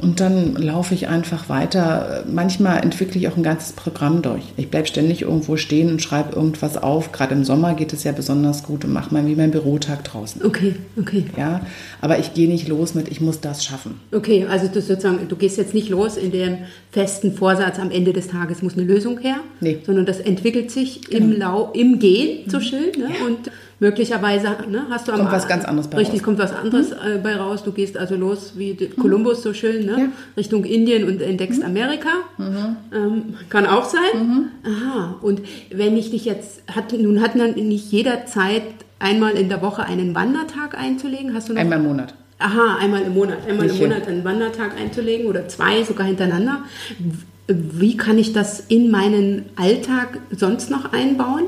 Und 0.01 0.21
dann 0.21 0.55
laufe 0.55 0.95
ich 0.95 1.09
einfach 1.09 1.49
weiter. 1.49 2.25
Manchmal 2.33 2.83
entwickle 2.85 3.21
ich 3.21 3.29
auch 3.29 3.37
ein 3.37 3.43
ganzes 3.43 3.73
Programm 3.73 4.23
durch. 4.23 4.45
Ich 4.57 4.71
bleibe 4.71 4.87
ständig 4.87 5.23
irgendwo 5.23 5.57
stehen 5.57 5.91
und 5.91 6.01
schreibe 6.01 6.37
irgendwas 6.37 6.77
auf. 6.77 7.11
Gerade 7.11 7.35
im 7.35 7.45
Sommer 7.45 7.75
geht 7.75 7.93
es 7.93 8.05
ja 8.05 8.13
besonders 8.13 8.63
gut 8.63 8.85
und 8.85 8.93
mache 8.93 9.13
mal 9.13 9.27
wie 9.27 9.35
mein 9.35 9.51
Bürotag 9.51 10.05
draußen. 10.05 10.45
Okay, 10.45 10.77
okay. 10.97 11.25
Ja, 11.37 11.63
aber 12.01 12.19
ich 12.19 12.33
gehe 12.33 12.49
nicht 12.49 12.69
los 12.69 12.95
mit, 12.95 13.09
ich 13.09 13.21
muss 13.21 13.41
das 13.41 13.65
schaffen. 13.65 14.01
Okay, 14.13 14.47
also 14.49 14.69
du 14.69 14.81
sozusagen, 14.81 15.27
du 15.29 15.37
gehst 15.37 15.59
jetzt 15.59 15.75
nicht 15.75 15.89
los 15.89 16.17
in 16.17 16.31
dem 16.31 16.59
festen 16.93 17.33
Vorsatz, 17.33 17.79
am 17.79 17.91
Ende 17.91 18.13
des 18.13 18.29
Tages 18.29 18.63
muss 18.63 18.75
eine 18.75 18.85
Lösung 18.85 19.19
her, 19.19 19.37
nee. 19.61 19.79
sondern 19.85 20.07
das 20.07 20.21
entwickkt 20.21 20.71
sich 20.71 21.03
genau. 21.11 21.25
im, 21.25 21.39
Lau 21.39 21.73
im 21.73 21.99
Gehen, 21.99 22.49
so 22.49 22.59
mhm. 22.59 22.63
schön. 22.63 22.91
Ne? 22.97 23.09
Ja. 23.19 23.27
Und 23.27 23.51
möglicherweise 23.81 24.57
ne, 24.69 24.87
hast 24.91 25.09
du 25.09 25.13
am 25.13 25.21
kommt 25.21 25.33
was 25.33 25.49
ganz 25.49 25.65
anderes 25.65 25.89
bei 25.89 25.99
richtig 25.99 26.21
raus. 26.21 26.25
kommt 26.25 26.39
was 26.39 26.53
anderes 26.53 26.91
mhm. 26.91 27.17
äh, 27.17 27.19
bei 27.19 27.37
raus. 27.37 27.63
Du 27.63 27.73
gehst 27.73 27.97
also 27.97 28.17
los 28.17 28.53
wie 28.57 28.75
Kolumbus 29.01 29.43
so 29.43 29.55
schön 29.55 29.87
ne, 29.87 29.93
ja. 29.99 30.09
Richtung 30.37 30.65
Indien 30.65 31.05
und 31.05 31.21
entdeckst 31.21 31.61
mhm. 31.61 31.67
Amerika. 31.67 32.11
Mhm. 32.39 32.77
Ähm, 32.93 33.23
kann 33.49 33.67
auch 33.67 33.85
sein. 33.85 34.01
Mhm. 34.15 34.45
Aha. 34.65 35.17
Und 35.21 35.43
wenn 35.71 35.97
ich 35.97 36.11
dich 36.11 36.25
jetzt 36.25 36.63
hat 36.75 36.93
nun 36.93 37.21
hat 37.23 37.39
dann 37.39 37.53
nicht 37.55 37.91
jeder 37.93 38.27
Zeit 38.27 38.63
einmal 38.99 39.33
in 39.33 39.49
der 39.49 39.63
Woche 39.63 39.85
einen 39.85 40.15
Wandertag 40.15 40.77
einzulegen. 40.77 41.35
Hast 41.35 41.49
du 41.49 41.53
noch? 41.53 41.61
Einmal 41.61 41.79
im 41.79 41.85
Monat. 41.85 42.15
Aha, 42.41 42.77
einmal 42.81 43.03
im 43.03 43.15
Monat, 43.15 43.39
einmal 43.49 43.67
nicht 43.67 43.81
im 43.81 43.89
Monat 43.89 44.07
einen 44.07 44.25
Wandertag 44.25 44.79
einzulegen 44.79 45.27
oder 45.27 45.49
zwei 45.49 45.83
sogar 45.83 46.07
hintereinander. 46.07 46.63
Wie 47.49 47.97
kann 47.97 48.19
ich 48.19 48.33
das 48.33 48.61
in 48.61 48.91
meinen 48.91 49.47
Alltag 49.57 50.21
sonst 50.31 50.71
noch 50.71 50.93
einbauen? 50.93 51.45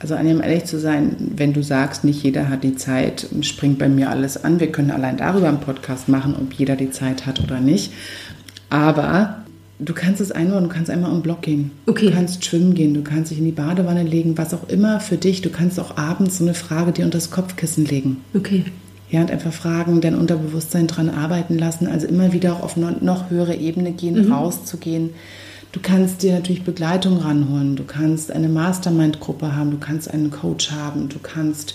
Also 0.00 0.14
an 0.14 0.26
dem 0.26 0.40
ehrlich 0.40 0.64
zu 0.64 0.78
sein, 0.78 1.16
wenn 1.36 1.52
du 1.52 1.62
sagst, 1.62 2.04
nicht 2.04 2.22
jeder 2.22 2.48
hat 2.48 2.62
die 2.62 2.76
Zeit, 2.76 3.26
springt 3.40 3.78
bei 3.78 3.88
mir 3.88 4.10
alles 4.10 4.42
an. 4.44 4.60
Wir 4.60 4.70
können 4.70 4.92
allein 4.92 5.16
darüber 5.16 5.48
einen 5.48 5.60
Podcast 5.60 6.08
machen, 6.08 6.36
ob 6.40 6.52
jeder 6.52 6.76
die 6.76 6.90
Zeit 6.90 7.26
hat 7.26 7.42
oder 7.42 7.58
nicht. 7.58 7.92
Aber 8.70 9.42
du 9.80 9.94
kannst 9.94 10.20
es 10.20 10.30
einbauen, 10.30 10.64
du 10.64 10.68
kannst 10.68 10.88
einmal 10.88 11.10
im 11.12 11.22
Block 11.22 11.42
gehen. 11.42 11.72
Okay. 11.86 12.06
Du 12.06 12.12
kannst 12.12 12.44
schwimmen 12.44 12.74
gehen, 12.74 12.94
du 12.94 13.02
kannst 13.02 13.32
dich 13.32 13.38
in 13.38 13.44
die 13.44 13.50
Badewanne 13.50 14.04
legen, 14.04 14.38
was 14.38 14.54
auch 14.54 14.68
immer 14.68 15.00
für 15.00 15.16
dich. 15.16 15.42
Du 15.42 15.50
kannst 15.50 15.80
auch 15.80 15.96
abends 15.96 16.38
so 16.38 16.44
eine 16.44 16.54
Frage 16.54 16.92
dir 16.92 17.04
unter 17.04 17.18
das 17.18 17.32
Kopfkissen 17.32 17.84
legen. 17.84 18.18
Okay. 18.34 18.64
Ja, 19.10 19.22
und 19.22 19.30
einfach 19.32 19.52
fragen, 19.52 20.00
dein 20.00 20.14
Unterbewusstsein 20.14 20.86
dran 20.86 21.08
arbeiten 21.08 21.58
lassen. 21.58 21.88
Also 21.88 22.06
immer 22.06 22.32
wieder 22.32 22.52
auch 22.52 22.62
auf 22.62 22.76
eine 22.76 22.92
noch 23.00 23.30
höhere 23.30 23.56
Ebene 23.56 23.92
gehen, 23.92 24.26
mhm. 24.26 24.32
rauszugehen 24.32 25.10
Du 25.72 25.80
kannst 25.80 26.22
dir 26.22 26.32
natürlich 26.32 26.64
Begleitung 26.64 27.18
ranholen, 27.18 27.76
du 27.76 27.84
kannst 27.84 28.32
eine 28.32 28.48
Mastermind-Gruppe 28.48 29.54
haben, 29.54 29.70
du 29.70 29.78
kannst 29.78 30.10
einen 30.10 30.30
Coach 30.30 30.70
haben, 30.70 31.08
du 31.08 31.18
kannst 31.22 31.74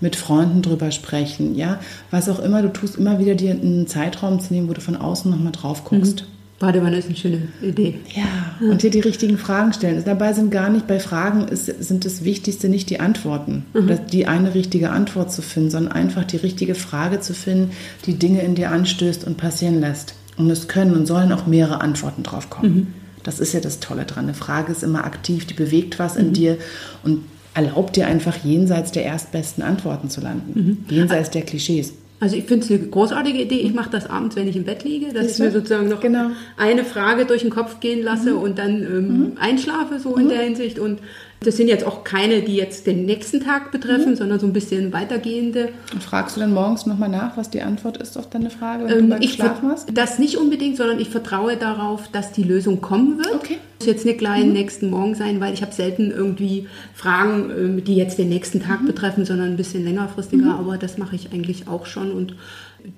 mit 0.00 0.16
Freunden 0.16 0.62
drüber 0.62 0.90
sprechen, 0.90 1.54
ja, 1.54 1.80
was 2.10 2.28
auch 2.28 2.38
immer, 2.38 2.62
du 2.62 2.72
tust 2.72 2.96
immer 2.96 3.18
wieder 3.18 3.34
dir 3.34 3.52
einen 3.52 3.86
Zeitraum 3.86 4.40
zu 4.40 4.52
nehmen, 4.52 4.68
wo 4.68 4.72
du 4.72 4.80
von 4.80 4.96
außen 4.96 5.30
nochmal 5.30 5.52
drauf 5.52 5.84
guckst. 5.84 6.22
Mhm. 6.22 6.34
Badewanne 6.58 6.96
ist 6.96 7.06
eine 7.06 7.16
schöne 7.16 7.48
Idee. 7.62 7.98
Ja, 8.14 8.68
und 8.70 8.82
dir 8.82 8.90
die 8.90 9.00
richtigen 9.00 9.38
Fragen 9.38 9.72
stellen. 9.72 10.02
Dabei 10.04 10.32
sind 10.32 10.50
gar 10.50 10.70
nicht 10.70 10.86
bei 10.86 11.00
Fragen 11.00 11.48
ist, 11.48 11.66
sind 11.66 12.04
das 12.04 12.24
Wichtigste 12.24 12.68
nicht 12.68 12.90
die 12.90 13.00
Antworten, 13.00 13.64
mhm. 13.74 13.98
die 14.10 14.26
eine 14.26 14.54
richtige 14.54 14.90
Antwort 14.90 15.32
zu 15.32 15.42
finden, 15.42 15.70
sondern 15.70 15.92
einfach 15.92 16.24
die 16.24 16.36
richtige 16.36 16.74
Frage 16.74 17.20
zu 17.20 17.34
finden, 17.34 17.72
die 18.06 18.14
Dinge 18.14 18.42
in 18.42 18.54
dir 18.54 18.70
anstößt 18.70 19.24
und 19.26 19.36
passieren 19.36 19.80
lässt. 19.80 20.14
Und 20.36 20.48
es 20.48 20.68
können 20.68 20.94
und 20.94 21.06
sollen 21.06 21.32
auch 21.32 21.46
mehrere 21.46 21.80
Antworten 21.80 22.22
drauf 22.22 22.50
kommen. 22.50 22.74
Mhm. 22.74 22.86
Das 23.24 23.40
ist 23.40 23.52
ja 23.52 23.60
das 23.60 23.80
Tolle 23.80 24.04
dran. 24.04 24.24
Eine 24.24 24.34
Frage 24.34 24.70
ist 24.70 24.82
immer 24.82 25.04
aktiv, 25.04 25.46
die 25.46 25.54
bewegt 25.54 25.98
was 25.98 26.16
in 26.16 26.28
mhm. 26.28 26.32
dir 26.34 26.58
und 27.02 27.24
erlaubt 27.54 27.96
dir 27.96 28.06
einfach 28.06 28.36
jenseits 28.44 28.92
der 28.92 29.04
erstbesten 29.04 29.62
Antworten 29.62 30.10
zu 30.10 30.20
landen. 30.20 30.84
Mhm. 30.88 30.94
Jenseits 30.94 31.30
der 31.30 31.42
Klischees. 31.42 31.94
Also 32.20 32.36
ich 32.36 32.44
finde 32.44 32.64
es 32.64 32.70
eine 32.70 32.88
großartige 32.88 33.42
Idee. 33.42 33.60
Ich 33.60 33.74
mache 33.74 33.90
das 33.90 34.08
abends, 34.08 34.36
wenn 34.36 34.48
ich 34.48 34.56
im 34.56 34.64
Bett 34.64 34.84
liege, 34.84 35.12
dass 35.12 35.32
ich 35.32 35.38
mir 35.38 35.50
sozusagen 35.50 35.88
noch 35.88 36.00
genau. 36.00 36.30
eine 36.56 36.84
Frage 36.84 37.26
durch 37.26 37.42
den 37.42 37.50
Kopf 37.50 37.80
gehen 37.80 38.02
lasse 38.02 38.32
mhm. 38.32 38.38
und 38.38 38.58
dann 38.58 38.82
ähm, 38.82 39.08
mhm. 39.08 39.32
einschlafe 39.38 39.98
so 39.98 40.16
in 40.16 40.26
mhm. 40.26 40.28
der 40.30 40.42
Hinsicht 40.42 40.78
und 40.78 41.00
das 41.40 41.56
sind 41.56 41.68
jetzt 41.68 41.86
auch 41.86 42.04
keine, 42.04 42.42
die 42.42 42.56
jetzt 42.56 42.86
den 42.86 43.04
nächsten 43.04 43.40
Tag 43.40 43.70
betreffen, 43.70 44.12
mhm. 44.12 44.16
sondern 44.16 44.40
so 44.40 44.46
ein 44.46 44.52
bisschen 44.52 44.92
weitergehende. 44.92 45.70
Und 45.92 46.02
fragst 46.02 46.36
du 46.36 46.40
dann 46.40 46.52
morgens 46.52 46.86
nochmal 46.86 47.08
nach, 47.08 47.36
was 47.36 47.50
die 47.50 47.62
Antwort 47.62 47.96
ist 47.98 48.16
auf 48.16 48.30
deine 48.30 48.50
Frage, 48.50 48.86
wenn 48.86 48.98
ähm, 48.98 49.10
du 49.10 49.16
ich 49.16 49.36
geschlafen 49.36 49.68
hast? 49.70 49.88
Das 49.96 50.18
nicht 50.18 50.36
unbedingt, 50.36 50.76
sondern 50.76 50.98
ich 50.98 51.10
vertraue 51.10 51.56
darauf, 51.56 52.08
dass 52.08 52.32
die 52.32 52.44
Lösung 52.44 52.80
kommen 52.80 53.18
wird. 53.18 53.34
Okay. 53.34 53.58
Muss 53.78 53.86
jetzt 53.86 54.04
nicht 54.04 54.18
gleich 54.18 54.44
mhm. 54.44 54.52
nächsten 54.52 54.90
Morgen 54.90 55.14
sein, 55.14 55.40
weil 55.40 55.52
ich 55.52 55.62
habe 55.62 55.72
selten 55.72 56.10
irgendwie 56.10 56.68
Fragen, 56.94 57.50
ähm, 57.50 57.84
die 57.84 57.96
jetzt 57.96 58.18
den 58.18 58.28
nächsten 58.28 58.62
Tag 58.62 58.82
mhm. 58.82 58.86
betreffen, 58.86 59.24
sondern 59.24 59.48
ein 59.48 59.56
bisschen 59.56 59.84
längerfristiger. 59.84 60.44
Mhm. 60.44 60.58
Aber 60.58 60.78
das 60.78 60.98
mache 60.98 61.16
ich 61.16 61.32
eigentlich 61.32 61.68
auch 61.68 61.86
schon 61.86 62.12
und 62.12 62.34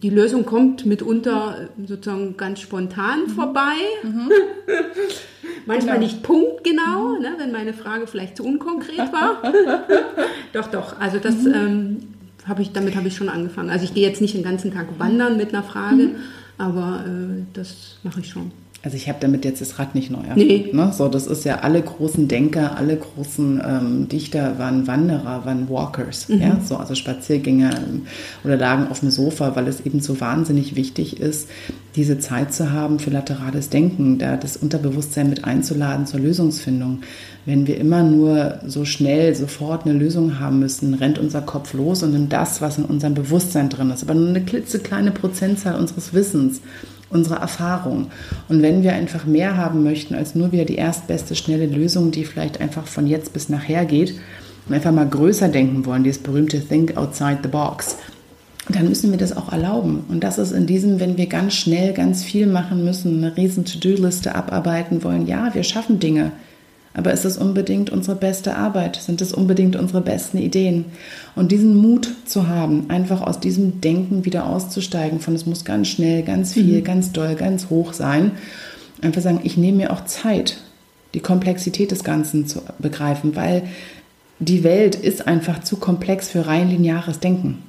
die 0.02 0.10
Lösung 0.10 0.44
kommt 0.44 0.84
mitunter 0.84 1.68
sozusagen 1.86 2.36
ganz 2.36 2.60
spontan 2.60 3.22
mhm. 3.22 3.30
vorbei. 3.30 3.76
Mhm. 4.02 4.30
Manchmal 5.66 5.96
genau. 5.96 6.06
nicht 6.06 6.22
punktgenau, 6.22 7.16
mhm. 7.16 7.22
ne, 7.22 7.34
wenn 7.38 7.52
meine 7.52 7.72
Frage 7.72 8.06
vielleicht 8.06 8.36
zu 8.36 8.44
unkonkret 8.44 9.12
war. 9.12 9.42
doch, 10.52 10.68
doch. 10.68 11.00
Also 11.00 11.18
das 11.18 11.36
mhm. 11.42 11.54
ähm, 11.54 11.96
habe 12.46 12.62
ich, 12.62 12.72
damit 12.72 12.96
habe 12.96 13.08
ich 13.08 13.16
schon 13.16 13.28
angefangen. 13.28 13.70
Also 13.70 13.84
ich 13.84 13.94
gehe 13.94 14.06
jetzt 14.06 14.20
nicht 14.20 14.34
den 14.34 14.42
ganzen 14.42 14.72
Tag 14.72 14.86
wandern 14.98 15.36
mit 15.36 15.52
einer 15.52 15.62
Frage, 15.62 16.02
mhm. 16.02 16.16
aber 16.58 17.04
äh, 17.06 17.44
das 17.52 17.98
mache 18.02 18.20
ich 18.20 18.28
schon. 18.28 18.52
Also 18.86 18.96
ich 18.98 19.08
habe 19.08 19.18
damit 19.18 19.44
jetzt 19.44 19.60
das 19.60 19.80
Rad 19.80 19.96
nicht 19.96 20.12
neu 20.12 20.18
erfunden. 20.18 20.46
Nee. 20.46 20.70
Ne? 20.72 20.92
So, 20.96 21.08
das 21.08 21.26
ist 21.26 21.44
ja 21.44 21.58
alle 21.62 21.82
großen 21.82 22.28
Denker, 22.28 22.76
alle 22.76 22.96
großen 22.96 23.60
ähm, 23.66 24.08
Dichter 24.08 24.60
waren 24.60 24.86
Wanderer, 24.86 25.44
waren 25.44 25.68
Walkers, 25.68 26.28
mhm. 26.28 26.40
ja, 26.40 26.60
so 26.64 26.76
also 26.76 26.94
Spaziergänger 26.94 27.70
ähm, 27.78 28.02
oder 28.44 28.56
lagen 28.56 28.86
auf 28.86 29.00
dem 29.00 29.10
Sofa, 29.10 29.56
weil 29.56 29.66
es 29.66 29.84
eben 29.84 29.98
so 29.98 30.20
wahnsinnig 30.20 30.76
wichtig 30.76 31.18
ist, 31.18 31.48
diese 31.96 32.20
Zeit 32.20 32.54
zu 32.54 32.70
haben 32.70 33.00
für 33.00 33.10
laterales 33.10 33.70
Denken, 33.70 34.18
da 34.18 34.36
das 34.36 34.56
Unterbewusstsein 34.56 35.30
mit 35.30 35.42
einzuladen 35.44 36.06
zur 36.06 36.20
Lösungsfindung. 36.20 37.00
Wenn 37.44 37.66
wir 37.66 37.78
immer 37.78 38.04
nur 38.04 38.60
so 38.66 38.84
schnell 38.84 39.34
sofort 39.34 39.84
eine 39.84 39.98
Lösung 39.98 40.38
haben 40.38 40.60
müssen, 40.60 40.94
rennt 40.94 41.18
unser 41.18 41.40
Kopf 41.40 41.72
los 41.72 42.04
und 42.04 42.12
nimmt 42.12 42.32
das, 42.32 42.62
was 42.62 42.78
in 42.78 42.84
unserem 42.84 43.14
Bewusstsein 43.14 43.68
drin 43.68 43.90
ist, 43.90 44.04
aber 44.04 44.14
nur 44.14 44.28
eine 44.28 44.44
klitzekleine 44.44 45.10
Prozentzahl 45.10 45.74
unseres 45.74 46.14
Wissens 46.14 46.60
unsere 47.10 47.36
Erfahrung. 47.36 48.08
Und 48.48 48.62
wenn 48.62 48.82
wir 48.82 48.92
einfach 48.92 49.26
mehr 49.26 49.56
haben 49.56 49.82
möchten 49.84 50.14
als 50.14 50.34
nur 50.34 50.52
wieder 50.52 50.64
die 50.64 50.76
erstbeste 50.76 51.34
schnelle 51.34 51.66
Lösung, 51.66 52.10
die 52.10 52.24
vielleicht 52.24 52.60
einfach 52.60 52.86
von 52.86 53.06
jetzt 53.06 53.32
bis 53.32 53.48
nachher 53.48 53.84
geht, 53.84 54.14
und 54.68 54.74
einfach 54.74 54.92
mal 54.92 55.08
größer 55.08 55.48
denken 55.48 55.86
wollen, 55.86 56.02
dieses 56.02 56.22
berühmte 56.22 56.60
Think 56.60 56.96
outside 56.96 57.38
the 57.42 57.48
box, 57.48 57.96
dann 58.68 58.88
müssen 58.88 59.12
wir 59.12 59.18
das 59.18 59.36
auch 59.36 59.52
erlauben. 59.52 60.04
Und 60.08 60.24
das 60.24 60.38
ist 60.38 60.50
in 60.50 60.66
diesem, 60.66 60.98
wenn 60.98 61.16
wir 61.16 61.26
ganz 61.26 61.54
schnell 61.54 61.92
ganz 61.92 62.24
viel 62.24 62.46
machen 62.46 62.84
müssen, 62.84 63.22
eine 63.22 63.36
riesen 63.36 63.64
To-Do-Liste 63.64 64.34
abarbeiten 64.34 65.04
wollen, 65.04 65.26
ja, 65.26 65.54
wir 65.54 65.62
schaffen 65.62 66.00
Dinge. 66.00 66.32
Aber 66.96 67.12
ist 67.12 67.26
es 67.26 67.36
unbedingt 67.36 67.90
unsere 67.90 68.16
beste 68.16 68.56
Arbeit? 68.56 68.96
Sind 68.96 69.20
es 69.20 69.34
unbedingt 69.34 69.76
unsere 69.76 70.00
besten 70.00 70.38
Ideen? 70.38 70.86
Und 71.34 71.52
diesen 71.52 71.76
Mut 71.76 72.08
zu 72.24 72.48
haben, 72.48 72.88
einfach 72.88 73.20
aus 73.20 73.38
diesem 73.38 73.82
Denken 73.82 74.24
wieder 74.24 74.46
auszusteigen, 74.46 75.20
von 75.20 75.34
es 75.34 75.44
muss 75.44 75.66
ganz 75.66 75.88
schnell, 75.88 76.22
ganz 76.22 76.54
viel, 76.54 76.78
mhm. 76.78 76.84
ganz 76.84 77.12
doll, 77.12 77.34
ganz 77.34 77.68
hoch 77.68 77.92
sein. 77.92 78.30
Einfach 79.02 79.20
sagen, 79.20 79.40
ich 79.42 79.58
nehme 79.58 79.76
mir 79.76 79.92
auch 79.92 80.06
Zeit, 80.06 80.56
die 81.12 81.20
Komplexität 81.20 81.90
des 81.90 82.02
Ganzen 82.02 82.46
zu 82.46 82.62
begreifen, 82.78 83.36
weil 83.36 83.64
die 84.38 84.64
Welt 84.64 84.94
ist 84.94 85.28
einfach 85.28 85.60
zu 85.64 85.76
komplex 85.76 86.30
für 86.30 86.46
rein 86.46 86.70
lineares 86.70 87.20
Denken. 87.20 87.62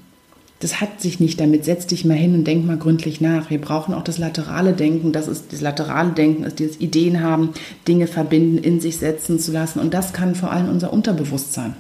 Das 0.60 0.82
hat 0.82 1.02
sich 1.02 1.20
nicht 1.20 1.40
damit. 1.40 1.66
Setz 1.66 1.86
dich 1.86 2.04
mal 2.04 2.18
hin 2.18 2.34
und 2.34 2.46
denk 2.46 2.66
mal 2.66 2.78
gründlich 2.78 3.22
nach. 3.22 3.50
Wir 3.50 3.62
brauchen 3.62 3.94
auch 3.94 4.04
das 4.04 4.18
laterale 4.18 4.74
Denken. 4.74 5.12
Das 5.12 5.28
ist 5.28 5.54
das 5.54 5.62
laterale 5.62 6.12
Denken, 6.12 6.44
ist 6.44 6.60
dieses 6.60 6.80
Ideen 6.80 7.22
haben, 7.22 7.52
Dinge 7.88 8.08
verbinden, 8.08 8.58
in 8.58 8.80
sich 8.80 8.98
setzen 8.98 9.40
zu 9.40 9.52
lassen. 9.52 9.80
Und 9.80 9.94
das 9.94 10.14
kann 10.14 10.34
vor 10.34 10.52
allem 10.52 10.70
unser 10.70 10.92
Unterbewusstsein. 10.92 11.76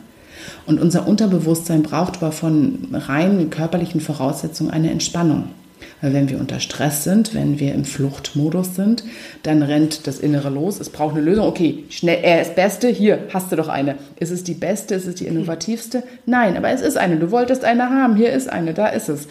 Und 0.67 0.79
unser 0.79 1.07
Unterbewusstsein 1.07 1.81
braucht 1.81 2.17
aber 2.17 2.31
von 2.31 2.87
rein 2.91 3.49
körperlichen 3.49 4.01
Voraussetzungen 4.01 4.69
eine 4.69 4.91
Entspannung. 4.91 5.45
Weil 6.01 6.13
wenn 6.13 6.29
wir 6.29 6.39
unter 6.39 6.59
Stress 6.59 7.03
sind, 7.03 7.33
wenn 7.33 7.59
wir 7.59 7.73
im 7.73 7.83
Fluchtmodus 7.83 8.75
sind, 8.75 9.03
dann 9.41 9.63
rennt 9.63 10.05
das 10.05 10.19
Innere 10.19 10.49
los. 10.49 10.79
Es 10.79 10.89
braucht 10.89 11.15
eine 11.15 11.25
Lösung. 11.25 11.47
Okay, 11.47 11.85
schnell, 11.89 12.19
er 12.21 12.41
ist 12.41 12.55
Beste. 12.55 12.87
Hier, 12.87 13.19
hast 13.33 13.51
du 13.51 13.55
doch 13.55 13.67
eine. 13.67 13.95
Ist 14.19 14.31
es 14.31 14.43
die 14.43 14.53
Beste? 14.53 14.93
Ist 14.93 15.07
es 15.07 15.15
die 15.15 15.25
innovativste? 15.25 16.03
Nein, 16.27 16.55
aber 16.55 16.69
es 16.69 16.81
ist 16.81 16.97
eine. 16.97 17.17
Du 17.17 17.31
wolltest 17.31 17.63
eine 17.63 17.89
haben. 17.89 18.15
Hier 18.15 18.31
ist 18.31 18.47
eine. 18.47 18.75
Da 18.75 18.87
ist 18.87 19.09
es. 19.09 19.27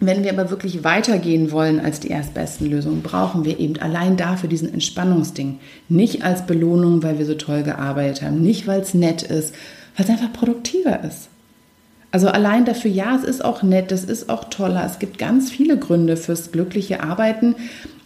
Wenn 0.00 0.24
wir 0.24 0.32
aber 0.32 0.50
wirklich 0.50 0.84
weitergehen 0.84 1.52
wollen 1.52 1.78
als 1.80 2.00
die 2.00 2.08
erstbesten 2.08 2.68
Lösungen, 2.68 3.02
brauchen 3.02 3.44
wir 3.44 3.60
eben 3.60 3.78
allein 3.78 4.16
dafür 4.16 4.48
diesen 4.48 4.72
Entspannungsding. 4.72 5.60
Nicht 5.88 6.24
als 6.24 6.46
Belohnung, 6.46 7.02
weil 7.02 7.18
wir 7.18 7.26
so 7.26 7.34
toll 7.34 7.62
gearbeitet 7.62 8.22
haben. 8.22 8.42
Nicht, 8.42 8.66
weil 8.66 8.80
es 8.80 8.94
nett 8.94 9.22
ist, 9.22 9.54
weil 9.96 10.06
es 10.06 10.10
einfach 10.10 10.32
produktiver 10.32 11.04
ist. 11.04 11.28
Also 12.14 12.28
allein 12.28 12.64
dafür, 12.64 12.92
ja, 12.92 13.16
es 13.16 13.24
ist 13.24 13.44
auch 13.44 13.64
nett, 13.64 13.90
es 13.90 14.04
ist 14.04 14.28
auch 14.28 14.44
toller. 14.44 14.86
Es 14.86 15.00
gibt 15.00 15.18
ganz 15.18 15.50
viele 15.50 15.76
Gründe 15.76 16.16
fürs 16.16 16.52
glückliche 16.52 17.02
Arbeiten. 17.02 17.56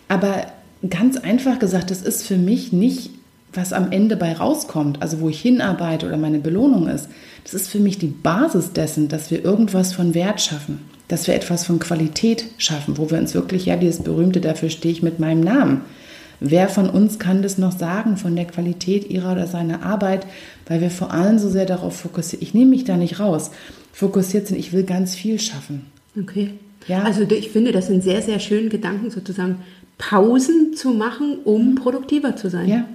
Aber 0.09 0.47
ganz 0.89 1.19
einfach 1.19 1.59
gesagt, 1.59 1.91
das 1.91 2.01
ist 2.01 2.27
für 2.27 2.39
mich 2.39 2.73
nicht, 2.73 3.11
was 3.53 3.75
am 3.75 3.93
Ende 3.93 4.17
bei 4.17 4.33
rauskommt, 4.33 5.03
also 5.03 5.21
wo 5.21 5.29
ich 5.29 5.43
hinarbeite 5.43 6.07
oder 6.07 6.17
meine 6.17 6.39
Belohnung 6.39 6.89
ist. 6.89 7.11
Das 7.45 7.53
ist 7.53 7.69
für 7.69 7.81
mich 7.81 7.99
die 7.99 8.07
Basis 8.07 8.73
dessen, 8.73 9.09
dass 9.09 9.31
wir 9.31 9.45
irgendwas 9.45 9.93
von 9.93 10.15
Wert 10.15 10.41
schaffen, 10.41 10.81
dass 11.09 11.27
wir 11.27 11.35
etwas 11.35 11.67
von 11.67 11.79
Qualität 11.79 12.47
schaffen, 12.57 12.97
wo 12.97 13.11
wir 13.11 13.19
uns 13.19 13.35
wirklich, 13.35 13.67
ja, 13.67 13.77
dieses 13.77 14.03
berühmte, 14.03 14.41
dafür 14.41 14.71
stehe 14.71 14.93
ich 14.93 15.03
mit 15.03 15.19
meinem 15.19 15.41
Namen. 15.41 15.83
Wer 16.41 16.71
von 16.71 16.89
uns 16.89 17.19
kann 17.19 17.43
das 17.43 17.59
noch 17.59 17.77
sagen 17.77 18.17
von 18.17 18.37
der 18.37 18.47
Qualität 18.47 19.11
ihrer 19.11 19.33
oder 19.33 19.47
seiner 19.47 19.83
Arbeit, 19.83 20.27
weil 20.67 20.81
wir 20.81 20.91
vor 20.91 21.13
allem 21.13 21.39
so 21.39 21.51
sehr 21.51 21.67
darauf 21.67 21.97
fokussieren. 21.97 22.43
Ich 22.43 22.55
nehme 22.55 22.71
mich 22.71 22.85
da 22.85 22.97
nicht 22.97 23.21
raus 23.21 23.51
fokussiert 23.99 24.47
sind, 24.47 24.59
ich 24.59 24.73
will 24.73 24.85
ganz 24.85 25.17
viel 25.17 25.41
schaffen. 25.41 25.87
Okay. 26.17 26.51
Ja. 26.87 27.03
Also 27.03 27.23
ich 27.23 27.49
finde, 27.49 27.73
das 27.73 27.89
sind 27.89 28.05
sehr, 28.05 28.23
sehr 28.23 28.39
schöne 28.39 28.69
Gedanken, 28.69 29.11
sozusagen 29.11 29.57
Pausen 29.99 30.75
zu 30.75 30.91
machen, 30.91 31.39
um 31.43 31.75
produktiver 31.75 32.37
zu 32.37 32.49
sein. 32.49 32.69
Ja. 32.69 32.89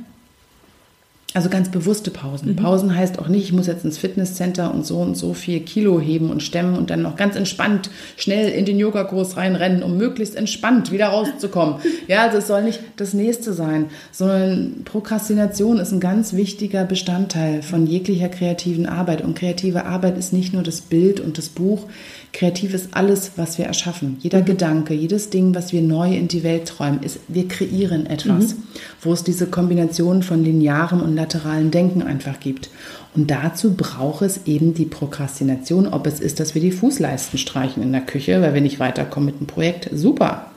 Also 1.33 1.49
ganz 1.49 1.69
bewusste 1.69 2.11
Pausen. 2.11 2.51
Mhm. 2.51 2.55
Pausen 2.57 2.95
heißt 2.95 3.17
auch 3.17 3.27
nicht, 3.27 3.43
ich 3.43 3.53
muss 3.53 3.65
jetzt 3.65 3.83
ins 3.83 3.97
Fitnesscenter 3.97 4.73
und 4.73 4.85
so 4.85 4.99
und 4.99 5.17
so 5.17 5.33
viel 5.33 5.61
Kilo 5.61 5.99
heben 5.99 6.29
und 6.29 6.43
stemmen 6.43 6.77
und 6.77 6.91
dann 6.91 7.01
noch 7.01 7.15
ganz 7.15 7.35
entspannt 7.35 7.89
schnell 8.17 8.49
in 8.49 8.65
den 8.65 8.77
Yogakurs 8.77 9.35
reinrennen, 9.35 9.81
um 9.81 9.97
möglichst 9.97 10.35
entspannt 10.35 10.91
wieder 10.91 11.07
rauszukommen. 11.07 11.75
ja, 12.07 12.23
also 12.23 12.37
es 12.37 12.47
soll 12.47 12.63
nicht 12.63 12.81
das 12.97 13.13
nächste 13.13 13.53
sein, 13.53 13.87
sondern 14.11 14.83
Prokrastination 14.85 15.79
ist 15.79 15.91
ein 15.91 15.99
ganz 15.99 16.33
wichtiger 16.33 16.85
Bestandteil 16.85 17.63
von 17.63 17.87
jeglicher 17.87 18.29
kreativen 18.29 18.85
Arbeit. 18.85 19.21
Und 19.21 19.35
kreative 19.35 19.85
Arbeit 19.85 20.17
ist 20.17 20.33
nicht 20.33 20.53
nur 20.53 20.63
das 20.63 20.81
Bild 20.81 21.19
und 21.19 21.39
das 21.39 21.49
Buch. 21.49 21.87
Kreativ 22.33 22.73
ist 22.73 22.89
alles, 22.93 23.33
was 23.35 23.59
wir 23.59 23.65
erschaffen. 23.65 24.17
Jeder 24.19 24.39
mhm. 24.39 24.45
Gedanke, 24.45 24.95
jedes 24.95 25.29
Ding, 25.29 25.53
was 25.53 25.71
wir 25.71 25.83
neu 25.83 26.15
in 26.15 26.27
die 26.27 26.43
Welt 26.43 26.67
träumen, 26.67 27.03
ist, 27.03 27.19
wir 27.27 27.47
kreieren 27.47 28.07
etwas, 28.07 28.55
mhm. 28.55 28.63
wo 29.01 29.13
es 29.13 29.23
diese 29.23 29.45
Kombination 29.45 30.23
von 30.23 30.43
linearem 30.43 31.01
und 31.01 31.15
lateralen 31.15 31.69
Denken 31.69 32.01
einfach 32.01 32.39
gibt. 32.39 32.71
Und 33.15 33.29
dazu 33.29 33.75
braucht 33.75 34.23
es 34.23 34.47
eben 34.47 34.73
die 34.73 34.85
Prokrastination, 34.85 35.87
ob 35.87 36.07
es 36.07 36.19
ist, 36.19 36.39
dass 36.39 36.55
wir 36.55 36.61
die 36.61 36.71
Fußleisten 36.71 37.37
streichen 37.37 37.83
in 37.83 37.91
der 37.91 38.01
Küche, 38.01 38.41
weil 38.41 38.55
wir 38.55 38.61
nicht 38.61 38.79
weiterkommen 38.79 39.27
mit 39.27 39.39
dem 39.39 39.45
Projekt. 39.45 39.89
Super. 39.93 40.47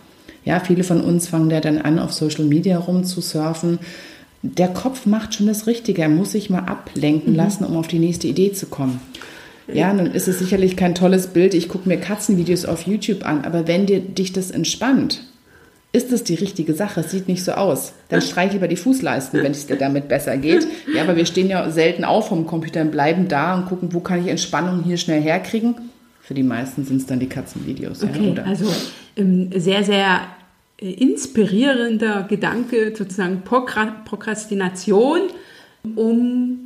Ja, 0.46 0.60
viele 0.60 0.82
von 0.82 1.02
uns 1.02 1.28
fangen 1.28 1.50
da 1.50 1.60
dann 1.60 1.78
an, 1.78 1.98
auf 1.98 2.14
Social 2.14 2.46
Media 2.46 2.78
rumzusurfen. 2.78 3.80
Der 4.40 4.68
Kopf 4.68 5.04
macht 5.04 5.34
schon 5.34 5.46
das 5.46 5.66
Richtige. 5.66 6.02
Er 6.02 6.08
muss 6.08 6.32
sich 6.32 6.48
mal 6.48 6.60
ablenken 6.60 7.32
mhm. 7.32 7.36
lassen, 7.36 7.64
um 7.64 7.76
auf 7.76 7.88
die 7.88 7.98
nächste 7.98 8.28
Idee 8.28 8.52
zu 8.52 8.64
kommen. 8.66 9.00
Ja, 9.72 9.92
dann 9.92 10.06
ist 10.06 10.28
es 10.28 10.38
sicherlich 10.38 10.76
kein 10.76 10.94
tolles 10.94 11.28
Bild. 11.28 11.54
Ich 11.54 11.68
gucke 11.68 11.88
mir 11.88 11.98
Katzenvideos 11.98 12.64
auf 12.64 12.86
YouTube 12.86 13.26
an, 13.26 13.44
aber 13.44 13.66
wenn 13.66 13.86
dir, 13.86 14.00
dich 14.00 14.32
das 14.32 14.50
entspannt, 14.50 15.22
ist 15.92 16.12
es 16.12 16.24
die 16.24 16.34
richtige 16.34 16.74
Sache? 16.74 17.00
Es 17.00 17.10
sieht 17.10 17.26
nicht 17.26 17.42
so 17.42 17.52
aus. 17.52 17.94
Dann 18.10 18.20
streich 18.20 18.52
lieber 18.52 18.68
die 18.68 18.76
Fußleisten, 18.76 19.42
wenn 19.42 19.52
es 19.52 19.66
dir 19.66 19.76
damit 19.76 20.08
besser 20.08 20.36
geht. 20.36 20.66
Ja, 20.94 21.02
aber 21.02 21.16
wir 21.16 21.24
stehen 21.24 21.48
ja 21.48 21.70
selten 21.70 22.04
auf 22.04 22.28
vom 22.28 22.46
Computer 22.46 22.82
und 22.82 22.90
bleiben 22.90 23.28
da 23.28 23.54
und 23.54 23.66
gucken, 23.66 23.94
wo 23.94 24.00
kann 24.00 24.20
ich 24.22 24.28
Entspannung 24.28 24.82
hier 24.84 24.98
schnell 24.98 25.22
herkriegen. 25.22 25.74
Für 26.20 26.34
die 26.34 26.42
meisten 26.42 26.84
sind 26.84 26.98
es 26.98 27.06
dann 27.06 27.18
die 27.18 27.28
Katzenvideos. 27.28 28.02
Okay, 28.02 28.34
ja, 28.36 28.42
also 28.42 28.66
ähm, 29.16 29.50
sehr, 29.54 29.84
sehr 29.84 30.22
äh, 30.78 30.90
inspirierender 30.90 32.24
Gedanke, 32.24 32.92
sozusagen 32.94 33.42
Prokrastination, 33.42 35.20
um 35.94 36.58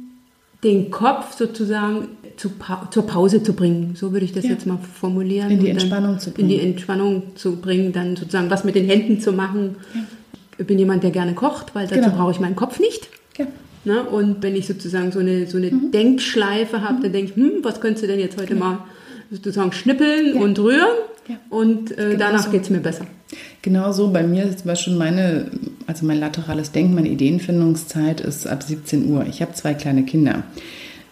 den 0.65 0.91
Kopf 0.91 1.37
sozusagen 1.37 2.09
zu 2.37 2.51
pa 2.51 2.89
zur 2.91 3.07
Pause 3.07 3.43
zu 3.43 3.53
bringen. 3.53 3.95
So 3.97 4.13
würde 4.13 4.25
ich 4.25 4.33
das 4.33 4.45
ja. 4.45 4.51
jetzt 4.51 4.67
mal 4.67 4.79
formulieren. 4.79 5.51
In 5.51 5.61
die 5.61 5.71
Entspannung 5.71 6.19
zu 6.19 6.31
bringen. 6.31 6.51
In 6.51 6.57
die 6.57 6.65
Entspannung 6.65 7.23
zu 7.37 7.57
bringen, 7.57 7.93
dann 7.93 8.17
sozusagen 8.17 8.51
was 8.51 8.65
mit 8.65 8.75
den 8.75 8.87
Händen 8.87 9.21
zu 9.21 9.33
machen. 9.33 9.77
Ja. 9.95 10.01
Ich 10.59 10.67
bin 10.67 10.79
jemand, 10.79 11.03
der 11.03 11.11
gerne 11.11 11.35
kocht, 11.35 11.75
weil 11.75 11.87
dazu 11.87 12.03
genau. 12.03 12.17
brauche 12.17 12.33
ich 12.33 12.41
meinen 12.41 12.57
Kopf 12.57 12.81
nicht. 12.81 13.09
Ja. 13.39 13.47
Na, 13.85 14.03
und 14.03 14.43
wenn 14.43 14.57
ich 14.57 14.67
sozusagen 14.67 15.11
so 15.11 15.21
eine, 15.21 15.47
so 15.47 15.57
eine 15.57 15.71
mhm. 15.71 15.91
Denkschleife 15.91 16.83
habe, 16.83 16.99
mhm. 16.99 17.03
dann 17.03 17.13
denke 17.13 17.33
ich, 17.33 17.37
hm, 17.37 17.53
was 17.63 17.81
könntest 17.81 18.05
du 18.05 18.09
denn 18.09 18.21
jetzt 18.21 18.39
heute 18.41 18.55
mal 18.55 18.81
sozusagen 19.31 19.73
schnippeln 19.73 20.35
und 20.35 20.59
rühren? 20.59 20.89
Und 21.49 21.93
äh, 21.93 21.95
genau 21.97 22.19
danach 22.19 22.45
so. 22.45 22.51
geht 22.51 22.63
es 22.63 22.71
mir 22.71 22.81
besser. 22.81 23.07
Genau 23.63 23.93
so. 23.93 24.11
Bei 24.11 24.23
mir 24.23 24.45
ist 24.45 24.61
zum 24.61 24.69
Beispiel 24.69 24.95
meine, 24.95 25.51
also 25.87 26.05
mein 26.05 26.19
laterales 26.19 26.73
Denken, 26.73 26.95
meine 26.95 27.09
Ideenfindungszeit 27.09 28.21
ist 28.21 28.47
ab 28.47 28.63
17 28.63 29.09
Uhr. 29.11 29.27
Ich 29.29 29.41
habe 29.41 29.53
zwei 29.55 29.75
kleine 29.75 30.05
Kinder 30.05 30.43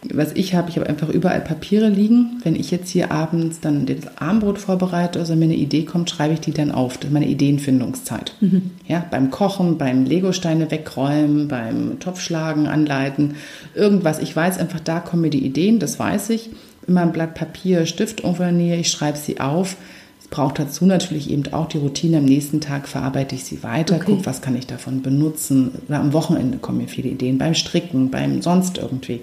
was 0.02 0.32
ich 0.34 0.54
habe, 0.54 0.70
ich 0.70 0.76
habe 0.76 0.88
einfach 0.88 1.08
überall 1.08 1.40
Papiere 1.40 1.88
liegen. 1.88 2.40
Wenn 2.44 2.54
ich 2.54 2.70
jetzt 2.70 2.90
hier 2.90 3.10
abends 3.10 3.58
dann 3.60 3.84
das 3.84 4.16
Armbrot 4.18 4.58
vorbereite, 4.58 5.18
also 5.18 5.34
mir 5.34 5.46
eine 5.46 5.56
Idee 5.56 5.84
kommt, 5.84 6.08
schreibe 6.08 6.34
ich 6.34 6.40
die 6.40 6.52
dann 6.52 6.70
auf. 6.70 6.98
Das 6.98 7.06
ist 7.06 7.12
meine 7.12 7.26
Ideenfindungszeit. 7.26 8.34
Mhm. 8.40 8.70
Ja, 8.86 9.04
beim 9.10 9.30
Kochen, 9.30 9.76
beim 9.76 10.04
Legosteine 10.04 10.70
wegräumen, 10.70 11.48
beim 11.48 11.98
Topfschlagen 11.98 12.68
anleiten, 12.68 13.34
irgendwas. 13.74 14.20
Ich 14.20 14.34
weiß 14.34 14.58
einfach, 14.58 14.80
da 14.80 15.00
kommen 15.00 15.22
mir 15.22 15.30
die 15.30 15.44
Ideen, 15.44 15.80
das 15.80 15.98
weiß 15.98 16.30
ich. 16.30 16.50
Immer 16.86 17.02
ein 17.02 17.12
Blatt 17.12 17.34
Papier, 17.34 17.84
Stift 17.84 18.20
irgendwo 18.20 18.44
in 18.44 18.50
der 18.50 18.66
Nähe, 18.66 18.76
ich 18.76 18.90
schreibe 18.90 19.18
sie 19.18 19.40
auf. 19.40 19.76
Es 20.20 20.28
braucht 20.28 20.60
dazu 20.60 20.86
natürlich 20.86 21.28
eben 21.28 21.52
auch 21.52 21.66
die 21.66 21.78
Routine. 21.78 22.18
Am 22.18 22.24
nächsten 22.24 22.60
Tag 22.60 22.86
verarbeite 22.86 23.34
ich 23.34 23.44
sie 23.44 23.64
weiter, 23.64 23.96
okay. 23.96 24.12
gucke, 24.12 24.26
was 24.26 24.42
kann 24.42 24.54
ich 24.54 24.68
davon 24.68 25.02
benutzen. 25.02 25.72
Oder 25.88 25.98
am 25.98 26.12
Wochenende 26.12 26.58
kommen 26.58 26.78
mir 26.78 26.88
viele 26.88 27.08
Ideen, 27.08 27.36
beim 27.36 27.54
Stricken, 27.54 28.10
beim 28.10 28.42
sonst 28.42 28.78
irgendwie. 28.78 29.22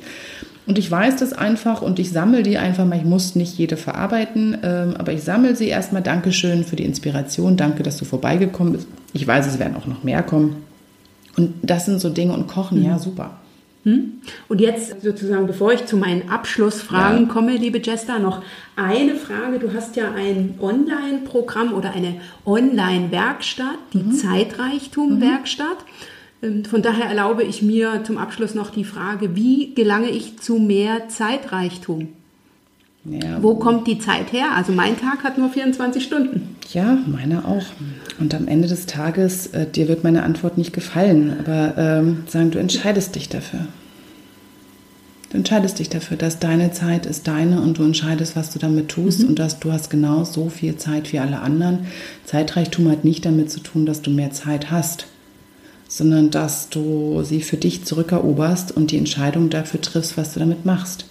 Und 0.68 0.80
ich 0.80 0.89
weiß 0.89 1.18
das 1.18 1.34
einfach 1.34 1.82
und 1.82 1.99
ich 1.99 2.11
sammle 2.11 2.41
die 2.41 2.57
einfach 2.57 2.86
mal. 2.86 2.97
Ich 2.97 3.05
muss 3.05 3.36
nicht 3.36 3.57
jede 3.57 3.78
verarbeiten, 3.78 4.57
ähm, 4.63 4.95
aber 4.97 5.13
ich 5.13 5.22
sammle 5.22 5.55
sie 5.55 5.68
erstmal. 5.68 6.01
Dankeschön 6.01 6.63
für 6.63 6.76
die 6.76 6.86
Inspiration. 6.86 7.55
Danke, 7.55 7.84
dass 7.84 7.97
du 7.97 8.05
vorbeigekommen 8.05 8.74
bist. 8.74 8.88
Ich 9.13 9.28
weiß, 9.28 9.45
es 9.47 9.59
werden 9.59 9.76
auch 9.76 9.86
noch 9.86 10.03
mehr 10.03 10.24
kommen. 10.24 10.63
Und 11.38 11.53
das 11.61 11.86
sind 11.86 11.99
so 11.99 12.09
Dinge 12.09 12.34
und 12.34 12.47
Kochen, 12.47 12.80
mhm. 12.80 12.86
ja, 12.86 12.99
super. 12.99 13.38
Hm? 13.84 14.13
Und 14.47 14.61
jetzt 14.61 15.03
sozusagen, 15.03 15.45
bevor 15.45 15.72
ich 15.72 15.86
zu 15.86 15.95
meinen 15.97 16.30
Abschlussfragen 16.30 17.28
ja. 17.28 17.34
komme, 17.34 17.55
liebe 17.55 17.80
Jester, 17.80 18.18
noch 18.18 18.41
eine 18.76 19.16
Frage. 19.16 19.59
Du 19.59 19.74
hast 19.74 19.95
ja 19.95 20.11
ein 20.11 20.55
Online-Programm 20.59 21.74
oder 21.74 21.91
eine 21.91 22.16
Online-Werkstatt, 22.45 23.78
die 23.93 23.99
mhm. 23.99 24.13
Zeitreichtum-Werkstatt. 24.13 25.78
Mhm. 25.78 26.14
Ähm, 26.46 26.66
von 26.66 26.82
daher 26.82 27.06
erlaube 27.06 27.43
ich 27.43 27.62
mir 27.62 28.04
zum 28.04 28.18
Abschluss 28.18 28.56
noch 28.56 28.70
die 28.70 28.84
Frage, 28.84 29.36
wie 29.36 29.74
gelange 29.74 30.10
ich 30.10 30.39
zu 30.39 30.58
mehr 30.58 31.10
Zeitreichtum? 31.10 32.10
Ja. 33.06 33.41
Wo 33.41 33.56
kommt 33.56 33.88
die 33.88 34.00
Zeit 34.00 34.34
her? 34.34 34.48
Also 34.56 34.72
mein 34.72 35.00
Tag 35.00 35.24
hat 35.24 35.38
nur 35.38 35.50
24 35.50 36.04
Stunden. 36.04 36.56
Ja, 36.74 36.98
meine 37.06 37.46
auch. 37.46 37.66
Und 38.20 38.34
am 38.34 38.48
Ende 38.48 38.68
des 38.68 38.88
Tages, 38.88 39.48
äh, 39.48 39.68
dir 39.68 39.88
wird 39.88 40.04
meine 40.04 40.24
Antwort 40.24 40.58
nicht 40.58 40.74
gefallen, 40.74 41.36
aber 41.39 41.76
ähm, 41.78 42.24
sagen, 42.26 42.50
du 42.50 42.58
entscheidest 42.58 43.16
dich 43.16 43.30
dafür. 43.30 43.68
Du 45.30 45.38
entscheidest 45.38 45.78
dich 45.78 45.89
dafür, 45.89 46.18
dass 46.18 46.39
deine 46.39 46.72
Zeit 46.72 47.06
ist 47.06 47.28
deine 47.28 47.62
und 47.62 47.78
du 47.78 47.84
entscheidest, 47.84 48.36
was 48.36 48.52
du 48.52 48.58
damit 48.58 48.89
tust 48.89 49.22
mhm. 49.22 49.30
und 49.30 49.39
dass 49.39 49.60
du 49.60 49.72
hast 49.72 49.91
genau 49.91 50.24
so 50.24 50.50
viel 50.50 50.78
Zeit 50.78 51.14
wie 51.14 51.20
alle 51.20 51.41
anderen. 51.41 51.86
Zeitreichtum 52.26 52.89
hat 52.89 53.06
nicht 53.06 53.26
damit 53.26 53.52
zu 53.52 53.60
tun, 53.60 53.86
dass 53.86 54.02
du 54.02 54.10
mehr 54.10 54.32
Zeit 54.32 54.72
hast 54.72 55.08
sondern 55.96 56.30
dass 56.30 56.68
du 56.68 57.24
sie 57.24 57.39
für 57.39 57.56
dich 57.56 57.86
zurückeroberst 57.86 58.76
und 58.76 58.91
die 58.91 58.98
Entscheidung 58.98 59.50
dafür 59.50 59.80
triffst, 59.80 60.18
was 60.18 60.34
du 60.34 60.41
damit 60.41 60.66
machst. 60.66 61.06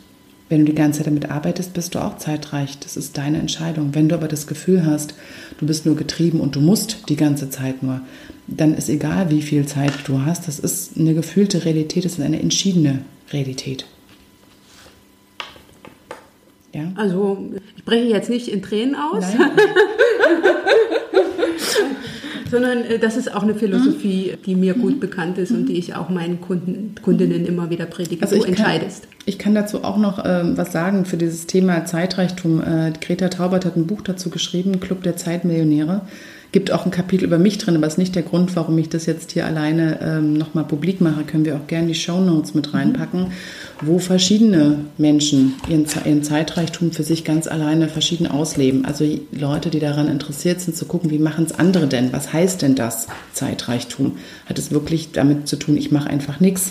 Wenn 0.51 0.59
du 0.59 0.67
die 0.67 0.75
ganze 0.75 0.99
Zeit 0.99 1.07
damit 1.07 1.31
arbeitest, 1.31 1.73
bist 1.73 1.95
du 1.95 2.01
auch 2.01 2.19
zeitreich. 2.19 2.79
Das 2.81 2.99
ist 2.99 3.17
deine 3.17 3.39
Entscheidung. 3.39 3.95
Wenn 3.95 4.11
du 4.11 4.15
aber 4.15 4.29
das 4.29 4.47
Gefühl 4.47 4.85
hast, 4.85 5.15
du 5.59 5.67
bist 5.67 5.87
nur 5.87 5.97
getrieben 5.97 6.39
und 6.39 6.55
du 6.55 6.61
musst 6.61 7.09
die 7.09 7.17
ganze 7.17 7.49
Zeit 7.49 7.83
nur, 7.83 8.03
dann 8.47 8.75
ist 8.75 8.91
egal, 8.91 9.31
wie 9.31 9.41
viel 9.41 9.65
Zeit 9.65 9.93
du 10.05 10.21
hast. 10.21 10.49
Das 10.49 10.59
ist 10.59 10.99
eine 10.99 11.15
gefühlte 11.15 11.65
Realität, 11.65 12.05
das 12.05 12.19
ist 12.19 12.21
eine 12.21 12.43
entschiedene 12.43 12.99
Realität. 13.33 13.87
Ja. 16.75 16.93
Also 16.97 17.39
ich 17.77 17.85
breche 17.85 18.09
jetzt 18.09 18.29
nicht 18.29 18.49
in 18.49 18.61
Tränen 18.63 18.97
aus, 18.97 19.25
sondern 22.51 22.85
äh, 22.85 22.99
das 22.99 23.17
ist 23.17 23.33
auch 23.33 23.45
eine 23.45 23.55
Philosophie, 23.55 24.37
die 24.45 24.57
mir 24.57 24.75
gut 24.75 24.99
bekannt 25.01 25.39
ist 25.39 25.53
und 25.53 25.67
die 25.67 25.79
ich 25.79 25.95
auch 25.95 26.09
meinen 26.09 26.41
Kunden, 26.41 26.97
Kundinnen 27.01 27.47
immer 27.47 27.71
wieder 27.71 27.87
predige. 27.87 28.23
Also 28.23 28.35
du 28.35 28.41
ich 28.41 28.47
kann, 28.47 28.67
entscheidest. 28.67 29.07
ich 29.25 29.39
kann 29.39 29.55
dazu 29.55 29.85
auch 29.85 29.97
noch 29.97 30.25
ähm, 30.25 30.59
was 30.59 30.73
sagen 30.73 31.05
für 31.05 31.17
dieses 31.17 31.47
Thema 31.47 31.85
Zeitreichtum. 31.85 32.61
Äh, 32.61 32.93
Greta 33.01 33.29
Taubert 33.29 33.65
hat 33.65 33.77
ein 33.77 33.87
Buch 33.87 34.03
dazu 34.03 34.31
geschrieben, 34.31 34.81
Club 34.81 35.05
der 35.05 35.17
Zeitmillionäre. 35.17 36.03
Gibt 36.55 36.71
auch 36.71 36.85
ein 36.85 36.93
Kapitel 36.93 37.25
über 37.25 37.37
mich 37.37 37.59
drin, 37.59 37.75
aber 37.75 37.89
ist 37.89 37.99
nicht 37.99 38.15
der 38.15 38.23
Grund, 38.23 38.55
warum 38.55 38.79
ich 38.79 38.89
das 38.89 39.07
jetzt 39.07 39.33
hier 39.33 39.45
alleine 39.45 39.99
ähm, 40.01 40.35
nochmal 40.35 40.63
publik 40.63 41.01
mache. 41.01 41.25
Können 41.25 41.45
wir 41.45 41.57
auch 41.57 41.67
gerne 41.67 41.89
die 41.89 41.97
Show 41.97 42.21
Notes 42.21 42.55
mit 42.55 42.73
reinpacken, 42.73 43.33
wo 43.81 43.99
verschiedene 43.99 44.85
Menschen 44.97 45.55
ihren, 45.69 45.85
ihren 46.05 46.23
Zeitreichtum 46.23 46.93
für 46.93 47.03
sich 47.03 47.25
ganz 47.25 47.49
alleine 47.49 47.89
verschieden 47.89 48.29
ausleben. 48.29 48.85
Also 48.85 49.05
Leute, 49.33 49.71
die 49.71 49.81
daran 49.81 50.07
interessiert 50.07 50.61
sind, 50.61 50.77
zu 50.77 50.85
gucken, 50.85 51.11
wie 51.11 51.19
machen 51.19 51.45
es 51.45 51.59
andere 51.59 51.89
denn? 51.89 52.13
Was 52.13 52.33
heißt 52.33 52.63
denn 52.63 52.77
das 52.77 53.09
Zeitreichtum? 53.33 54.13
Hat 54.47 54.57
es 54.57 54.71
wirklich 54.71 55.11
damit 55.11 55.49
zu 55.49 55.57
tun, 55.57 55.77
ich 55.77 55.91
mache 55.91 56.09
einfach 56.09 56.39
nichts? 56.39 56.71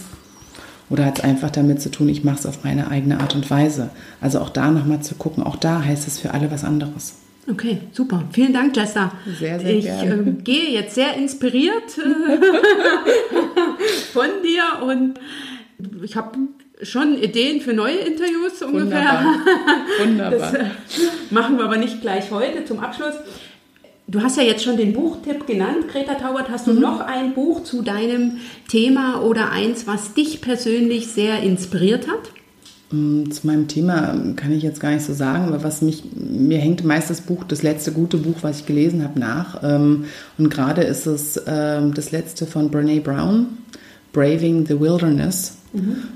Oder 0.89 1.03
hat 1.03 1.19
es 1.19 1.25
einfach 1.25 1.49
damit 1.49 1.81
zu 1.81 1.91
tun, 1.91 2.07
ich 2.07 2.23
mache 2.23 2.39
es 2.39 2.45
auf 2.45 2.63
meine 2.63 2.89
eigene 2.89 3.19
Art 3.19 3.35
und 3.35 3.51
Weise? 3.51 3.89
Also 4.21 4.39
auch 4.39 4.49
da 4.49 4.71
nochmal 4.71 5.01
zu 5.01 5.15
gucken, 5.15 5.43
auch 5.43 5.57
da 5.57 5.83
heißt 5.83 6.07
es 6.07 6.19
für 6.19 6.33
alle 6.33 6.51
was 6.51 6.63
anderes. 6.63 7.15
Okay, 7.49 7.81
super. 7.91 8.23
Vielen 8.31 8.53
Dank, 8.53 8.75
Jessa. 8.75 9.11
Sehr, 9.37 9.59
sehr 9.59 9.75
ich 9.75 9.85
gerne. 9.85 10.13
ähm, 10.13 10.43
gehe 10.43 10.69
jetzt 10.69 10.95
sehr 10.95 11.15
inspiriert 11.15 11.97
äh, 11.97 12.37
von 14.13 14.29
dir 14.43 14.63
und 14.87 15.19
ich 16.03 16.15
habe 16.15 16.37
schon 16.81 17.21
Ideen 17.21 17.59
für 17.61 17.73
neue 17.73 17.97
Interviews 17.97 18.61
ungefähr. 18.61 19.25
Wunderbar. 19.99 20.39
Das 20.39 20.53
äh, 20.53 20.65
machen 21.31 21.57
wir 21.57 21.65
aber 21.65 21.77
nicht 21.77 22.01
gleich 22.01 22.31
heute 22.31 22.63
zum 22.65 22.79
Abschluss. 22.79 23.15
Du 24.07 24.21
hast 24.21 24.37
ja 24.37 24.43
jetzt 24.43 24.63
schon 24.63 24.77
den 24.77 24.93
Buchtipp 24.93 25.47
genannt, 25.47 25.87
Greta 25.89 26.15
Taubert. 26.15 26.49
Hast 26.49 26.67
du 26.67 26.73
noch 26.73 26.99
ein 26.99 27.33
Buch 27.33 27.63
zu 27.63 27.81
deinem 27.81 28.39
Thema 28.67 29.21
oder 29.21 29.51
eins, 29.51 29.87
was 29.87 30.13
dich 30.13 30.41
persönlich 30.41 31.07
sehr 31.07 31.41
inspiriert 31.41 32.07
hat? 32.07 32.31
Mm, 32.93 33.31
Zu 33.31 33.47
meinem 33.47 33.67
Thema 33.67 34.15
kann 34.35 34.51
ich 34.51 34.63
jetzt 34.63 34.79
gar 34.79 34.91
nicht 34.91 35.03
so 35.05 35.13
sagen, 35.13 35.45
aber 35.45 35.63
was 35.63 35.81
mich, 35.81 36.03
mir 36.15 36.59
hängt 36.59 36.83
meist 36.83 37.09
das 37.09 37.21
Buch, 37.21 37.43
das 37.43 37.63
letzte 37.63 37.91
gute 37.91 38.17
Buch, 38.17 38.37
was 38.41 38.59
ich 38.59 38.65
gelesen 38.65 39.03
habe, 39.03 39.19
nach. 39.19 39.61
Ähm, 39.63 40.05
Und 40.37 40.49
gerade 40.49 40.83
ist 40.83 41.07
es 41.07 41.41
ähm, 41.47 41.93
das 41.93 42.11
letzte 42.11 42.45
von 42.45 42.69
Brene 42.69 43.01
Brown, 43.01 43.47
Braving 44.13 44.65
the 44.67 44.79
Wilderness, 44.79 45.57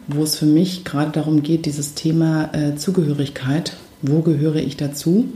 wo 0.08 0.22
es 0.22 0.36
für 0.38 0.46
mich 0.46 0.84
gerade 0.84 1.10
darum 1.12 1.42
geht, 1.42 1.66
dieses 1.66 1.96
Thema 1.96 2.52
äh, 2.54 2.76
Zugehörigkeit. 2.76 3.76
Wo 4.04 4.22
gehöre 4.22 4.58
ich 4.58 4.78
dazu? 4.78 5.30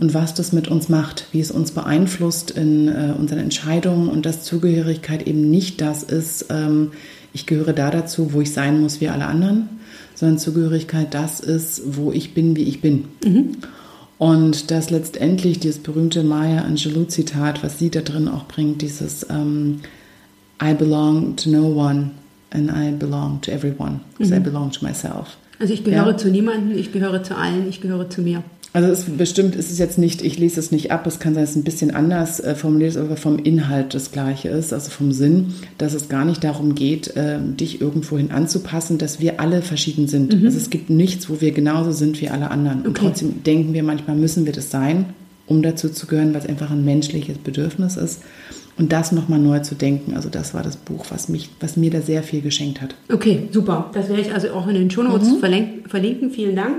Und 0.00 0.14
was 0.14 0.32
das 0.32 0.52
mit 0.52 0.68
uns 0.68 0.88
macht, 0.88 1.26
wie 1.32 1.40
es 1.40 1.50
uns 1.50 1.70
beeinflusst 1.70 2.50
in 2.50 2.88
äh, 2.88 3.12
unseren 3.16 3.38
Entscheidungen 3.40 4.08
und 4.08 4.24
dass 4.24 4.42
Zugehörigkeit 4.42 5.26
eben 5.28 5.50
nicht 5.50 5.82
das 5.82 6.02
ist, 6.02 6.46
ähm, 6.48 6.92
ich 7.34 7.46
gehöre 7.46 7.72
da 7.74 7.90
dazu, 7.90 8.32
wo 8.32 8.40
ich 8.40 8.52
sein 8.52 8.80
muss 8.80 9.00
wie 9.00 9.08
alle 9.08 9.26
anderen, 9.26 9.68
sondern 10.22 10.38
Zugehörigkeit 10.38 11.12
das 11.14 11.40
ist, 11.40 11.82
wo 11.96 12.12
ich 12.12 12.32
bin, 12.32 12.54
wie 12.54 12.62
ich 12.62 12.80
bin. 12.80 13.06
Und 14.18 14.70
dass 14.70 14.90
letztendlich 14.90 15.58
dieses 15.58 15.80
berühmte 15.82 16.22
Maya 16.22 16.62
Angelou-Zitat, 16.62 17.64
was 17.64 17.80
sie 17.80 17.90
da 17.90 18.02
drin 18.02 18.28
auch 18.28 18.44
bringt, 18.44 18.82
dieses 18.82 19.26
ähm, 19.28 19.80
I 20.62 20.74
belong 20.74 21.34
to 21.34 21.50
no 21.50 21.66
one 21.66 22.12
and 22.52 22.70
I 22.70 22.92
belong 22.96 23.40
to 23.40 23.50
everyone, 23.50 23.98
because 24.16 24.32
I 24.32 24.38
belong 24.38 24.70
to 24.70 24.86
myself. 24.86 25.36
Also 25.58 25.74
ich 25.74 25.82
gehöre 25.82 26.10
Ja. 26.10 26.16
zu 26.16 26.30
niemandem, 26.30 26.78
ich 26.78 26.92
gehöre 26.92 27.24
zu 27.24 27.36
allen, 27.36 27.68
ich 27.68 27.80
gehöre 27.80 28.08
zu 28.08 28.22
mir. 28.22 28.44
Also 28.74 28.88
es 28.88 29.04
bestimmt 29.04 29.54
ist 29.54 29.70
es 29.70 29.78
jetzt 29.78 29.98
nicht, 29.98 30.22
ich 30.22 30.38
lese 30.38 30.58
es 30.58 30.70
nicht 30.72 30.90
ab, 30.92 31.06
es 31.06 31.18
kann 31.18 31.34
sein, 31.34 31.42
dass 31.42 31.50
es 31.50 31.56
ein 31.56 31.62
bisschen 31.64 31.90
anders 31.90 32.40
äh, 32.40 32.54
formuliert 32.54 32.92
ist, 32.92 32.96
aber 32.96 33.16
vom 33.18 33.38
Inhalt 33.38 33.92
das 33.92 34.12
gleiche 34.12 34.48
ist, 34.48 34.72
also 34.72 34.90
vom 34.90 35.12
Sinn, 35.12 35.52
dass 35.76 35.92
es 35.92 36.08
gar 36.08 36.24
nicht 36.24 36.42
darum 36.42 36.74
geht, 36.74 37.14
äh, 37.14 37.38
dich 37.40 37.82
irgendwohin 37.82 38.30
anzupassen, 38.30 38.96
dass 38.96 39.20
wir 39.20 39.40
alle 39.40 39.60
verschieden 39.60 40.08
sind. 40.08 40.32
Also 40.42 40.56
es 40.56 40.70
gibt 40.70 40.88
nichts, 40.88 41.28
wo 41.28 41.42
wir 41.42 41.52
genauso 41.52 41.92
sind 41.92 42.18
wie 42.22 42.30
alle 42.30 42.50
anderen. 42.50 42.78
Und 42.82 42.96
Okay. 42.96 43.00
trotzdem 43.08 43.42
denken 43.44 43.74
wir 43.74 43.82
manchmal, 43.82 44.16
müssen 44.16 44.46
wir 44.46 44.54
das 44.54 44.70
sein, 44.70 45.04
um 45.46 45.60
dazu 45.62 45.90
zu 45.90 46.06
gehören, 46.06 46.32
weil 46.32 46.40
es 46.40 46.48
einfach 46.48 46.70
ein 46.70 46.82
menschliches 46.84 47.36
Bedürfnis 47.38 47.98
ist. 47.98 48.22
Und 48.78 48.90
das 48.92 49.12
nochmal 49.12 49.38
neu 49.38 49.58
zu 49.58 49.74
denken, 49.74 50.14
also 50.14 50.30
das 50.30 50.54
war 50.54 50.62
das 50.62 50.78
Buch, 50.78 51.04
was, 51.10 51.28
mich, 51.28 51.50
was 51.60 51.76
mir 51.76 51.90
da 51.90 52.00
sehr 52.00 52.22
viel 52.22 52.40
geschenkt 52.40 52.80
hat. 52.80 52.94
Okay, 53.12 53.48
super. 53.50 53.90
Das 53.92 54.08
werde 54.08 54.22
ich 54.22 54.32
also 54.32 54.48
auch 54.52 54.66
in 54.66 54.74
den 54.76 54.90
Shownotes 54.90 55.28
Mhm. 55.28 55.78
verlinken. 55.90 56.30
Vielen 56.30 56.56
Dank 56.56 56.76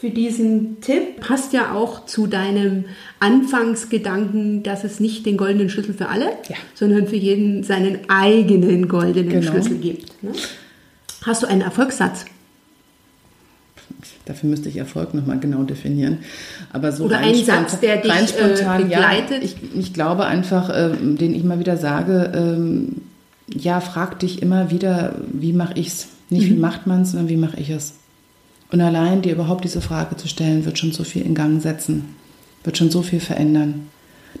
für 0.00 0.10
diesen 0.10 0.80
Tipp. 0.80 1.20
Passt 1.20 1.52
ja 1.52 1.72
auch 1.72 2.06
zu 2.06 2.26
deinem 2.26 2.84
Anfangsgedanken, 3.20 4.62
dass 4.62 4.84
es 4.84 5.00
nicht 5.00 5.26
den 5.26 5.36
goldenen 5.36 5.70
Schlüssel 5.70 5.94
für 5.94 6.08
alle, 6.08 6.26
Ja. 6.48 6.56
sondern 6.74 7.06
für 7.08 7.16
jeden 7.16 7.64
seinen 7.64 7.98
eigenen 8.08 8.88
goldenen 8.88 9.28
Genau. 9.40 9.50
Schlüssel 9.50 9.78
gibt. 9.78 10.22
Ne? 10.22 10.30
Hast 11.24 11.42
du 11.42 11.46
einen 11.48 11.62
Erfolgssatz? 11.62 12.24
Dafür 14.26 14.50
müsste 14.50 14.68
ich 14.68 14.76
Erfolg 14.76 15.14
nochmal 15.14 15.40
genau 15.40 15.62
definieren. 15.62 16.18
Aber 16.72 16.92
so 16.92 17.04
Oder 17.04 17.18
ein 17.18 17.34
Satz, 17.34 17.80
der 17.80 17.96
dich, 17.96 18.12
rein 18.12 18.24
äh, 18.24 18.28
spontan, 18.28 18.82
begleitet? 18.82 19.38
Ja, 19.42 19.44
ich, 19.44 19.56
ich 19.74 19.94
glaube 19.94 20.26
einfach, 20.26 20.70
ähm, 20.72 21.16
den 21.16 21.34
ich 21.34 21.42
mal 21.42 21.58
wieder 21.58 21.76
sage, 21.76 22.30
ähm, 22.34 22.96
ja, 23.48 23.80
frag 23.80 24.18
dich 24.20 24.42
immer 24.42 24.70
wieder, 24.70 25.16
wie 25.32 25.52
mache 25.54 25.72
ich's? 25.76 26.08
Nicht 26.30 26.50
Mhm. 26.50 26.56
wie 26.56 26.58
macht 26.60 26.86
man 26.86 27.02
es, 27.02 27.12
sondern 27.12 27.30
wie 27.30 27.36
mache 27.38 27.58
ich 27.58 27.70
es? 27.70 27.94
Und 28.70 28.80
allein 28.80 29.22
dir 29.22 29.32
überhaupt 29.32 29.64
diese 29.64 29.80
Frage 29.80 30.16
zu 30.16 30.28
stellen, 30.28 30.64
wird 30.64 30.78
schon 30.78 30.92
so 30.92 31.04
viel 31.04 31.22
in 31.22 31.34
Gang 31.34 31.62
setzen, 31.62 32.14
wird 32.64 32.76
schon 32.76 32.90
so 32.90 33.02
viel 33.02 33.20
verändern. 33.20 33.86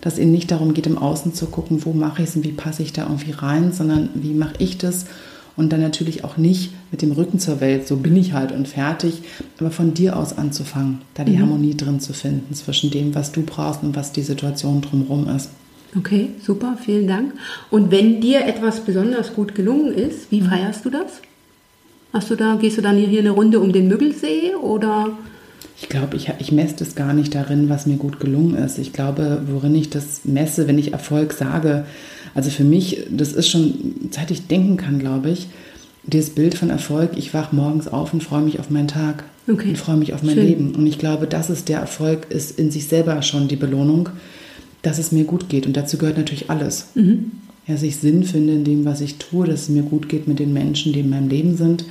Dass 0.02 0.18
ihnen 0.18 0.32
nicht 0.32 0.50
darum 0.50 0.74
geht, 0.74 0.86
im 0.86 0.98
Außen 0.98 1.32
zu 1.32 1.46
gucken, 1.46 1.84
wo 1.84 1.92
mache 1.92 2.22
ich 2.22 2.28
es 2.28 2.36
und 2.36 2.44
wie 2.44 2.52
passe 2.52 2.82
ich 2.82 2.92
da 2.92 3.04
irgendwie 3.04 3.30
rein, 3.32 3.72
sondern 3.72 4.10
wie 4.14 4.34
mache 4.34 4.54
ich 4.58 4.76
das? 4.76 5.06
Und 5.56 5.72
dann 5.72 5.80
natürlich 5.80 6.22
auch 6.24 6.36
nicht 6.36 6.70
mit 6.92 7.02
dem 7.02 7.10
Rücken 7.10 7.40
zur 7.40 7.60
Welt, 7.60 7.88
so 7.88 7.96
bin 7.96 8.16
ich 8.16 8.32
halt 8.32 8.52
und 8.52 8.68
fertig, 8.68 9.22
aber 9.58 9.72
von 9.72 9.92
dir 9.92 10.16
aus 10.16 10.38
anzufangen, 10.38 11.00
da 11.14 11.24
die 11.24 11.40
Harmonie 11.40 11.76
drin 11.76 11.98
zu 11.98 12.12
finden 12.12 12.54
zwischen 12.54 12.92
dem, 12.92 13.14
was 13.14 13.32
du 13.32 13.42
brauchst 13.42 13.82
und 13.82 13.96
was 13.96 14.12
die 14.12 14.22
Situation 14.22 14.82
drumherum 14.82 15.28
ist. 15.28 15.50
Okay, 15.96 16.30
super, 16.44 16.76
vielen 16.80 17.08
Dank. 17.08 17.32
Und 17.70 17.90
wenn 17.90 18.20
dir 18.20 18.44
etwas 18.46 18.80
besonders 18.80 19.34
gut 19.34 19.54
gelungen 19.56 19.92
ist, 19.94 20.30
Mhm. 20.30 20.36
wie 20.36 20.40
feierst 20.42 20.84
du 20.84 20.90
das? 20.90 21.06
Hast 22.12 22.30
du 22.30 22.36
da, 22.36 22.56
gehst 22.56 22.78
du 22.78 22.82
dann 22.82 22.96
hier 22.96 23.20
eine 23.20 23.30
Runde 23.30 23.60
um 23.60 23.72
den 23.72 23.88
Müggelsee 23.88 24.54
oder? 24.60 25.10
Ich 25.80 25.88
glaube, 25.88 26.16
ich, 26.16 26.30
ich 26.38 26.50
messe 26.50 26.76
das 26.78 26.94
gar 26.94 27.12
nicht 27.12 27.34
darin, 27.34 27.68
was 27.68 27.86
mir 27.86 27.96
gut 27.96 28.18
gelungen 28.18 28.56
ist. 28.56 28.78
Ich 28.78 28.92
glaube, 28.92 29.42
worin 29.46 29.74
ich 29.74 29.90
das 29.90 30.22
messe, 30.24 30.66
wenn 30.66 30.78
ich 30.78 30.92
Erfolg 30.92 31.32
sage, 31.32 31.84
also 32.34 32.50
für 32.50 32.64
mich, 32.64 33.04
das 33.10 33.32
ist 33.32 33.48
schon, 33.48 34.08
seit 34.10 34.30
ich 34.30 34.46
denken 34.48 34.76
kann, 34.76 34.98
glaube 34.98 35.30
ich, 35.30 35.48
dieses 36.04 36.30
Bild 36.30 36.54
von 36.56 36.70
Erfolg, 36.70 37.10
ich 37.16 37.34
wach 37.34 37.52
morgens 37.52 37.86
auf 37.86 38.12
und 38.12 38.22
freue 38.22 38.42
mich 38.42 38.58
auf 38.58 38.70
meinen 38.70 38.88
Tag 38.88 39.24
Okay. 39.46 39.68
und 39.70 39.78
freue 39.78 39.96
mich 39.96 40.14
auf 40.14 40.22
mein 40.22 40.34
Schön. 40.34 40.46
Leben. 40.46 40.74
Und 40.74 40.86
ich 40.86 40.98
glaube, 40.98 41.26
das 41.26 41.48
ist 41.50 41.68
der 41.68 41.78
Erfolg, 41.80 42.26
ist 42.30 42.58
in 42.58 42.70
sich 42.70 42.86
selber 42.86 43.20
schon 43.22 43.48
die 43.48 43.56
Belohnung, 43.56 44.08
dass 44.82 44.98
es 44.98 45.12
mir 45.12 45.24
gut 45.24 45.48
geht. 45.48 45.66
Und 45.66 45.76
dazu 45.76 45.96
gehört 45.98 46.16
natürlich 46.18 46.50
alles. 46.50 46.88
Mhm. 46.94 47.32
Ja, 47.68 47.74
dass 47.74 47.82
ich 47.82 47.98
Sinn 47.98 48.24
finde 48.24 48.54
in 48.54 48.64
dem, 48.64 48.84
was 48.84 49.00
ich 49.00 49.18
tue, 49.18 49.46
dass 49.46 49.62
es 49.62 49.68
mir 49.68 49.82
gut 49.82 50.08
geht 50.08 50.26
mit 50.26 50.38
den 50.40 50.52
Menschen, 50.52 50.92
die 50.92 51.00
in 51.00 51.10
meinem 51.10 51.28
Leben 51.28 51.56
sind. 51.56 51.84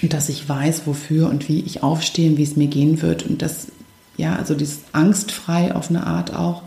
Und 0.00 0.12
dass 0.12 0.28
ich 0.28 0.48
weiß, 0.48 0.82
wofür 0.86 1.28
und 1.28 1.48
wie 1.48 1.60
ich 1.60 1.82
aufstehe 1.82 2.30
und 2.30 2.38
wie 2.38 2.44
es 2.44 2.54
mir 2.56 2.68
gehen 2.68 3.02
wird. 3.02 3.26
Und 3.26 3.42
das, 3.42 3.66
ja, 4.16 4.36
also 4.36 4.54
dieses 4.54 4.82
angstfrei 4.92 5.74
auf 5.74 5.90
eine 5.90 6.06
Art 6.06 6.34
auch. 6.34 6.62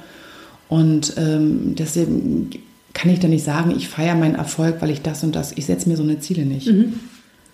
Und 0.67 1.13
ähm, 1.17 1.75
deswegen 1.75 2.49
kann 2.93 3.09
ich 3.09 3.19
da 3.21 3.29
nicht 3.29 3.45
sagen, 3.45 3.71
ich 3.71 3.87
feiere 3.87 4.15
meinen 4.15 4.35
Erfolg, 4.35 4.81
weil 4.81 4.89
ich 4.89 5.01
das 5.01 5.23
und 5.23 5.33
das, 5.33 5.53
ich 5.53 5.65
setze 5.65 5.87
mir 5.87 5.95
so 5.95 6.03
eine 6.03 6.19
Ziele 6.19 6.45
nicht. 6.45 6.69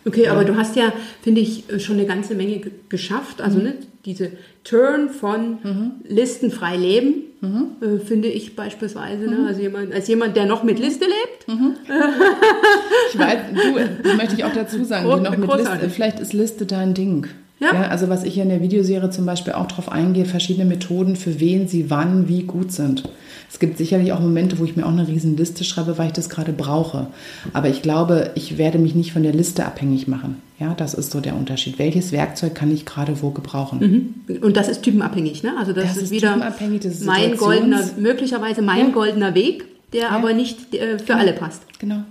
Okay, 0.05 0.27
aber 0.29 0.43
du 0.45 0.55
hast 0.55 0.75
ja, 0.75 0.91
finde 1.21 1.41
ich, 1.41 1.65
schon 1.77 1.97
eine 1.97 2.07
ganze 2.07 2.33
Menge 2.33 2.57
ge- 2.59 2.71
geschafft. 2.89 3.37
Mhm. 3.37 3.45
Also 3.45 3.59
ne, 3.59 3.75
diese 4.07 4.31
Turn 4.63 5.09
von 5.09 5.59
listenfrei 6.07 6.75
leben, 6.77 7.13
Mhm. 7.39 7.67
äh, 7.81 7.99
finde 7.99 8.29
ich 8.29 8.55
beispielsweise. 8.55 9.25
Ne? 9.25 9.45
Also 9.47 9.61
jemand, 9.61 9.93
als 9.93 10.07
jemand, 10.07 10.35
der 10.35 10.47
noch 10.47 10.63
mit 10.63 10.79
Liste 10.79 11.05
lebt. 11.05 11.47
Mhm. 11.47 11.75
Ich 13.13 13.19
weiß, 13.19 13.37
du, 13.53 14.03
das 14.03 14.17
möchte 14.17 14.35
ich 14.35 14.43
auch 14.43 14.53
dazu 14.53 14.83
sagen, 14.83 15.07
die 15.07 15.21
noch 15.23 15.37
mit 15.37 15.53
Liste, 15.55 15.89
vielleicht 15.89 16.19
ist 16.19 16.33
Liste 16.33 16.65
dein 16.65 16.93
Ding. 16.95 17.27
Ja. 17.59 17.71
also 17.89 18.07
was 18.09 18.23
ich 18.23 18.35
hier 18.35 18.43
in 18.43 18.49
der 18.49 18.61
Videoserie 18.61 19.09
zum 19.09 19.25
Beispiel 19.25 19.53
auch 19.53 19.65
drauf 19.67 19.91
eingehe, 19.91 20.25
verschiedene 20.25 20.65
Methoden, 20.65 21.15
für 21.15 21.39
wen 21.39 21.67
sie 21.67 21.89
wann 21.89 22.27
wie 22.27 22.43
gut 22.43 22.71
sind. 22.71 23.03
Es 23.51 23.57
gibt 23.59 23.77
sicherlich 23.79 24.11
auch 24.13 24.19
Momente, 24.19 24.59
wo 24.59 24.63
ich 24.65 24.75
mir 24.75 24.85
auch 24.85 24.91
eine 24.91 25.07
riesen 25.07 25.37
Liste 25.37 25.63
schreibe, 25.63 25.97
weil 25.97 26.07
ich 26.07 26.13
das 26.13 26.29
gerade 26.29 26.53
brauche. 26.53 27.07
Aber 27.53 27.67
ich 27.69 27.81
glaube, 27.81 28.31
ich 28.35 28.57
werde 28.59 28.77
mich 28.77 28.93
nicht 28.93 29.11
von 29.13 29.23
der 29.23 29.33
Liste 29.33 29.65
abhängig 29.65 30.07
machen. 30.07 30.39
Ja, 30.59 30.73
das 30.73 30.93
ist 30.95 31.11
so 31.11 31.19
der 31.21 31.35
Unterschied. 31.35 31.77
Welches 31.77 32.11
Werkzeug 32.11 32.55
kann 32.55 32.71
ich 32.71 32.85
gerade 32.85 33.21
wo 33.21 33.29
gebrauchen? 33.29 34.23
Und 34.41 34.57
das 34.57 34.67
ist 34.69 34.81
typenabhängig, 34.81 35.43
ne? 35.43 35.53
Also 35.57 35.71
das, 35.71 35.83
Das 35.85 35.97
ist, 35.97 36.03
ist 36.03 36.11
wieder 36.11 36.35
das 36.37 37.01
mein 37.01 37.37
goldener, 37.37 37.83
möglicherweise 37.97 38.61
mein 38.63 38.87
Ja. 38.87 38.93
goldener 38.93 39.35
Weg, 39.35 39.65
der 39.93 40.11
aber 40.11 40.33
nicht 40.33 40.73
äh, 40.73 40.97
für 40.97 41.15
alle 41.15 41.33
passt. 41.33 41.61
Genau. 41.79 42.03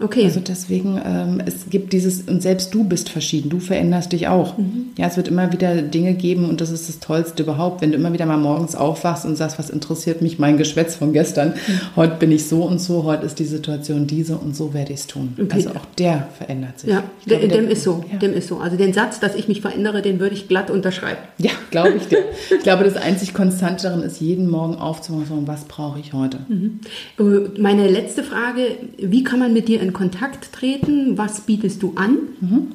Okay. 0.00 0.24
Also 0.24 0.38
deswegen, 0.38 1.00
ähm, 1.04 1.42
es 1.44 1.70
gibt 1.70 1.92
dieses, 1.92 2.22
und 2.22 2.40
selbst 2.40 2.72
du 2.72 2.84
bist 2.84 3.08
verschieden, 3.08 3.50
du 3.50 3.58
veränderst 3.58 4.12
dich 4.12 4.28
auch. 4.28 4.56
Mhm. 4.56 4.90
Ja, 4.96 5.08
es 5.08 5.16
wird 5.16 5.26
immer 5.26 5.52
wieder 5.52 5.82
Dinge 5.82 6.14
geben 6.14 6.48
und 6.48 6.60
das 6.60 6.70
ist 6.70 6.88
das 6.88 7.00
Tollste 7.00 7.42
überhaupt, 7.42 7.82
wenn 7.82 7.90
du 7.90 7.96
immer 7.96 8.12
wieder 8.12 8.24
mal 8.24 8.36
morgens 8.36 8.76
aufwachst 8.76 9.24
und 9.24 9.34
sagst, 9.34 9.58
was 9.58 9.70
interessiert 9.70 10.22
mich 10.22 10.38
mein 10.38 10.56
Geschwätz 10.56 10.94
von 10.94 11.12
gestern. 11.12 11.48
Mhm. 11.48 11.96
Heute 11.96 12.14
bin 12.16 12.30
ich 12.30 12.46
so 12.46 12.62
und 12.62 12.80
so, 12.80 13.02
heute 13.02 13.26
ist 13.26 13.40
die 13.40 13.44
Situation 13.44 14.06
diese 14.06 14.36
und 14.36 14.54
so 14.54 14.72
werde 14.72 14.92
ich 14.92 15.00
es 15.00 15.06
tun. 15.08 15.34
Okay. 15.34 15.48
Also 15.52 15.70
auch 15.70 15.84
der 15.98 16.28
verändert 16.36 16.78
sich. 16.78 16.90
Ja, 16.90 17.02
glaube, 17.26 17.48
dem, 17.48 17.64
der, 17.64 17.70
ist 17.70 17.82
so, 17.82 18.04
ja. 18.10 18.18
dem 18.18 18.34
ist 18.34 18.46
so. 18.46 18.58
Also 18.58 18.76
den 18.76 18.92
Satz, 18.92 19.18
dass 19.18 19.34
ich 19.34 19.48
mich 19.48 19.62
verändere, 19.62 20.00
den 20.00 20.20
würde 20.20 20.34
ich 20.36 20.46
glatt 20.46 20.70
unterschreiben. 20.70 21.18
Ja, 21.38 21.50
glaube 21.72 21.94
ich 21.96 22.06
dir. 22.06 22.18
ich 22.50 22.62
glaube, 22.62 22.84
das 22.84 22.96
einzig 22.96 23.34
Konstante 23.34 23.84
darin 23.84 24.02
ist, 24.02 24.20
jeden 24.20 24.48
Morgen 24.48 24.76
aufzumachen, 24.76 25.48
was 25.48 25.64
brauche 25.64 25.98
ich 25.98 26.12
heute. 26.12 26.38
Mhm. 26.48 26.80
Äh, 27.18 27.60
meine 27.60 27.88
letzte 27.88 28.22
Frage, 28.22 28.62
wie 28.96 29.24
kann 29.24 29.40
man 29.40 29.52
mit 29.52 29.66
dir 29.66 29.80
in 29.80 29.87
in 29.88 29.92
Kontakt 29.92 30.52
treten? 30.52 31.18
Was 31.18 31.40
bietest 31.40 31.82
du 31.82 31.94
an? 31.96 32.18
Mhm. 32.40 32.68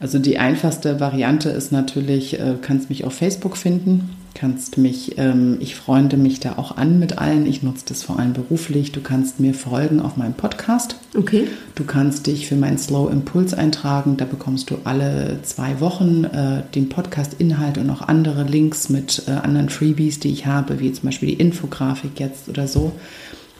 Also 0.00 0.18
die 0.18 0.38
einfachste 0.38 1.00
Variante 1.00 1.50
ist 1.50 1.72
natürlich, 1.72 2.38
äh, 2.38 2.54
kannst 2.62 2.88
mich 2.88 3.04
auf 3.04 3.14
Facebook 3.14 3.56
finden, 3.56 4.10
kannst 4.32 4.78
mich, 4.78 5.18
ähm, 5.18 5.56
ich 5.58 5.74
freunde 5.74 6.16
mich 6.16 6.38
da 6.38 6.56
auch 6.56 6.76
an 6.76 7.00
mit 7.00 7.18
allen. 7.18 7.46
Ich 7.46 7.64
nutze 7.64 7.84
das 7.88 8.04
vor 8.04 8.20
allem 8.20 8.32
beruflich. 8.32 8.92
Du 8.92 9.00
kannst 9.00 9.40
mir 9.40 9.54
folgen 9.54 9.98
auf 9.98 10.16
meinem 10.16 10.34
Podcast. 10.34 10.96
Okay. 11.16 11.48
Du 11.74 11.82
kannst 11.82 12.28
dich 12.28 12.46
für 12.46 12.54
meinen 12.54 12.78
Slow 12.78 13.10
Impuls 13.10 13.54
eintragen. 13.54 14.16
Da 14.16 14.24
bekommst 14.24 14.70
du 14.70 14.76
alle 14.84 15.40
zwei 15.42 15.80
Wochen 15.80 16.22
äh, 16.24 16.62
den 16.76 16.88
Podcast-Inhalt 16.88 17.78
und 17.78 17.90
auch 17.90 18.02
andere 18.02 18.44
Links 18.44 18.88
mit 18.88 19.24
äh, 19.26 19.32
anderen 19.32 19.68
Freebies, 19.68 20.20
die 20.20 20.30
ich 20.30 20.46
habe, 20.46 20.78
wie 20.78 20.92
zum 20.92 21.06
Beispiel 21.06 21.30
die 21.30 21.40
Infografik 21.42 22.20
jetzt 22.20 22.48
oder 22.48 22.68
so. 22.68 22.92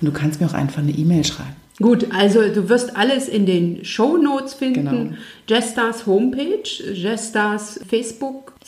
Und 0.00 0.06
du 0.06 0.12
kannst 0.12 0.40
mir 0.40 0.46
auch 0.46 0.54
einfach 0.54 0.82
eine 0.82 0.92
E-Mail 0.92 1.24
schreiben. 1.24 1.56
Gut, 1.80 2.08
also 2.12 2.40
du 2.48 2.68
wirst 2.68 2.96
alles 2.96 3.28
in 3.28 3.46
den 3.46 3.84
Show 3.84 4.16
Notes 4.16 4.54
finden. 4.54 4.84
Genau. 4.84 5.16
Jestars 5.46 6.06
Homepage, 6.06 6.68
Jestars 6.92 7.80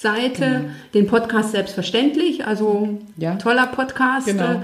Facebook-Seite, 0.00 0.40
genau. 0.40 0.64
den 0.94 1.06
Podcast 1.06 1.52
selbstverständlich. 1.52 2.46
Also 2.46 2.98
ja. 3.16 3.36
toller 3.36 3.66
Podcast. 3.66 4.26
Genau. 4.26 4.62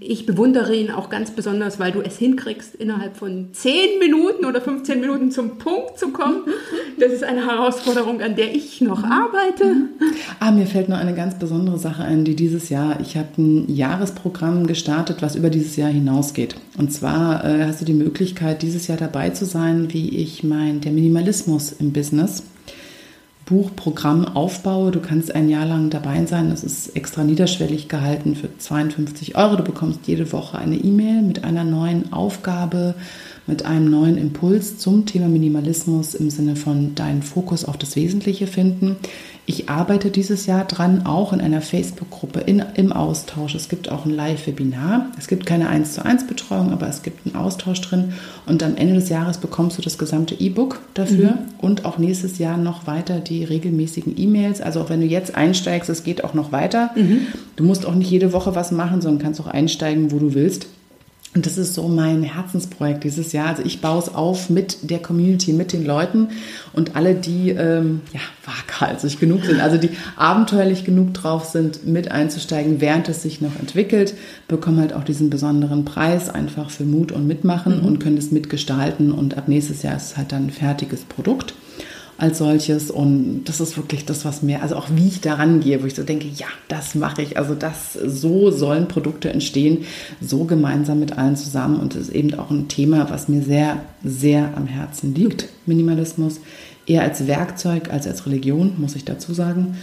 Ich 0.00 0.26
bewundere 0.26 0.74
ihn 0.74 0.90
auch 0.90 1.10
ganz 1.10 1.30
besonders, 1.30 1.78
weil 1.78 1.92
du 1.92 2.00
es 2.00 2.18
hinkriegst, 2.18 2.74
innerhalb 2.74 3.16
von 3.16 3.48
10 3.52 3.98
Minuten 3.98 4.44
oder 4.44 4.60
15 4.60 5.00
Minuten 5.00 5.30
zum 5.30 5.58
Punkt 5.58 5.98
zu 5.98 6.08
kommen. 6.08 6.42
Das 7.00 7.12
ist 7.12 7.22
eine 7.22 7.46
Herausforderung, 7.46 8.20
an 8.22 8.34
der 8.34 8.52
ich 8.52 8.80
noch 8.80 9.04
arbeite. 9.04 9.86
Ah, 10.40 10.50
mir 10.50 10.66
fällt 10.66 10.88
noch 10.88 10.98
eine 10.98 11.14
ganz 11.14 11.38
besondere 11.38 11.78
Sache 11.78 12.02
ein, 12.02 12.24
die 12.24 12.34
dieses 12.34 12.70
Jahr, 12.70 12.98
ich 13.00 13.16
habe 13.16 13.28
ein 13.38 13.72
Jahresprogramm 13.72 14.66
gestartet, 14.66 15.18
was 15.22 15.36
über 15.36 15.48
dieses 15.48 15.76
Jahr 15.76 15.90
hinausgeht. 15.90 16.56
Und 16.76 16.92
zwar 16.92 17.44
äh, 17.44 17.66
hast 17.66 17.80
du 17.80 17.84
die 17.84 17.94
Möglichkeit, 17.94 18.62
dieses 18.62 18.88
Jahr 18.88 18.98
dabei 18.98 19.30
zu 19.30 19.44
sein, 19.44 19.92
wie 19.92 20.08
ich 20.16 20.42
mein, 20.42 20.80
der 20.80 20.90
Minimalismus 20.90 21.70
im 21.70 21.92
Business 21.92 22.42
Buchprogramm 23.48 24.26
aufbaue. 24.26 24.90
Du 24.90 25.00
kannst 25.00 25.34
ein 25.34 25.48
Jahr 25.48 25.64
lang 25.64 25.88
dabei 25.88 26.26
sein. 26.26 26.50
Das 26.50 26.62
ist 26.62 26.94
extra 26.94 27.24
niederschwellig 27.24 27.88
gehalten 27.88 28.36
für 28.36 28.50
52 28.58 29.36
Euro. 29.36 29.56
Du 29.56 29.64
bekommst 29.64 30.00
jede 30.06 30.30
Woche 30.32 30.58
eine 30.58 30.76
E-Mail 30.76 31.22
mit 31.22 31.44
einer 31.44 31.64
neuen 31.64 32.12
Aufgabe, 32.12 32.94
mit 33.46 33.64
einem 33.64 33.90
neuen 33.90 34.18
Impuls 34.18 34.76
zum 34.76 35.06
Thema 35.06 35.28
Minimalismus 35.28 36.14
im 36.14 36.28
Sinne 36.28 36.56
von 36.56 36.94
deinen 36.94 37.22
Fokus 37.22 37.64
auf 37.64 37.78
das 37.78 37.96
Wesentliche 37.96 38.46
finden. 38.46 38.96
Ich 39.50 39.70
arbeite 39.70 40.10
dieses 40.10 40.44
Jahr 40.44 40.66
dran, 40.66 41.06
auch 41.06 41.32
in 41.32 41.40
einer 41.40 41.62
Facebook-Gruppe 41.62 42.40
im 42.40 42.92
Austausch. 42.92 43.54
Es 43.54 43.70
gibt 43.70 43.90
auch 43.90 44.04
ein 44.04 44.10
Live-Webinar. 44.10 45.06
Es 45.18 45.26
gibt 45.26 45.46
keine 45.46 45.70
1 45.70 45.94
zu 45.94 46.04
1 46.04 46.26
Betreuung, 46.26 46.70
aber 46.70 46.86
es 46.86 47.02
gibt 47.02 47.24
einen 47.24 47.34
Austausch 47.34 47.80
drin. 47.80 48.12
Und 48.44 48.62
am 48.62 48.76
Ende 48.76 48.96
des 48.96 49.08
Jahres 49.08 49.38
bekommst 49.38 49.78
du 49.78 49.82
das 49.82 49.96
gesamte 49.96 50.34
E-Book 50.34 50.82
dafür 50.92 51.30
mhm. 51.30 51.38
und 51.62 51.86
auch 51.86 51.96
nächstes 51.96 52.36
Jahr 52.36 52.58
noch 52.58 52.86
weiter 52.86 53.20
die 53.20 53.42
regelmäßigen 53.42 54.18
E-Mails. 54.18 54.60
Also 54.60 54.82
auch 54.82 54.90
wenn 54.90 55.00
du 55.00 55.06
jetzt 55.06 55.34
einsteigst, 55.34 55.88
es 55.88 56.04
geht 56.04 56.24
auch 56.24 56.34
noch 56.34 56.52
weiter. 56.52 56.90
Mhm. 56.94 57.28
Du 57.56 57.64
musst 57.64 57.86
auch 57.86 57.94
nicht 57.94 58.10
jede 58.10 58.34
Woche 58.34 58.54
was 58.54 58.70
machen, 58.70 59.00
sondern 59.00 59.22
kannst 59.22 59.40
auch 59.40 59.46
einsteigen, 59.46 60.12
wo 60.12 60.18
du 60.18 60.34
willst. 60.34 60.66
Und 61.34 61.44
das 61.44 61.58
ist 61.58 61.74
so 61.74 61.88
mein 61.88 62.22
Herzensprojekt 62.22 63.04
dieses 63.04 63.32
Jahr. 63.32 63.48
Also 63.48 63.62
ich 63.62 63.82
baue 63.82 63.98
es 63.98 64.14
auf 64.14 64.48
mit 64.48 64.90
der 64.90 64.98
Community, 64.98 65.52
mit 65.52 65.74
den 65.74 65.84
Leuten 65.84 66.28
und 66.72 66.96
alle, 66.96 67.14
die 67.14 67.50
ähm, 67.50 68.00
ja, 68.14 68.20
waghalsig 68.44 69.20
genug 69.20 69.44
sind, 69.44 69.60
also 69.60 69.76
die 69.76 69.90
abenteuerlich 70.16 70.84
genug 70.84 71.12
drauf 71.12 71.44
sind, 71.44 71.86
mit 71.86 72.10
einzusteigen, 72.10 72.80
während 72.80 73.08
es 73.10 73.22
sich 73.22 73.42
noch 73.42 73.56
entwickelt, 73.58 74.14
bekommen 74.48 74.80
halt 74.80 74.94
auch 74.94 75.04
diesen 75.04 75.28
besonderen 75.28 75.84
Preis 75.84 76.30
einfach 76.30 76.70
für 76.70 76.84
Mut 76.84 77.12
und 77.12 77.26
Mitmachen 77.26 77.80
mhm. 77.80 77.86
und 77.86 77.98
können 77.98 78.16
es 78.16 78.30
mitgestalten. 78.30 79.12
Und 79.12 79.36
ab 79.36 79.48
nächstes 79.48 79.82
Jahr 79.82 79.96
ist 79.96 80.12
es 80.12 80.16
halt 80.16 80.32
dann 80.32 80.46
ein 80.46 80.50
fertiges 80.50 81.02
Produkt 81.02 81.54
als 82.18 82.38
solches. 82.38 82.90
Und 82.90 83.44
das 83.44 83.60
ist 83.60 83.76
wirklich 83.76 84.04
das, 84.04 84.24
was 84.24 84.42
mir, 84.42 84.62
also 84.62 84.76
auch 84.76 84.88
wie 84.92 85.08
ich 85.08 85.20
daran 85.20 85.60
gehe, 85.60 85.82
wo 85.82 85.86
ich 85.86 85.94
so 85.94 86.02
denke, 86.02 86.26
ja, 86.28 86.46
das 86.66 86.94
mache 86.94 87.22
ich. 87.22 87.38
Also 87.38 87.54
das, 87.54 87.94
so 87.94 88.50
sollen 88.50 88.88
Produkte 88.88 89.30
entstehen, 89.30 89.84
so 90.20 90.44
gemeinsam 90.44 91.00
mit 91.00 91.16
allen 91.16 91.36
zusammen. 91.36 91.80
Und 91.80 91.94
das 91.94 92.02
ist 92.02 92.14
eben 92.14 92.34
auch 92.34 92.50
ein 92.50 92.68
Thema, 92.68 93.08
was 93.08 93.28
mir 93.28 93.42
sehr, 93.42 93.80
sehr 94.04 94.52
am 94.56 94.66
Herzen 94.66 95.14
liegt, 95.14 95.48
Minimalismus. 95.64 96.40
Eher 96.86 97.02
als 97.02 97.26
Werkzeug 97.26 97.90
als 97.92 98.06
als 98.06 98.26
Religion, 98.26 98.74
muss 98.78 98.96
ich 98.96 99.04
dazu 99.04 99.32
sagen. 99.32 99.76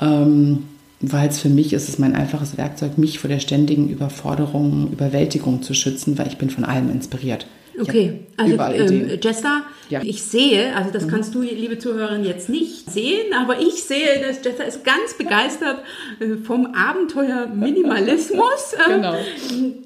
Ähm, 0.00 0.64
weil 1.00 1.28
es 1.28 1.40
für 1.40 1.48
mich 1.48 1.72
ist 1.72 1.88
es 1.88 1.98
mein 1.98 2.16
einfaches 2.16 2.58
Werkzeug, 2.58 2.98
mich 2.98 3.20
vor 3.20 3.30
der 3.30 3.38
ständigen 3.38 3.88
Überforderung, 3.88 4.90
Überwältigung 4.90 5.62
zu 5.62 5.72
schützen, 5.72 6.18
weil 6.18 6.26
ich 6.26 6.38
bin 6.38 6.50
von 6.50 6.64
allem 6.64 6.90
inspiriert. 6.90 7.46
Okay, 7.80 8.26
also 8.36 8.56
ähm, 8.56 9.18
Jester, 9.20 9.62
ja. 9.88 10.00
ich 10.02 10.22
sehe, 10.22 10.74
also 10.76 10.90
das 10.90 11.06
mhm. 11.06 11.10
kannst 11.10 11.34
du, 11.34 11.42
liebe 11.42 11.78
Zuhörerin, 11.78 12.24
jetzt 12.24 12.48
nicht 12.48 12.90
sehen, 12.90 13.34
aber 13.34 13.60
ich 13.60 13.82
sehe, 13.84 14.20
dass 14.26 14.44
Jester 14.44 14.66
ist 14.66 14.84
ganz 14.84 15.14
begeistert 15.16 15.78
äh, 16.20 16.36
vom 16.36 16.74
Abenteuer 16.74 17.46
Minimalismus. 17.46 18.74
Genau. 18.88 19.16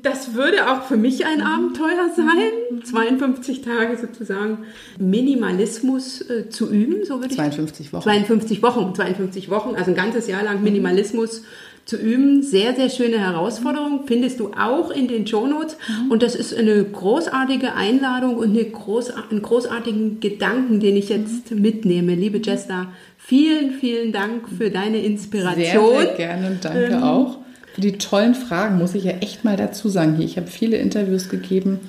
Das 0.02 0.34
würde 0.34 0.70
auch 0.70 0.84
für 0.84 0.96
mich 0.96 1.26
ein 1.26 1.40
Abenteuer 1.42 2.08
sein, 2.14 2.82
52 2.84 3.62
Tage 3.62 3.98
sozusagen 3.98 4.58
Minimalismus 4.98 6.20
äh, 6.30 6.48
zu 6.48 6.70
üben, 6.70 7.04
so 7.04 7.20
würde 7.20 7.34
52 7.34 7.86
ich. 7.86 7.92
52 7.92 7.92
Wochen. 7.92 8.02
52 8.02 8.62
Wochen, 8.62 8.94
52 8.94 9.50
Wochen, 9.50 9.74
also 9.74 9.90
ein 9.90 9.96
ganzes 9.96 10.28
Jahr 10.28 10.44
lang 10.44 10.62
Minimalismus. 10.62 11.40
Mhm 11.40 11.71
zu 11.84 11.96
üben. 11.96 12.42
Sehr, 12.42 12.74
sehr 12.74 12.90
schöne 12.90 13.18
Herausforderung. 13.18 14.02
Findest 14.06 14.40
du 14.40 14.52
auch 14.52 14.90
in 14.90 15.08
den 15.08 15.26
Show 15.26 15.46
Notes. 15.46 15.76
Mhm. 15.88 16.10
Und 16.10 16.22
das 16.22 16.34
ist 16.34 16.54
eine 16.56 16.84
großartige 16.84 17.74
Einladung 17.74 18.36
und 18.36 18.50
eine 18.50 18.64
groß, 18.64 19.12
einen 19.30 19.42
großartigen 19.42 20.20
Gedanken, 20.20 20.80
den 20.80 20.96
ich 20.96 21.08
jetzt 21.08 21.50
mitnehme. 21.50 22.14
Liebe 22.14 22.38
Jester, 22.38 22.88
vielen, 23.18 23.72
vielen 23.72 24.12
Dank 24.12 24.48
für 24.48 24.70
deine 24.70 24.98
Inspiration. 24.98 25.90
Sehr, 25.90 26.06
sehr 26.06 26.14
gerne 26.16 26.46
und 26.48 26.64
danke 26.64 26.84
ähm, 26.84 27.02
auch. 27.02 27.38
Für 27.74 27.80
die 27.80 27.98
tollen 27.98 28.34
Fragen 28.34 28.78
muss 28.78 28.94
ich 28.94 29.04
ja 29.04 29.12
echt 29.20 29.44
mal 29.44 29.56
dazu 29.56 29.88
sagen. 29.88 30.16
Hier, 30.16 30.26
ich 30.26 30.36
habe 30.36 30.46
viele 30.46 30.76
Interviews 30.76 31.28
gegeben 31.28 31.80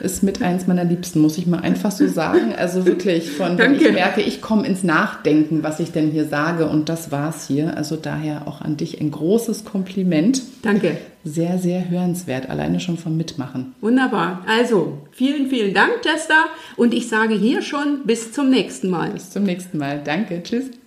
ist 0.00 0.22
mit 0.22 0.42
eins 0.42 0.66
meiner 0.66 0.84
Liebsten, 0.84 1.20
muss 1.20 1.38
ich 1.38 1.46
mal 1.46 1.60
einfach 1.60 1.90
so 1.90 2.06
sagen. 2.06 2.54
Also 2.56 2.86
wirklich 2.86 3.30
von, 3.30 3.58
wenn 3.58 3.74
ich 3.74 3.92
merke, 3.92 4.20
ich 4.20 4.40
komme 4.40 4.66
ins 4.66 4.82
Nachdenken, 4.82 5.62
was 5.62 5.80
ich 5.80 5.92
denn 5.92 6.10
hier 6.10 6.26
sage 6.26 6.68
und 6.68 6.88
das 6.88 7.10
war's 7.10 7.46
hier. 7.46 7.76
Also 7.76 7.96
daher 7.96 8.46
auch 8.46 8.60
an 8.60 8.76
dich 8.76 9.00
ein 9.00 9.10
großes 9.10 9.64
Kompliment. 9.64 10.42
Danke. 10.62 10.98
Sehr, 11.24 11.58
sehr 11.58 11.90
hörenswert, 11.90 12.48
alleine 12.48 12.80
schon 12.80 12.96
vom 12.96 13.16
Mitmachen. 13.16 13.74
Wunderbar. 13.80 14.44
Also 14.46 14.98
vielen, 15.10 15.48
vielen 15.48 15.74
Dank, 15.74 15.92
Jester. 16.04 16.44
Und 16.76 16.94
ich 16.94 17.08
sage 17.08 17.34
hier 17.34 17.62
schon 17.62 18.02
bis 18.04 18.32
zum 18.32 18.50
nächsten 18.50 18.88
Mal. 18.88 19.10
Bis 19.10 19.30
zum 19.30 19.42
nächsten 19.42 19.78
Mal. 19.78 20.00
Danke. 20.04 20.42
Tschüss. 20.42 20.77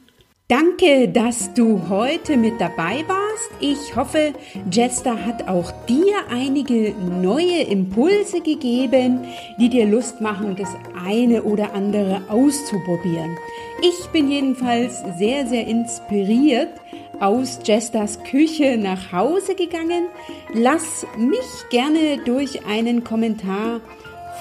Danke, 0.51 1.07
dass 1.07 1.53
du 1.53 1.87
heute 1.87 2.35
mit 2.35 2.59
dabei 2.59 3.05
warst. 3.07 3.51
Ich 3.61 3.95
hoffe, 3.95 4.33
Jester 4.69 5.25
hat 5.25 5.47
auch 5.47 5.71
dir 5.87 6.13
einige 6.29 6.93
neue 7.21 7.61
Impulse 7.61 8.41
gegeben, 8.41 9.21
die 9.57 9.69
dir 9.69 9.85
Lust 9.85 10.19
machen, 10.19 10.57
das 10.57 10.67
eine 11.07 11.43
oder 11.43 11.73
andere 11.73 12.23
auszuprobieren. 12.27 13.37
Ich 13.81 14.07
bin 14.07 14.29
jedenfalls 14.29 15.01
sehr, 15.17 15.47
sehr 15.47 15.65
inspiriert 15.67 16.73
aus 17.21 17.59
Jesters 17.63 18.21
Küche 18.21 18.75
nach 18.77 19.13
Hause 19.13 19.55
gegangen. 19.55 20.07
Lass 20.53 21.07
mich 21.17 21.69
gerne 21.69 22.17
durch 22.25 22.65
einen 22.65 23.05
Kommentar 23.05 23.79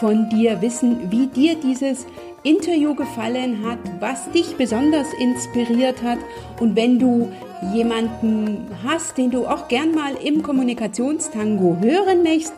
von 0.00 0.28
dir 0.28 0.60
wissen, 0.60 1.12
wie 1.12 1.28
dir 1.28 1.54
dieses 1.54 2.04
Interview 2.42 2.94
gefallen 2.94 3.64
hat, 3.64 3.78
was 4.00 4.30
dich 4.32 4.56
besonders 4.56 5.06
inspiriert 5.20 6.02
hat 6.02 6.18
und 6.58 6.76
wenn 6.76 6.98
du 6.98 7.30
jemanden 7.74 8.66
hast, 8.84 9.18
den 9.18 9.30
du 9.30 9.46
auch 9.46 9.68
gern 9.68 9.94
mal 9.94 10.14
im 10.22 10.42
Kommunikationstango 10.42 11.76
hören 11.80 12.22
möchtest, 12.22 12.54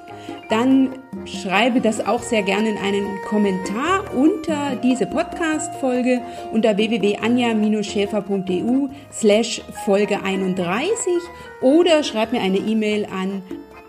dann 0.49 0.91
schreibe 1.25 1.81
das 1.81 2.05
auch 2.07 2.23
sehr 2.23 2.43
gerne 2.43 2.71
in 2.71 2.79
einen 2.79 3.07
Kommentar 3.29 4.15
unter 4.15 4.77
diese 4.77 5.07
Podcast-Folge 5.07 6.21
unter 6.53 6.77
www.anja-schäfer.eu 6.77 8.89
slash 9.13 9.63
Folge 9.85 10.23
31 10.23 10.93
oder 11.61 12.03
schreib 12.03 12.33
mir 12.33 12.41
eine 12.41 12.59
E-Mail 12.59 13.07
an 13.07 13.43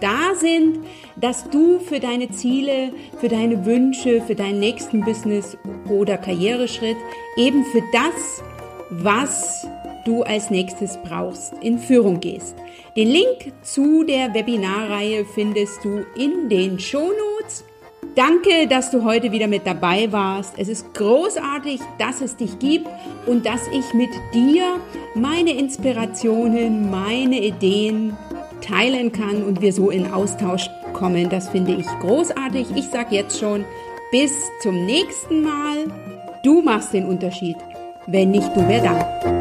da 0.00 0.34
sind, 0.34 0.84
dass 1.16 1.48
du 1.50 1.80
für 1.80 2.00
deine 2.00 2.30
Ziele, 2.30 2.92
für 3.18 3.28
deine 3.28 3.64
Wünsche, 3.66 4.20
für 4.22 4.34
deinen 4.34 4.60
nächsten 4.60 5.02
Business 5.02 5.56
oder 5.88 6.16
Karriereschritt 6.16 6.96
eben 7.36 7.64
für 7.64 7.82
das, 7.92 8.42
was 8.90 9.66
du 10.04 10.22
als 10.22 10.50
nächstes 10.50 10.98
brauchst, 11.04 11.52
in 11.60 11.78
Führung 11.78 12.20
gehst. 12.20 12.56
Den 12.96 13.08
Link 13.08 13.52
zu 13.62 14.04
der 14.04 14.32
Webinarreihe 14.34 15.24
findest 15.24 15.84
du 15.84 16.04
in 16.16 16.48
den 16.48 16.78
Shownotes. 16.78 17.64
Danke, 18.14 18.66
dass 18.66 18.90
du 18.90 19.04
heute 19.04 19.30
wieder 19.30 19.46
mit 19.46 19.66
dabei 19.66 20.10
warst. 20.10 20.54
Es 20.56 20.68
ist 20.68 20.92
großartig, 20.94 21.80
dass 21.98 22.20
es 22.20 22.36
dich 22.36 22.58
gibt 22.58 22.88
und 23.26 23.46
dass 23.46 23.68
ich 23.68 23.94
mit 23.94 24.10
dir 24.34 24.80
meine 25.14 25.52
Inspirationen, 25.56 26.90
meine 26.90 27.40
Ideen 27.40 28.16
teilen 28.60 29.12
kann 29.12 29.42
und 29.42 29.60
wir 29.60 29.72
so 29.72 29.90
in 29.90 30.12
Austausch 30.12 30.70
kommen. 30.92 31.28
Das 31.28 31.48
finde 31.48 31.74
ich 31.74 31.86
großartig. 32.00 32.68
Ich 32.74 32.88
sage 32.88 33.14
jetzt 33.14 33.38
schon, 33.38 33.64
bis 34.10 34.32
zum 34.62 34.86
nächsten 34.86 35.42
Mal. 35.42 35.86
Du 36.42 36.62
machst 36.62 36.92
den 36.92 37.06
Unterschied. 37.06 37.56
Wenn 38.06 38.30
nicht 38.30 38.48
du, 38.56 38.66
wer 38.66 38.82
dann? 38.82 39.37